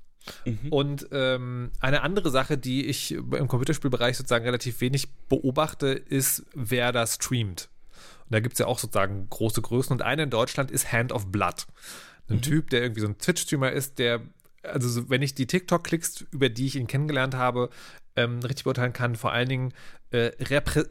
[0.44, 0.68] Mhm.
[0.70, 6.92] Und ähm, eine andere Sache, die ich im Computerspielbereich sozusagen relativ wenig beobachte, ist, wer
[6.92, 7.68] da streamt.
[8.24, 9.92] Und da gibt es ja auch sozusagen große Größen.
[9.92, 11.66] Und eine in Deutschland ist Hand of Blood.
[12.28, 12.42] Ein mhm.
[12.42, 14.22] Typ, der irgendwie so ein Twitch-Streamer ist, der,
[14.62, 17.68] also wenn ich die TikTok-Klicks, über die ich ihn kennengelernt habe,
[18.16, 19.74] ähm, richtig beurteilen kann, vor allen Dingen
[20.10, 20.30] äh,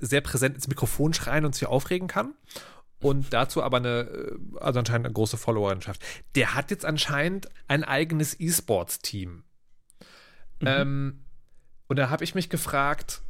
[0.01, 2.33] sehr präsent ins Mikrofon schreien und sich aufregen kann.
[2.99, 6.01] Und dazu aber eine, äh, also anscheinend eine große Followerinschaft.
[6.35, 9.43] Der hat jetzt anscheinend ein eigenes E-Sports-Team.
[10.61, 10.67] Mhm.
[10.67, 11.25] Ähm,
[11.87, 13.21] und da habe ich mich gefragt,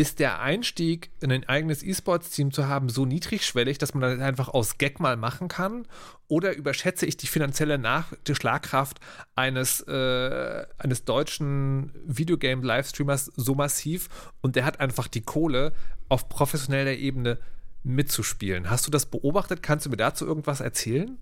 [0.00, 4.48] ist der Einstieg in ein eigenes E-Sports-Team zu haben so niedrigschwellig, dass man das einfach
[4.48, 5.86] aus Gag mal machen kann?
[6.26, 8.98] Oder überschätze ich die finanzielle Nach die Schlagkraft
[9.34, 14.08] eines, äh, eines deutschen Videogame-Livestreamers so massiv
[14.40, 15.74] und der hat einfach die Kohle,
[16.08, 17.38] auf professioneller Ebene
[17.82, 18.70] mitzuspielen?
[18.70, 19.62] Hast du das beobachtet?
[19.62, 21.18] Kannst du mir dazu irgendwas erzählen?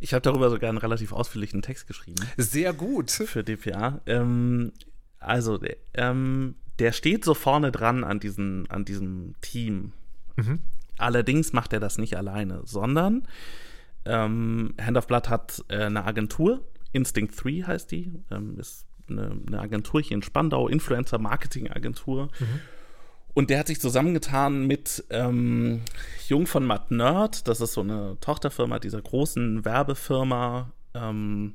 [0.00, 2.26] Ich habe darüber sogar einen relativ ausführlichen Text geschrieben.
[2.36, 3.12] Sehr gut.
[3.12, 4.00] Für DPA.
[4.06, 4.72] Ähm,
[5.24, 5.58] also,
[5.94, 9.92] ähm, der steht so vorne dran an, diesen, an diesem Team.
[10.36, 10.60] Mhm.
[10.98, 13.26] Allerdings macht er das nicht alleine, sondern
[14.04, 19.36] ähm, Hand of Blood hat äh, eine Agentur, Instinct 3 heißt die, ähm, ist eine,
[19.46, 22.26] eine, Agentur hier in Spandau, Influencer-Marketing-Agentur.
[22.38, 22.60] Mhm.
[23.34, 25.80] Und der hat sich zusammengetan mit ähm,
[26.28, 30.70] Jung von Matt Nerd, das ist so eine Tochterfirma dieser großen Werbefirma.
[30.94, 31.54] Ähm,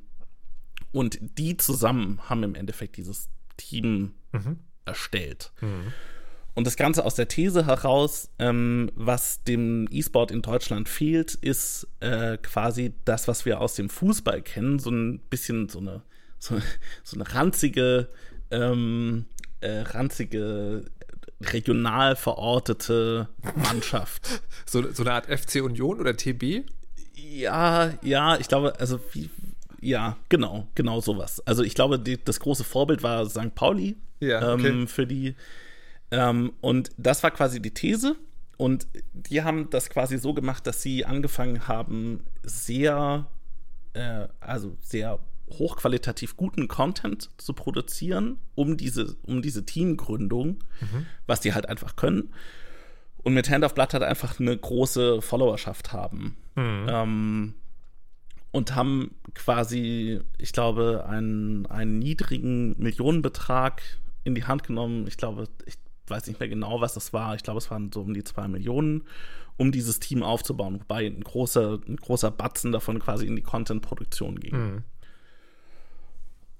[0.90, 3.28] und die zusammen haben im Endeffekt dieses
[3.58, 4.56] Team mhm
[4.88, 5.52] erstellt.
[5.60, 5.92] Mhm.
[6.54, 11.86] Und das Ganze aus der These heraus, ähm, was dem E-Sport in Deutschland fehlt, ist
[12.00, 16.02] äh, quasi das, was wir aus dem Fußball kennen, so ein bisschen so eine,
[16.40, 16.60] so,
[17.04, 18.08] so eine ranzige,
[18.50, 19.26] ähm,
[19.60, 20.86] äh, ranzige
[21.40, 24.42] regional verortete Mannschaft.
[24.66, 26.64] so, so eine Art FC Union oder TB?
[27.14, 29.30] Ja, ja, ich glaube, also wie,
[29.80, 31.40] ja, genau, genau sowas.
[31.46, 33.54] Also ich glaube, die, das große Vorbild war St.
[33.54, 34.68] Pauli ja, okay.
[34.68, 35.34] ähm, für die.
[36.10, 38.16] Ähm, und das war quasi die These.
[38.56, 43.26] Und die haben das quasi so gemacht, dass sie angefangen haben, sehr,
[43.92, 51.06] äh, also sehr hochqualitativ guten Content zu produzieren, um diese, um diese Teamgründung, mhm.
[51.26, 52.32] was die halt einfach können.
[53.22, 56.36] Und mit Hand of Blood hat einfach eine große Followerschaft haben.
[56.56, 56.86] Mhm.
[56.88, 57.54] Ähm,
[58.50, 63.82] und haben quasi, ich glaube, einen, einen niedrigen Millionenbetrag
[64.24, 65.06] in die Hand genommen.
[65.06, 65.76] Ich glaube, ich
[66.06, 67.34] weiß nicht mehr genau, was das war.
[67.34, 69.04] Ich glaube, es waren so um die zwei Millionen,
[69.56, 74.40] um dieses Team aufzubauen, wobei ein großer, ein großer Batzen davon quasi in die Content-Produktion
[74.40, 74.56] ging.
[74.56, 74.84] Mhm.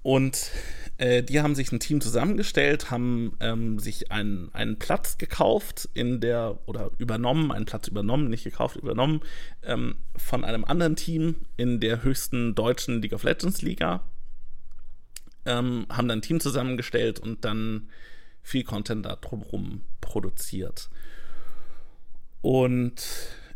[0.02, 0.50] Und
[0.98, 6.20] äh, die haben sich ein Team zusammengestellt, haben ähm, sich einen, einen Platz gekauft in
[6.20, 9.20] der, oder übernommen, einen Platz übernommen, nicht gekauft, übernommen,
[9.62, 14.02] ähm, von einem anderen Team in der höchsten deutschen League of Legends Liga.
[15.46, 17.88] Ähm, haben dann ein Team zusammengestellt und dann
[18.42, 20.90] viel Content da drumherum produziert.
[22.40, 23.02] Und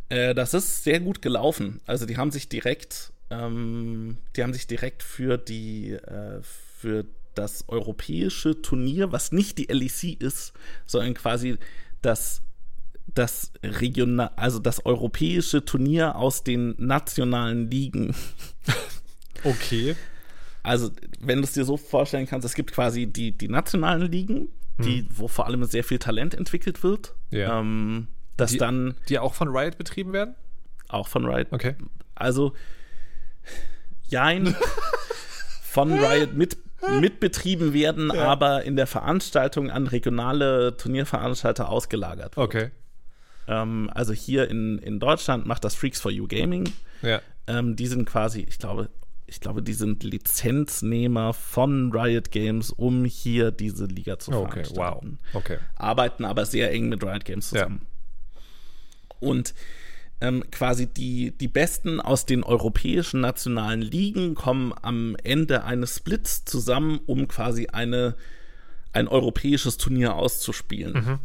[0.08, 1.80] äh, das ist sehr gut gelaufen.
[1.86, 7.68] Also die haben sich direkt ähm, die haben sich direkt für die, äh, für das
[7.68, 10.52] europäische Turnier, was nicht die LEC ist,
[10.86, 11.56] sondern quasi
[12.02, 12.42] das,
[13.14, 18.14] das regional, also das europäische Turnier aus den nationalen Ligen.
[19.44, 19.96] Okay.
[20.62, 24.50] Also, wenn du es dir so vorstellen kannst, es gibt quasi die, die nationalen Ligen,
[24.78, 25.08] die, hm.
[25.10, 27.16] wo vor allem sehr viel Talent entwickelt wird.
[27.30, 27.58] Ja.
[27.58, 28.06] Ähm,
[28.36, 28.94] dass die, dann.
[29.08, 30.36] Die auch von Riot betrieben werden?
[30.88, 31.48] Auch von Riot.
[31.50, 31.74] Okay.
[32.14, 32.52] Also,
[34.08, 34.54] jein,
[35.62, 36.58] von Riot mit,
[37.00, 38.24] mitbetrieben werden, ja.
[38.26, 42.46] aber in der Veranstaltung an regionale Turnierveranstalter ausgelagert wird.
[42.46, 42.70] Okay.
[43.48, 46.72] Ähm, also hier in, in Deutschland macht das Freaks for You Gaming.
[47.02, 47.20] Ja.
[47.46, 48.88] Ähm, die sind quasi, ich glaube,
[49.26, 55.18] ich glaube, die sind Lizenznehmer von Riot Games, um hier diese Liga zu okay, veranstalten.
[55.32, 55.42] Wow.
[55.42, 55.58] Okay.
[55.76, 57.80] Arbeiten aber sehr eng mit Riot Games zusammen.
[57.80, 58.40] Ja.
[59.20, 59.54] Und
[60.22, 66.44] ähm, quasi die, die Besten aus den europäischen nationalen Ligen kommen am Ende eines Splits
[66.44, 68.14] zusammen, um quasi eine,
[68.92, 70.92] ein europäisches Turnier auszuspielen.
[70.92, 71.18] Mhm.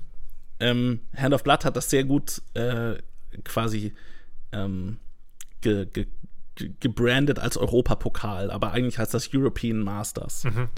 [0.60, 2.96] Ähm, Hand of Blood hat das sehr gut äh,
[3.44, 3.94] quasi
[4.52, 4.98] ähm,
[5.62, 6.08] ge, ge,
[6.80, 10.44] gebrandet als Europapokal, aber eigentlich heißt das European Masters.
[10.46, 10.70] Mhm.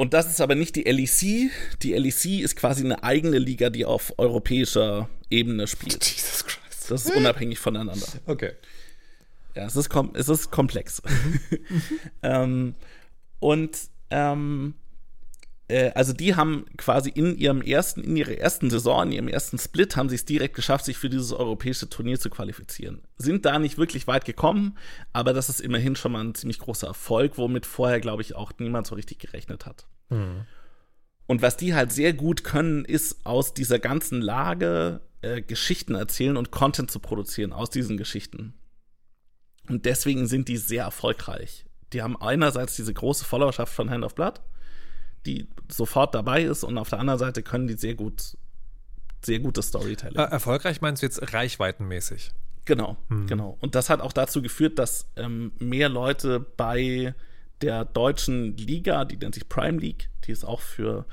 [0.00, 1.50] Und das ist aber nicht die LEC.
[1.82, 6.02] Die LEC ist quasi eine eigene Liga, die auf europäischer Ebene spielt.
[6.16, 6.90] Jesus Christ.
[6.90, 8.06] Das ist unabhängig voneinander.
[8.24, 8.52] Okay.
[9.54, 11.02] Ja, es ist, kom es ist komplex.
[11.02, 11.40] Mhm.
[12.22, 12.74] ähm,
[13.40, 13.76] und
[14.08, 14.72] ähm,
[15.70, 19.58] äh, also die haben quasi in ihrem ersten, in ihrer ersten Saison, in ihrem ersten
[19.58, 23.02] Split, haben sie es direkt geschafft, sich für dieses europäische Turnier zu qualifizieren.
[23.16, 24.76] Sind da nicht wirklich weit gekommen,
[25.12, 28.52] aber das ist immerhin schon mal ein ziemlich großer Erfolg, womit vorher, glaube ich, auch
[28.58, 29.86] niemand so richtig gerechnet hat.
[30.08, 30.46] Mhm.
[31.26, 36.36] Und was die halt sehr gut können, ist aus dieser ganzen Lage äh, Geschichten erzählen
[36.36, 38.54] und Content zu produzieren aus diesen Geschichten.
[39.68, 41.66] Und deswegen sind die sehr erfolgreich.
[41.92, 44.40] Die haben einerseits diese große Followerschaft von Hand of Blood,
[45.26, 48.36] die sofort dabei ist und auf der anderen Seite können die sehr gut,
[49.22, 50.16] sehr gutes Storytelling.
[50.16, 52.32] Äh, erfolgreich meinst du jetzt reichweitenmäßig?
[52.64, 53.26] Genau, hm.
[53.26, 53.56] genau.
[53.60, 57.14] Und das hat auch dazu geführt, dass ähm, mehr Leute bei
[57.60, 61.06] der deutschen Liga, die nennt sich Prime League, die ist auch für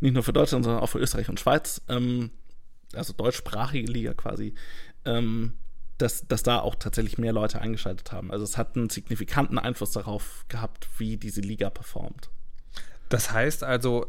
[0.00, 2.30] nicht nur für Deutschland, sondern auch für Österreich und Schweiz, ähm,
[2.94, 4.54] also deutschsprachige Liga quasi,
[5.04, 5.54] ähm,
[5.98, 8.32] dass, dass da auch tatsächlich mehr Leute eingeschaltet haben.
[8.32, 12.30] Also es hat einen signifikanten Einfluss darauf gehabt, wie diese Liga performt.
[13.12, 14.06] Das heißt also,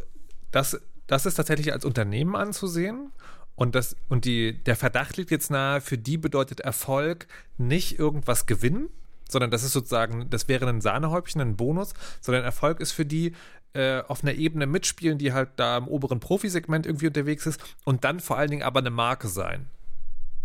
[0.52, 3.12] das, das ist tatsächlich als Unternehmen anzusehen.
[3.56, 7.28] Und, das, und die, der Verdacht liegt jetzt nahe, für die bedeutet Erfolg
[7.58, 8.90] nicht irgendwas gewinnen,
[9.30, 13.34] sondern das ist sozusagen, das wäre ein Sahnehäubchen, ein Bonus, sondern Erfolg ist für die
[13.74, 18.06] äh, auf einer Ebene mitspielen, die halt da im oberen Profisegment irgendwie unterwegs ist und
[18.06, 19.68] dann vor allen Dingen aber eine Marke sein.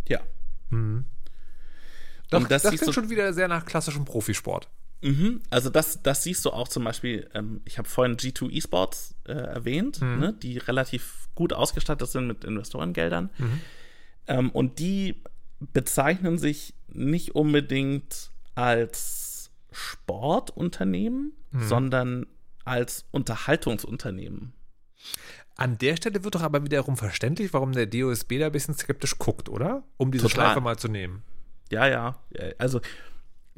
[0.09, 0.21] Ja.
[0.71, 1.05] Mhm.
[2.31, 4.69] Doch, das, das klingt schon wieder sehr nach klassischem Profisport.
[5.01, 9.15] Mhm, also das, das siehst du auch zum Beispiel, ähm, ich habe vorhin G2 Esports
[9.25, 10.19] äh, erwähnt, mhm.
[10.19, 13.31] ne, die relativ gut ausgestattet sind mit Investorengeldern.
[13.39, 13.61] Mhm.
[14.27, 15.23] Ähm, und die
[15.61, 21.69] bezeichnen sich nicht unbedingt als Sportunternehmen, mhm.
[21.69, 22.27] sondern
[22.65, 24.53] als Unterhaltungsunternehmen.
[25.57, 29.19] An der Stelle wird doch aber wiederum verständlich, warum der DOSB da ein bisschen skeptisch
[29.19, 29.83] guckt, oder?
[29.97, 30.47] Um diese Total.
[30.47, 31.23] Schleife mal zu nehmen.
[31.71, 32.19] Ja, ja.
[32.59, 32.81] Also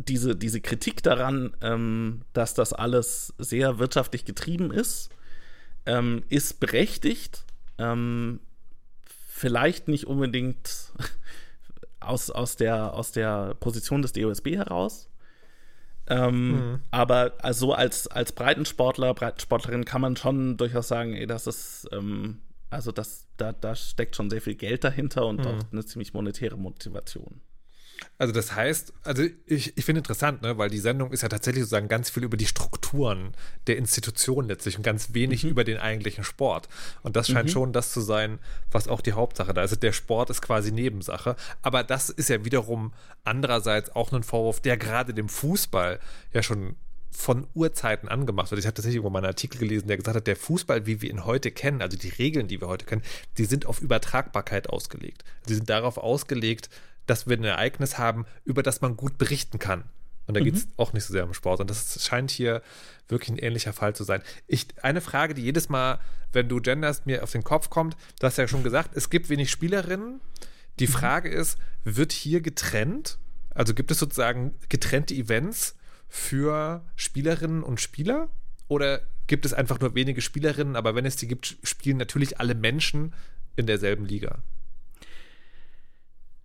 [0.09, 5.11] diese, diese Kritik daran, ähm, dass das alles sehr wirtschaftlich getrieben ist,
[5.87, 7.45] ähm, ist berechtigt.
[7.79, 8.41] Ähm,
[9.29, 10.93] vielleicht nicht unbedingt
[12.01, 15.09] aus, aus, der, aus der Position des DOSB heraus.
[16.07, 16.81] Ähm, mhm.
[16.91, 22.41] Aber also als, als Breitensportler, Breitensportlerin kann man schon durchaus sagen, ey, das ist, ähm,
[22.69, 25.47] also das, da, da steckt schon sehr viel Geld dahinter und mhm.
[25.47, 27.41] auch eine ziemlich monetäre Motivation.
[28.19, 31.63] Also das heißt, also ich, ich finde interessant, ne, weil die Sendung ist ja tatsächlich
[31.63, 33.35] sozusagen ganz viel über die Strukturen
[33.67, 35.51] der Institution letztlich und ganz wenig mhm.
[35.51, 36.69] über den eigentlichen Sport.
[37.03, 37.53] Und das scheint mhm.
[37.53, 38.39] schon das zu sein,
[38.71, 39.71] was auch die Hauptsache da ist.
[39.71, 41.37] Also der Sport ist quasi Nebensache.
[41.63, 42.93] Aber das ist ja wiederum
[43.25, 46.01] andererseits auch ein Vorwurf, der gerade dem Fußball
[46.33, 46.77] ja schon
[47.11, 48.61] von Urzeiten angemacht wird.
[48.61, 51.11] Ich habe tatsächlich irgendwo mal einen Artikel gelesen, der gesagt hat, der Fußball, wie wir
[51.11, 53.03] ihn heute kennen, also die Regeln, die wir heute kennen,
[53.37, 55.25] die sind auf Übertragbarkeit ausgelegt.
[55.49, 56.71] Die sind darauf ausgelegt,
[57.07, 59.85] dass wir ein Ereignis haben, über das man gut berichten kann.
[60.27, 60.45] Und da mhm.
[60.45, 61.61] geht es auch nicht so sehr um Sport.
[61.61, 62.63] Und das scheint hier
[63.09, 64.23] wirklich ein ähnlicher Fall zu sein.
[64.47, 65.99] Ich, eine Frage, die jedes Mal,
[66.33, 69.29] wenn du genderst, mir auf den Kopf kommt, du hast ja schon gesagt, es gibt
[69.29, 70.21] wenig Spielerinnen.
[70.79, 70.93] Die mhm.
[70.93, 73.19] Frage ist, wird hier getrennt?
[73.53, 75.75] Also gibt es sozusagen getrennte Events
[76.09, 78.29] für Spielerinnen und Spieler?
[78.69, 82.55] Oder gibt es einfach nur wenige Spielerinnen, aber wenn es die gibt, spielen natürlich alle
[82.55, 83.15] Menschen
[83.57, 84.43] in derselben Liga?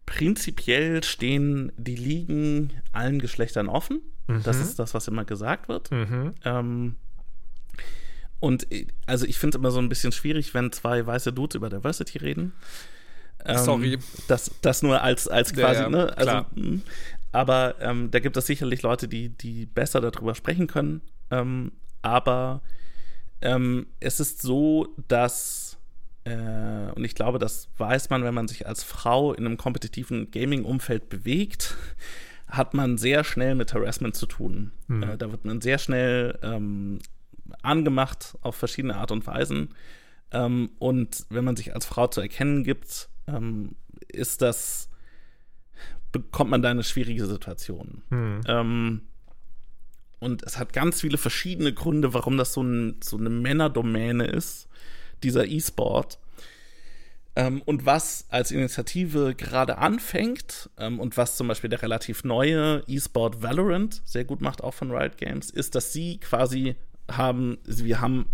[0.05, 4.01] Prinzipiell stehen die Ligen allen Geschlechtern offen.
[4.27, 4.43] Mhm.
[4.43, 5.91] Das ist das, was immer gesagt wird.
[5.91, 6.33] Mhm.
[6.43, 6.95] Ähm,
[8.39, 8.67] und
[9.05, 12.17] also ich finde es immer so ein bisschen schwierig, wenn zwei weiße Dudes über Diversity
[12.19, 12.53] reden.
[13.43, 13.99] Ähm, Sorry.
[14.27, 16.17] Das, das nur als, als quasi, ja, ja, ne?
[16.17, 16.81] Also, hm.
[17.31, 21.01] aber ähm, da gibt es sicherlich Leute, die, die besser darüber sprechen können.
[21.31, 21.71] Ähm,
[22.01, 22.61] aber
[23.41, 25.64] ähm, es ist so, dass
[26.25, 30.31] äh, und ich glaube, das weiß man, wenn man sich als Frau in einem kompetitiven
[30.31, 31.77] Gaming-Umfeld bewegt,
[32.47, 34.71] hat man sehr schnell mit Harassment zu tun.
[34.87, 35.03] Mhm.
[35.03, 36.99] Äh, da wird man sehr schnell ähm,
[37.61, 39.69] angemacht auf verschiedene Art und Weisen.
[40.31, 43.75] Ähm, und wenn man sich als Frau zu erkennen gibt, ähm,
[44.07, 44.89] ist das,
[46.11, 48.01] bekommt man da eine schwierige Situation.
[48.09, 49.01] Mhm.
[50.19, 54.69] Und es hat ganz viele verschiedene Gründe, warum das so, ein, so eine Männerdomäne ist
[55.23, 56.19] dieser E-Sport.
[57.35, 62.83] Ähm, und was als Initiative gerade anfängt ähm, und was zum Beispiel der relativ neue
[62.87, 66.75] E-Sport Valorant sehr gut macht, auch von Riot Games, ist, dass sie quasi
[67.11, 68.27] haben, wir haben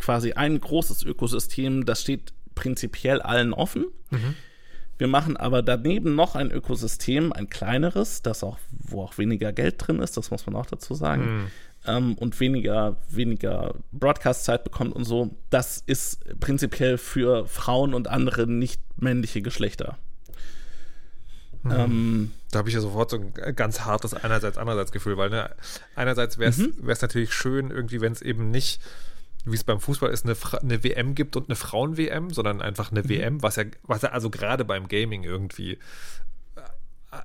[0.00, 3.86] quasi ein großes Ökosystem, das steht prinzipiell allen offen.
[4.10, 4.34] Mhm.
[4.98, 9.76] Wir machen aber daneben noch ein Ökosystem, ein kleineres, das auch, wo auch weniger Geld
[9.78, 11.46] drin ist, das muss man auch dazu sagen, mhm
[11.86, 18.46] ähm, und weniger, weniger Broadcast-Zeit bekommt und so, das ist prinzipiell für Frauen und andere
[18.46, 19.98] nicht männliche Geschlechter.
[21.62, 21.70] Mhm.
[21.70, 25.50] Ähm, da habe ich ja sofort so ein ganz hartes einerseits, andererseits Gefühl, weil ne,
[25.94, 26.74] einerseits wäre es mhm.
[26.84, 28.80] natürlich schön, irgendwie, wenn es eben nicht
[29.44, 33.02] wie es beim Fußball ist, eine, eine WM gibt und eine Frauen-WM, sondern einfach eine
[33.02, 33.08] mhm.
[33.08, 35.78] WM, was ja, was ja also gerade beim Gaming irgendwie,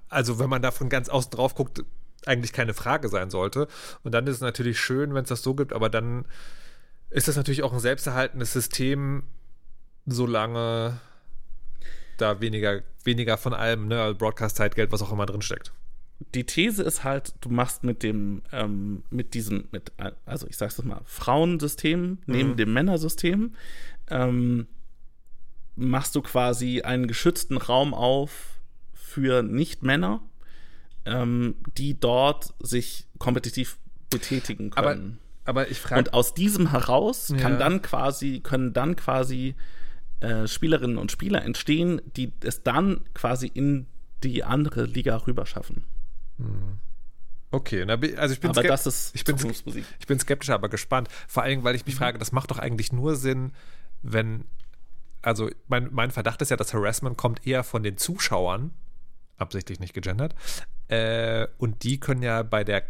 [0.09, 1.83] also wenn man da von ganz außen drauf guckt,
[2.25, 3.67] eigentlich keine Frage sein sollte.
[4.03, 6.25] Und dann ist es natürlich schön, wenn es das so gibt, aber dann
[7.09, 9.23] ist das natürlich auch ein selbsterhaltendes System,
[10.05, 10.99] solange
[12.17, 15.71] da weniger, weniger von allem, ne, also Broadcast-Zeitgeld, was auch immer drin steckt.
[16.33, 19.91] Die These ist halt, du machst mit dem, ähm, mit diesem, mit,
[20.25, 22.57] also ich sag's mal, Frauensystem neben mhm.
[22.57, 23.55] dem Männersystem,
[24.09, 24.67] ähm,
[25.75, 28.59] machst du quasi einen geschützten Raum auf
[28.95, 30.21] für Nicht-Männer
[31.07, 33.77] ähm, die dort sich kompetitiv
[34.09, 35.19] betätigen können.
[35.45, 35.99] Aber Aber ich frage.
[35.99, 37.37] Und aus diesem heraus Ja.
[37.37, 39.55] kann dann quasi, können dann quasi
[40.19, 43.87] äh, Spielerinnen und Spieler entstehen, die es dann quasi in
[44.23, 45.85] die andere Liga rüber schaffen.
[47.49, 47.83] Okay,
[48.17, 49.37] also ich bin, Aber das ist ich bin,
[49.99, 51.07] ich bin skeptisch, aber gespannt.
[51.27, 53.53] Vor allem, weil ich mich frage, das macht doch eigentlich nur Sinn,
[54.01, 54.45] wenn,
[55.21, 58.71] also mein, mein Verdacht ist ja, das Harassment kommt eher von den Zuschauern,
[59.37, 60.35] absichtlich nicht gegendert,
[60.89, 62.83] äh, und die können ja bei der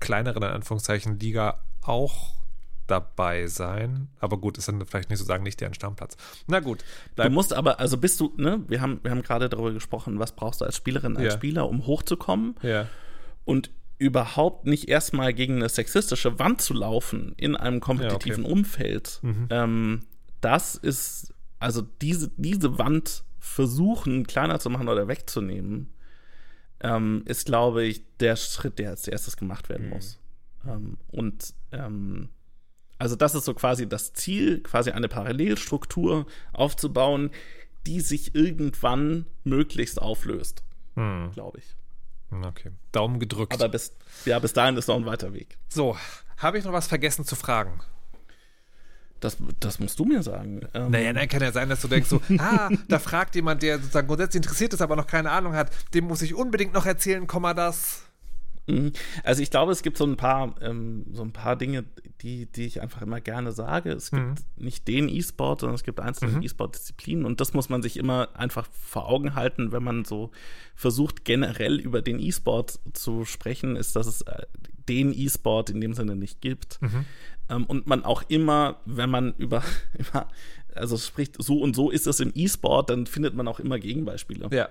[0.00, 2.34] kleineren, in Anführungszeichen, Liga auch
[2.86, 4.08] dabei sein.
[4.20, 6.16] Aber gut, ist dann vielleicht nicht sozusagen nicht deren Stammplatz.
[6.46, 9.48] Na gut, Du bleib, musst aber, also bist du, ne, wir haben, wir haben gerade
[9.48, 11.30] darüber gesprochen, was brauchst du als Spielerin, als Ja.
[11.32, 12.86] Spieler, um hochzukommen ja.
[13.44, 19.20] und überhaupt nicht erstmal gegen eine sexistische Wand zu laufen in einem kompetitiven Umfeld.
[19.50, 20.02] Ähm,
[20.40, 25.93] das ist, also diese, diese Wand versuchen, kleiner zu machen oder wegzunehmen,
[26.84, 30.18] ähm, ist, glaube ich, der Schritt, der als erstes gemacht werden muss.
[30.66, 32.28] Ähm, und ähm,
[32.98, 37.30] also das ist so quasi das Ziel, quasi eine Parallelstruktur aufzubauen,
[37.86, 40.62] die sich irgendwann möglichst auflöst,
[40.94, 41.74] Hm, glaube ich.
[42.46, 42.70] okay.
[42.92, 43.52] Daumen gedrückt.
[43.54, 45.58] Aber bis, ja, bis dahin ist noch ein weiter Weg.
[45.68, 45.96] so,
[46.36, 47.80] habe ich noch was vergessen zu fragen?
[49.24, 50.60] Das, das musst du mir sagen.
[50.74, 53.78] Ähm, Naja, dann kann ja sein, dass du denkst so, ah, da fragt jemand, der
[53.78, 57.26] sozusagen grundsätzlich interessiert ist, aber noch keine Ahnung hat, dem muss ich unbedingt noch erzählen,
[57.26, 58.02] Komma das.
[58.66, 58.92] mhm.
[59.24, 61.84] Also ich glaube, es gibt so ein paar, ähm, so ein paar Dinge,
[62.20, 63.90] die, die ich einfach immer gerne sage.
[63.92, 64.34] Es gibt Mhm.
[64.56, 68.66] nicht den E-Sport, sondern es gibt einzelne E-Sport-Disziplinen und das muss man sich immer einfach
[68.72, 70.30] vor Augen halten, wenn man so
[70.74, 74.42] versucht, generell über den E-Sport zu sprechen, ist, dass es äh,
[74.88, 76.78] den E-Sport in dem Sinne nicht gibt.
[77.48, 79.62] Ähm, und man auch immer, wenn man über,
[79.98, 80.28] über
[80.74, 84.48] also spricht, so und so ist es im E-Sport, dann findet man auch immer Gegenbeispiele.
[84.52, 84.68] Ja.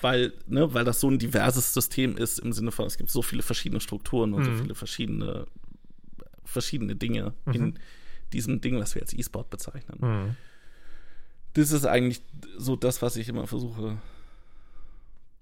[0.00, 3.22] weil, ne, weil das so ein diverses System ist im Sinne von, es gibt so
[3.22, 5.46] viele verschiedene Strukturen und so viele verschiedene,
[6.44, 7.78] verschiedene Dinge in
[8.32, 9.98] diesem Ding, was wir als E-Sport bezeichnen.
[11.54, 12.20] Das ist eigentlich
[12.58, 13.98] so das, was ich immer versuche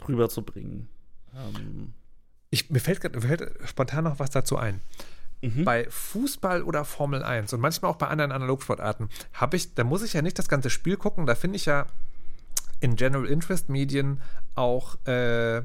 [0.08, 0.88] rüberzubringen.
[1.34, 1.92] Ähm,
[2.50, 4.80] Ich, mir, fällt, grad- mir fällt spontan noch was dazu ein.
[5.64, 10.02] Bei Fußball oder Formel 1 und manchmal auch bei anderen Analogsportarten habe ich, da muss
[10.02, 11.86] ich ja nicht das ganze Spiel gucken, da finde ich ja
[12.80, 14.20] in General Interest Medien
[14.54, 15.62] auch, äh,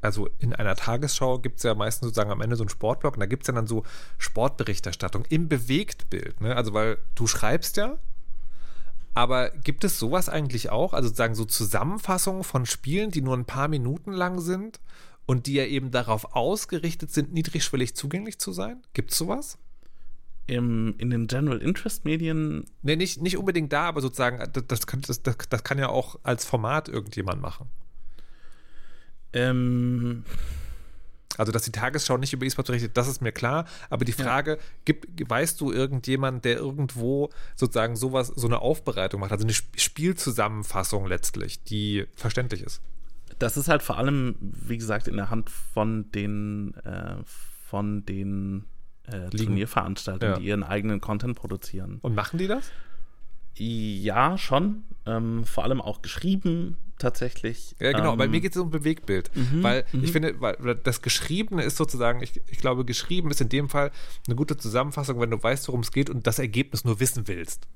[0.00, 3.20] also in einer Tagesschau gibt es ja meistens sozusagen am Ende so einen Sportblock und
[3.20, 3.84] da gibt es ja dann so
[4.18, 6.40] Sportberichterstattung im Bewegtbild.
[6.40, 6.56] Ne?
[6.56, 7.98] Also, weil du schreibst ja,
[9.14, 10.94] aber gibt es sowas eigentlich auch?
[10.94, 14.80] Also sozusagen so Zusammenfassungen von Spielen, die nur ein paar Minuten lang sind
[15.30, 18.82] und die ja eben darauf ausgerichtet sind, niedrigschwellig zugänglich zu sein?
[18.94, 19.58] Gibt es sowas?
[20.46, 24.86] im, in den General Interest Medien, Nee, nicht, nicht unbedingt da, aber sozusagen, das, das,
[24.88, 27.68] kann, das, das, das kann ja auch als Format irgendjemand machen.
[29.32, 30.24] ähm,
[31.36, 33.64] Also, dass die Tagesschau nicht über E-Sport berichtet, das ist mir klar.
[33.90, 39.30] Aber die Frage, gibt, weißt du irgendjemand, der irgendwo sozusagen sowas, so eine Aufbereitung macht,
[39.32, 42.82] also eine Sp- Spielzusammenfassung letztlich, die verständlich ist?
[43.38, 47.16] Das ist halt vor allem, wie gesagt, in der Hand von den, äh,
[47.66, 48.64] von den
[49.06, 49.28] äh.
[49.30, 50.38] Turnierveranstaltern, Ja.
[50.38, 51.98] die ihren eigenen Content produzieren.
[52.02, 52.70] Und machen die das?
[53.56, 54.84] Ja, schon.
[55.06, 57.74] Ähm, vor allem auch geschrieben, tatsächlich.
[57.80, 58.12] Ja, genau.
[58.12, 59.30] Ähm, Bei mir geht es um Bewegtbild.
[59.60, 63.68] weil ich finde, weil das Geschriebene ist sozusagen, ich, ich glaube, geschrieben ist in dem
[63.68, 63.90] Fall
[64.26, 67.66] eine gute Zusammenfassung, wenn du weißt, worum es geht und das Ergebnis nur wissen willst.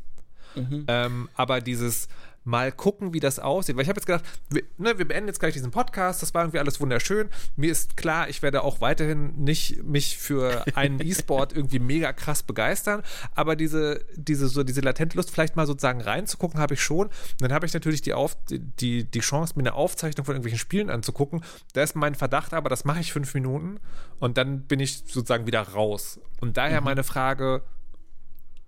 [0.86, 2.06] Ähm, aber dieses
[2.44, 3.76] mal gucken, wie das aussieht.
[3.76, 6.42] Weil ich habe jetzt gedacht, wir, ne, wir beenden jetzt gleich diesen Podcast, das war
[6.42, 7.28] irgendwie alles wunderschön.
[7.56, 12.42] Mir ist klar, ich werde auch weiterhin nicht mich für einen E-Sport irgendwie mega krass
[12.42, 13.02] begeistern,
[13.34, 17.06] aber diese, diese, so diese latente Lust, vielleicht mal sozusagen reinzugucken, habe ich schon.
[17.06, 20.58] Und dann habe ich natürlich die, Auf, die, die Chance, mir eine Aufzeichnung von irgendwelchen
[20.58, 21.42] Spielen anzugucken.
[21.72, 23.80] Da ist mein Verdacht aber, das mache ich fünf Minuten
[24.20, 26.20] und dann bin ich sozusagen wieder raus.
[26.40, 27.62] Und daher meine Frage,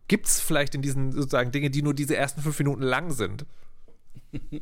[0.09, 3.45] gibt es vielleicht in diesen sozusagen Dinge, die nur diese ersten fünf Minuten lang sind?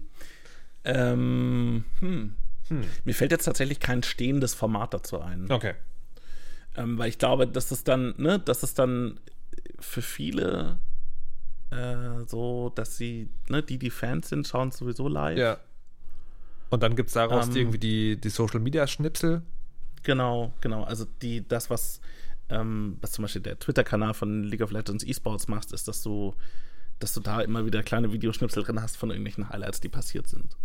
[0.85, 2.35] Ähm, hm.
[3.05, 5.51] Mir fällt jetzt tatsächlich kein stehendes Format dazu ein.
[5.51, 5.75] Okay.
[6.77, 9.19] Ähm, weil ich glaube, dass es dann, ne, dass es dann
[9.79, 10.79] für viele
[11.71, 15.39] äh, so, dass sie, ne, die, die Fans sind, schauen es sowieso live.
[15.39, 15.59] Ja.
[16.71, 19.43] Und dann gibt es daraus Ähm, irgendwie die, die Social Media Schnipsel.
[20.03, 20.85] Genau, genau.
[20.85, 22.01] Also die, das, was,
[22.49, 26.35] ähm, was zum Beispiel der Twitter-Kanal von League of Legends Esports macht, ist, dass du,
[26.99, 30.57] dass du da immer wieder kleine Videoschnipsel drin hast von irgendwelchen Highlights, die passiert sind.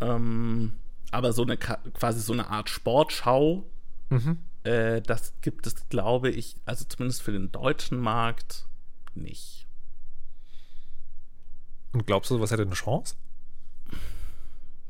[0.00, 0.72] Ähm,
[1.10, 3.64] aber so eine quasi so eine Art Sportschau,
[4.10, 4.38] Mhm.
[4.64, 8.66] äh, das gibt es, glaube ich, also zumindest für den deutschen Markt
[9.14, 9.66] nicht.
[11.92, 13.16] Und glaubst du, was hätte eine Chance?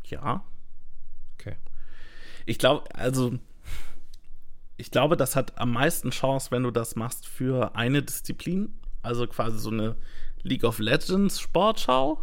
[0.05, 0.44] Ja.
[1.39, 1.56] Okay.
[2.47, 3.39] Ich glaube, also
[4.77, 8.74] ich glaube, das hat am meisten Chance, wenn du das machst für eine Disziplin.
[9.02, 9.97] Also quasi so eine
[10.43, 12.20] League of Legends Sportschau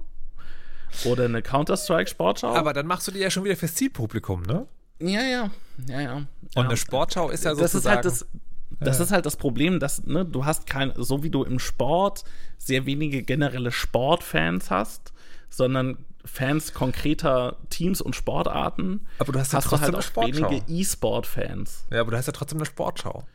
[1.04, 2.54] oder eine Counter-Strike Sportschau.
[2.54, 4.68] Aber dann machst du die ja schon wieder fürs Zielpublikum, ne?
[5.00, 5.52] Ja, ja,
[5.88, 6.16] ja, ja.
[6.56, 8.02] Und eine Sportschau ist ja sozusagen.
[8.02, 11.24] Das ist halt das, das ist halt das Problem, dass ne, du hast kein, so
[11.24, 12.24] wie du im Sport
[12.58, 15.14] sehr wenige generelle Sportfans hast,
[15.50, 19.06] sondern Fans konkreter Teams und Sportarten.
[19.20, 21.86] Aber du hast ja hast trotzdem du halt auch wenige E-Sport-Fans.
[21.92, 23.26] Ja, aber du hast ja trotzdem eine Sportschau.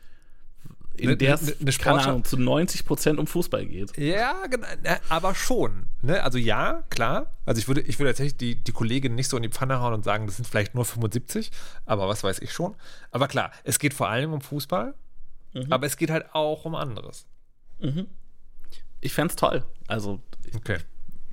[0.97, 3.97] In ne, der es, ne, keine Ahnung, zu 90 Prozent um Fußball geht.
[3.97, 4.35] Ja,
[5.09, 5.87] aber schon.
[6.01, 6.21] Ne?
[6.21, 7.33] Also ja, klar.
[7.45, 9.93] Also ich würde, ich würde tatsächlich die, die Kollegin nicht so in die Pfanne hauen
[9.93, 11.51] und sagen, das sind vielleicht nur 75,
[11.85, 12.75] aber was weiß ich schon.
[13.09, 14.93] Aber klar, es geht vor allem um Fußball,
[15.53, 15.71] mhm.
[15.71, 17.25] aber es geht halt auch um anderes.
[17.79, 18.07] Mhm.
[18.99, 19.63] Ich fände es toll.
[19.87, 20.21] Also.
[20.55, 20.77] Okay.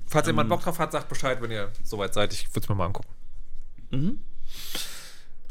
[0.07, 2.33] Falls ähm, jemand Bock drauf hat, sagt Bescheid, wenn ihr soweit seid.
[2.33, 3.13] Ich würde es mir mal angucken.
[3.91, 4.19] Mhm.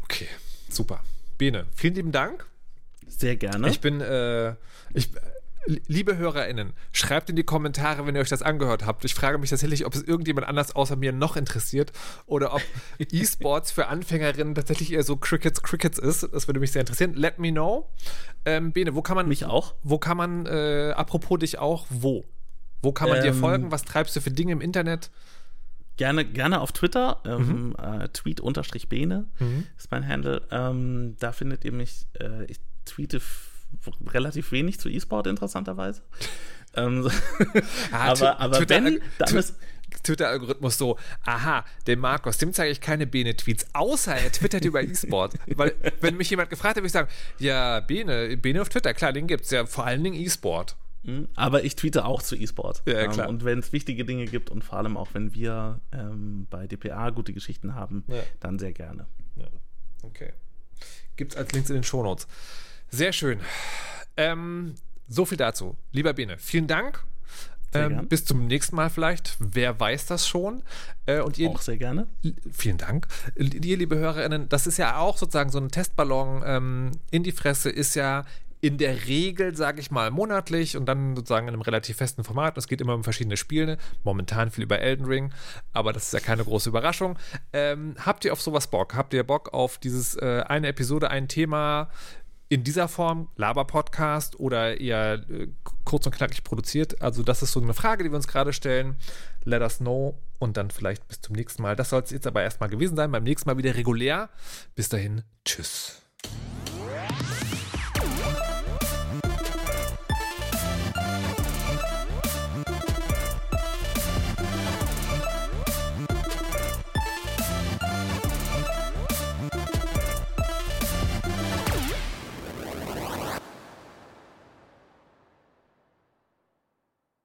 [0.03, 0.27] Okay,
[0.67, 1.01] super.
[1.37, 2.45] Bene, vielen lieben Dank.
[3.09, 3.69] Sehr gerne.
[3.69, 4.55] Ich bin, äh,
[4.93, 5.09] ich,
[5.87, 9.05] liebe HörerInnen, schreibt in die Kommentare, wenn ihr euch das angehört habt.
[9.05, 11.91] Ich frage mich tatsächlich, ob es irgendjemand anders außer mir noch interessiert
[12.25, 12.61] oder ob
[13.11, 16.27] E-Sports für Anfängerinnen tatsächlich eher so Crickets Crickets ist.
[16.31, 17.13] Das würde mich sehr interessieren.
[17.13, 17.89] Let me know.
[18.45, 19.27] Ähm, Bene, wo kann man.
[19.27, 19.75] Mich auch.
[19.83, 22.25] Wo kann man, äh, apropos dich auch, wo?
[22.81, 23.71] Wo kann man ähm, dir folgen?
[23.71, 25.11] Was treibst du für Dinge im Internet?
[25.97, 27.75] Gerne, gerne auf Twitter, ähm, mhm.
[27.77, 29.65] äh, tweet-bene mhm.
[29.77, 30.41] ist mein Handle.
[30.49, 32.57] Ähm, da findet ihr mich, äh, ich
[32.89, 33.21] tweete
[34.07, 36.01] relativ wenig zu E-Sport, interessanterweise.
[36.75, 37.09] ähm,
[37.91, 39.55] ah, aber aber Twitter, wenn, dann ist
[40.03, 45.35] Twitter-Algorithmus so, aha, dem Markus, dem zeige ich keine Bene-Tweets, außer er twittert über E-Sport.
[45.55, 47.09] Weil, wenn mich jemand gefragt hat, würde ich sagen,
[47.39, 50.75] ja, Bene, Bene auf Twitter, klar, den gibt es ja vor allen Dingen E-Sport.
[51.05, 52.83] Hm, aber ich tweete auch zu E-Sport.
[52.85, 53.27] Ja, klar.
[53.27, 56.67] Ähm, und wenn es wichtige Dinge gibt und vor allem auch, wenn wir ähm, bei
[56.67, 58.21] DPA gute Geschichten haben, ja.
[58.41, 59.05] dann sehr gerne.
[59.35, 59.47] Ja.
[60.03, 60.33] Okay.
[61.15, 62.27] Gibt es als Links in den Shownotes.
[62.91, 63.39] Sehr schön.
[64.17, 64.75] Ähm,
[65.07, 65.75] so viel dazu.
[65.91, 67.03] Lieber Bene, vielen Dank.
[67.73, 69.37] Ähm, bis zum nächsten Mal vielleicht.
[69.39, 70.63] Wer weiß das schon?
[71.05, 72.07] Äh, und ihr, auch sehr gerne.
[72.51, 73.07] Vielen Dank.
[73.35, 77.69] Ihr, liebe HörerInnen, das ist ja auch sozusagen so ein Testballon ähm, in die Fresse,
[77.69, 78.25] ist ja
[78.61, 82.57] in der Regel, sage ich mal, monatlich und dann sozusagen in einem relativ festen Format.
[82.57, 83.77] Es geht immer um verschiedene Spiele.
[84.03, 85.31] Momentan viel über Elden Ring,
[85.71, 87.17] aber das ist ja keine große Überraschung.
[87.53, 88.95] Ähm, habt ihr auf sowas Bock?
[88.95, 91.89] Habt ihr Bock auf dieses äh, eine Episode, ein Thema?
[92.49, 95.47] In dieser Form, Laber-Podcast oder eher äh,
[95.85, 97.01] kurz und knackig produziert?
[97.01, 98.95] Also, das ist so eine Frage, die wir uns gerade stellen.
[99.45, 101.75] Let us know und dann vielleicht bis zum nächsten Mal.
[101.75, 103.11] Das soll es jetzt aber erstmal gewesen sein.
[103.11, 104.29] Beim nächsten Mal wieder regulär.
[104.75, 106.01] Bis dahin, tschüss.